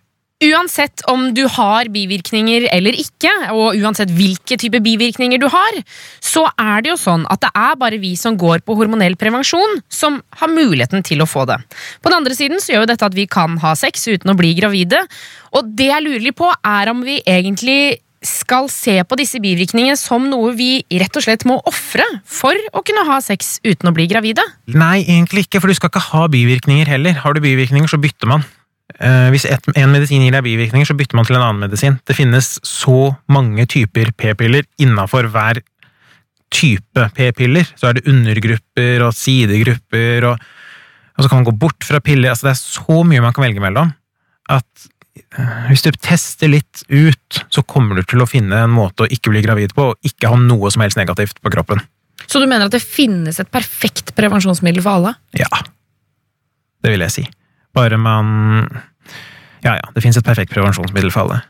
Uansett 0.44 1.00
om 1.08 1.30
du 1.32 1.46
har 1.48 1.88
bivirkninger 1.88 2.66
eller 2.68 2.96
ikke, 3.00 3.30
og 3.56 3.78
uansett 3.80 4.10
hvilke 4.12 4.58
type 4.60 4.82
bivirkninger 4.84 5.40
du 5.40 5.46
har, 5.48 5.78
så 6.20 6.42
er 6.60 6.84
det 6.84 6.90
jo 6.90 6.98
sånn 7.00 7.24
at 7.32 7.40
det 7.46 7.50
er 7.56 7.78
bare 7.80 7.96
vi 8.02 8.10
som 8.20 8.36
går 8.36 8.60
på 8.66 8.76
hormonell 8.76 9.16
prevensjon, 9.16 9.80
som 9.88 10.18
har 10.36 10.52
muligheten 10.52 11.06
til 11.08 11.24
å 11.24 11.28
få 11.30 11.46
det. 11.48 11.56
På 12.04 12.12
den 12.12 12.18
andre 12.18 12.36
siden 12.36 12.60
så 12.60 12.74
gjør 12.74 12.84
jo 12.84 12.90
dette 12.92 13.08
at 13.08 13.16
vi 13.16 13.24
kan 13.32 13.56
ha 13.64 13.72
sex 13.80 14.04
uten 14.10 14.34
å 14.34 14.36
bli 14.36 14.52
gravide, 14.58 15.00
og 15.56 15.72
det 15.78 15.88
jeg 15.88 16.04
lurer 16.04 16.26
litt 16.28 16.36
på, 16.36 16.52
er 16.52 16.92
om 16.92 17.00
vi 17.06 17.22
egentlig 17.24 18.02
skal 18.24 18.68
se 18.72 18.96
på 19.04 19.18
disse 19.18 19.40
bivirkningene 19.42 19.96
som 20.00 20.28
noe 20.30 20.52
vi 20.56 20.80
rett 21.00 21.18
og 21.18 21.24
slett 21.24 21.44
må 21.48 21.58
ofre 21.68 22.04
for 22.24 22.56
å 22.72 22.82
kunne 22.86 23.04
ha 23.08 23.18
sex 23.24 23.58
uten 23.66 23.90
å 23.90 23.94
bli 23.96 24.08
gravide. 24.10 24.44
Nei, 24.72 25.04
egentlig 25.04 25.46
ikke, 25.46 25.60
for 25.62 25.70
du 25.72 25.76
skal 25.78 25.92
ikke 25.92 26.04
ha 26.10 26.26
bivirkninger 26.32 26.88
heller. 26.90 27.18
Har 27.22 27.36
du 27.36 27.42
bivirkninger, 27.44 27.90
så 27.90 28.00
bytter 28.00 28.30
man. 28.30 28.46
Eh, 28.96 29.28
hvis 29.34 29.44
et, 29.50 29.64
en 29.76 29.92
medisin 29.92 30.24
gir 30.24 30.34
deg 30.34 30.46
bivirkninger, 30.46 30.88
så 30.88 30.96
bytter 30.96 31.18
man 31.18 31.28
til 31.28 31.38
en 31.38 31.44
annen 31.44 31.64
medisin. 31.66 31.98
Det 32.06 32.16
finnes 32.16 32.56
så 32.64 33.12
mange 33.32 33.66
typer 33.70 34.12
p-piller 34.16 34.68
innafor 34.82 35.28
hver 35.32 35.60
type 36.54 37.08
p-piller. 37.16 37.68
Så 37.76 37.90
er 37.90 37.98
det 37.98 38.06
undergrupper 38.10 39.04
og 39.04 39.14
sidegrupper, 39.18 40.30
og, 40.30 40.50
og 41.16 41.24
så 41.24 41.30
kan 41.30 41.42
man 41.42 41.48
gå 41.50 41.56
bort 41.66 41.86
fra 41.86 42.00
piller. 42.00 42.32
Altså, 42.32 42.48
det 42.48 42.56
er 42.56 42.62
så 42.62 43.02
mye 43.06 43.24
man 43.24 43.36
kan 43.36 43.48
velge 43.48 43.64
mellom 43.64 43.92
at 44.52 44.86
hvis 45.68 45.84
du 45.84 45.90
tester 45.92 46.50
litt 46.50 46.82
ut, 46.88 47.40
så 47.52 47.62
kommer 47.68 47.98
du 47.98 48.06
til 48.08 48.22
å 48.22 48.28
finne 48.28 48.58
en 48.64 48.72
måte 48.72 49.04
å 49.04 49.10
ikke 49.12 49.32
bli 49.32 49.42
gravid 49.44 49.74
på, 49.76 49.90
og 49.92 50.08
ikke 50.08 50.30
ha 50.32 50.38
noe 50.40 50.70
som 50.72 50.84
helst 50.84 50.98
negativt 51.00 51.40
på 51.42 51.52
kroppen. 51.52 51.82
Så 52.26 52.40
du 52.42 52.46
mener 52.48 52.66
at 52.66 52.74
det 52.74 52.82
finnes 52.82 53.38
et 53.40 53.50
perfekt 53.52 54.14
prevensjonsmiddel 54.16 54.82
for 54.84 54.98
alle? 54.98 55.14
Ja. 55.36 55.50
Det 56.82 56.92
vil 56.92 57.04
jeg 57.06 57.14
si. 57.14 57.26
Bare 57.76 57.98
man 58.00 58.66
Ja, 59.64 59.76
ja, 59.76 59.86
det 59.94 60.02
fins 60.04 60.16
et 60.18 60.26
perfekt 60.26 60.52
prevensjonsmiddel 60.54 61.12
for 61.12 61.26
alle. 61.26 61.40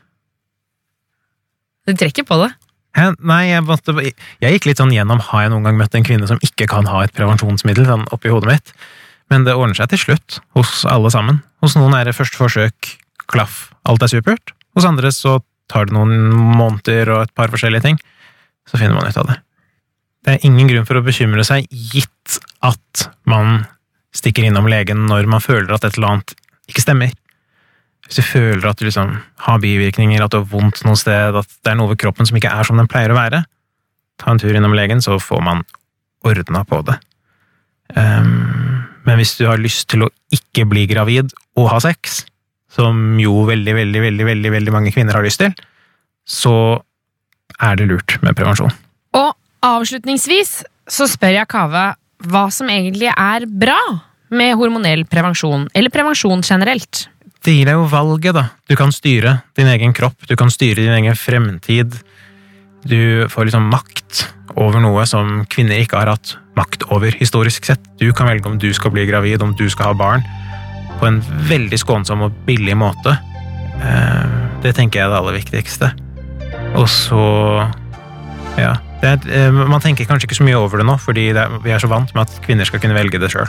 Du 1.87 1.95
trekker 1.95 2.25
på 2.27 2.39
det. 2.41 2.51
Hæ? 2.97 3.11
Nei, 3.21 3.43
jeg, 3.51 3.63
måtte, 3.67 3.93
jeg 4.01 4.55
gikk 4.55 4.71
litt 4.71 4.79
sånn 4.81 4.93
gjennom 4.95 5.21
Har 5.29 5.45
jeg 5.45 5.51
noen 5.53 5.67
gang 5.67 5.77
møtt 5.79 5.95
en 5.95 6.05
kvinne 6.07 6.27
som 6.29 6.39
ikke 6.43 6.65
kan 6.71 6.87
ha 6.89 7.03
et 7.05 7.13
prevensjonsmiddel 7.15 7.85
sånn 7.87 8.07
oppi 8.15 8.31
hodet 8.33 8.55
mitt. 8.55 8.73
Men 9.31 9.43
det 9.45 9.55
ordner 9.57 9.77
seg 9.77 9.91
til 9.91 10.01
slutt, 10.01 10.39
hos 10.55 10.81
alle 10.87 11.11
sammen. 11.13 11.41
Hos 11.63 11.75
noen 11.77 11.95
er 11.97 12.07
det 12.07 12.15
første 12.15 12.39
forsøk, 12.39 12.93
klaff, 13.31 13.67
alt 13.87 14.03
er 14.05 14.11
supert. 14.11 14.53
Hos 14.77 14.87
andre 14.87 15.11
så 15.13 15.39
tar 15.71 15.89
det 15.89 15.95
noen 15.95 16.29
måneder 16.31 17.11
og 17.13 17.25
et 17.25 17.35
par 17.35 17.51
forskjellige 17.51 17.85
ting. 17.85 17.99
Så 18.67 18.79
finner 18.79 18.97
man 18.97 19.07
ut 19.07 19.19
av 19.19 19.29
det. 19.31 19.37
Det 20.25 20.35
er 20.35 20.47
ingen 20.47 20.67
grunn 20.67 20.87
for 20.87 20.99
å 20.99 21.05
bekymre 21.05 21.45
seg, 21.47 21.67
gitt 21.71 22.39
at 22.65 23.07
man 23.29 23.63
stikker 24.15 24.47
innom 24.47 24.67
legen 24.71 25.05
når 25.07 25.29
man 25.29 25.43
føler 25.43 25.71
at 25.75 25.85
et 25.87 25.97
eller 25.97 26.17
annet 26.17 26.33
ikke 26.67 26.83
stemmer. 26.83 27.13
Hvis 28.07 28.19
du 28.19 28.23
føler 28.23 28.63
at 28.67 28.79
du 28.79 28.87
liksom 28.87 29.17
har 29.45 29.61
bivirkninger, 29.63 30.23
at 30.23 30.31
du 30.31 30.39
har 30.39 30.49
vondt 30.51 30.83
noe 30.87 30.99
sted, 30.99 31.35
at 31.35 31.57
det 31.63 31.73
er 31.73 31.79
noe 31.79 31.91
ved 31.91 31.99
kroppen 32.01 32.27
som 32.27 32.39
ikke 32.39 32.51
er 32.51 32.67
som 32.67 32.79
den 32.79 32.89
pleier 32.91 33.11
å 33.11 33.19
være, 33.19 33.43
ta 34.17 34.31
en 34.31 34.41
tur 34.41 34.55
innom 34.55 34.75
legen, 34.75 35.03
så 35.03 35.19
får 35.21 35.43
man 35.43 35.63
ordna 36.27 36.63
på 36.67 36.81
det. 36.87 36.97
Um, 37.95 38.87
men 39.07 39.19
hvis 39.19 39.35
du 39.39 39.45
har 39.47 39.59
lyst 39.61 39.87
til 39.91 40.03
å 40.07 40.11
ikke 40.33 40.65
bli 40.67 40.87
gravid 40.89 41.31
og 41.59 41.69
ha 41.71 41.79
sex, 41.83 42.25
som 42.77 43.17
jo 43.21 43.41
veldig, 43.47 43.73
veldig, 43.81 44.03
veldig, 44.05 44.27
veldig, 44.31 44.53
veldig 44.53 44.75
mange 44.75 44.93
kvinner 44.93 45.17
har 45.17 45.25
lyst 45.25 45.41
til, 45.41 45.53
så 46.27 46.55
er 47.57 47.79
det 47.79 47.87
lurt 47.89 48.17
med 48.21 48.37
prevensjon. 48.37 48.73
Og 49.17 49.31
avslutningsvis 49.65 50.59
så 50.87 51.07
spør 51.09 51.39
jeg 51.39 51.49
Kave 51.51 51.89
hva 52.27 52.47
som 52.53 52.69
egentlig 52.71 53.09
er 53.11 53.45
bra 53.49 53.79
med 54.33 54.57
hormonell 54.59 55.05
prevensjon, 55.07 55.67
eller 55.73 55.93
prevensjon 55.93 56.43
generelt. 56.43 57.07
Det 57.45 57.53
gir 57.53 57.69
deg 57.69 57.77
jo 57.77 57.85
valget, 57.89 58.35
da. 58.35 58.49
Du 58.67 58.75
kan 58.75 58.91
styre 58.91 59.39
din 59.55 59.69
egen 59.71 59.93
kropp, 59.95 60.25
du 60.27 60.35
kan 60.39 60.51
styre 60.51 60.83
din 60.83 60.95
egen 60.97 61.15
fremtid. 61.15 61.95
Du 62.87 63.27
får 63.31 63.47
liksom 63.47 63.69
makt 63.71 64.25
over 64.57 64.81
noe 64.83 65.05
som 65.07 65.45
kvinner 65.51 65.79
ikke 65.79 65.99
har 66.01 66.11
hatt 66.15 66.35
makt 66.57 66.87
over 66.93 67.13
historisk 67.15 67.69
sett. 67.69 67.83
Du 68.01 68.09
kan 68.15 68.27
velge 68.29 68.49
om 68.49 68.57
du 68.59 68.67
skal 68.75 68.91
bli 68.93 69.05
gravid, 69.07 69.43
om 69.45 69.53
du 69.55 69.67
skal 69.69 69.91
ha 69.91 69.97
barn. 69.97 70.25
På 70.99 71.07
en 71.09 71.21
veldig 71.49 71.79
skånsom 71.81 72.25
og 72.27 72.43
billig 72.47 72.75
måte. 72.77 73.17
Eh, 73.81 74.35
Det 74.63 74.73
tenker 74.75 74.99
jeg 74.99 75.05
er 75.05 75.11
det 75.13 75.19
aller 75.19 75.37
viktigste. 75.37 75.91
Og 76.75 76.87
så 76.89 77.67
Ja. 78.57 78.75
Er, 79.03 79.19
eh, 79.29 79.51
man 79.51 79.79
tenker 79.79 80.05
kanskje 80.09 80.25
ikke 80.25 80.39
så 80.39 80.43
mye 80.43 80.57
over 80.57 80.79
det 80.79 80.85
nå, 80.87 80.97
fordi 80.97 81.31
det 81.31 81.37
er, 81.43 81.59
vi 81.61 81.69
er 81.69 81.77
så 81.79 81.87
vant 81.87 82.13
med 82.15 82.21
at 82.25 82.41
kvinner 82.41 82.65
skal 82.65 82.79
kunne 82.79 82.97
velge 82.97 83.19
det 83.21 83.29
sjøl. 83.29 83.47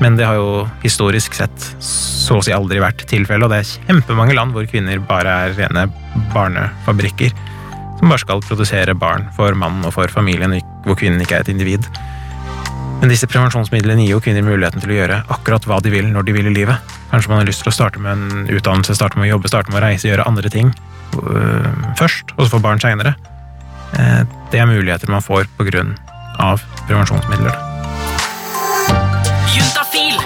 Men 0.00 0.16
det 0.16 0.24
har 0.26 0.34
jo 0.34 0.64
historisk 0.82 1.34
sett 1.34 1.66
så 1.78 2.38
å 2.40 2.42
si 2.42 2.50
aldri 2.50 2.80
vært 2.80 3.04
tilfellet, 3.06 3.44
og 3.44 3.50
det 3.52 3.58
er 3.60 3.68
kjempemange 3.86 4.34
land 4.34 4.52
hvor 4.56 4.64
kvinner 4.66 4.98
bare 4.98 5.28
er 5.28 5.52
rene 5.58 5.84
barnefabrikker. 6.32 7.30
Som 7.98 8.08
bare 8.10 8.18
skal 8.24 8.40
produsere 8.42 8.96
barn 8.98 9.28
for 9.36 9.54
mannen 9.54 9.84
og 9.86 9.92
for 9.92 10.08
familien, 10.08 10.56
hvor 10.86 10.96
kvinnen 10.98 11.20
ikke 11.22 11.36
er 11.36 11.44
et 11.46 11.52
individ. 11.52 11.86
Men 13.04 13.10
disse 13.12 13.26
prevensjonsmidlene 13.28 14.00
gir 14.06 14.14
jo 14.14 14.20
kvinner 14.24 14.40
muligheten 14.40 14.80
til 14.80 14.94
å 14.94 14.96
gjøre 14.96 15.16
akkurat 15.34 15.66
hva 15.68 15.76
de 15.84 15.90
vil 15.92 16.06
når 16.08 16.24
de 16.24 16.32
vil 16.32 16.46
i 16.48 16.52
livet. 16.54 16.94
Kanskje 17.10 17.28
man 17.28 17.42
har 17.42 17.44
lyst 17.44 17.60
til 17.60 17.68
å 17.68 17.74
starte 17.76 18.00
med 18.00 18.16
en 18.16 18.46
utdannelse, 18.48 18.94
starte 18.96 19.18
med 19.20 19.26
å 19.26 19.34
jobbe, 19.34 19.50
starte 19.52 19.68
med 19.68 19.76
å 19.76 19.82
reise, 19.84 20.08
gjøre 20.08 20.24
andre 20.24 20.48
ting 20.48 20.70
øh, 21.20 21.66
først, 22.00 22.32
og 22.38 22.46
så 22.46 22.54
få 22.54 22.62
barn 22.64 22.80
seinere. 22.80 23.12
Eh, 24.00 24.22
Det 24.48 24.62
er 24.62 24.70
muligheter 24.70 25.12
man 25.12 25.20
får 25.20 25.50
på 25.58 25.66
grunn 25.68 25.92
av 26.40 26.64
prevensjonsmidler. 26.86 27.52
Juntafil. 29.52 30.16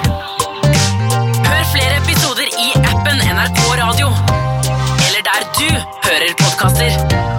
Hør 1.48 1.66
flere 1.72 1.98
episoder 1.98 2.46
i 2.46 2.70
appen 2.78 3.26
NRK 3.26 3.60
Radio. 3.82 4.14
Eller 5.08 5.26
der 5.26 5.50
du 5.58 5.66
hører 6.06 6.38
podkaster. 6.44 7.37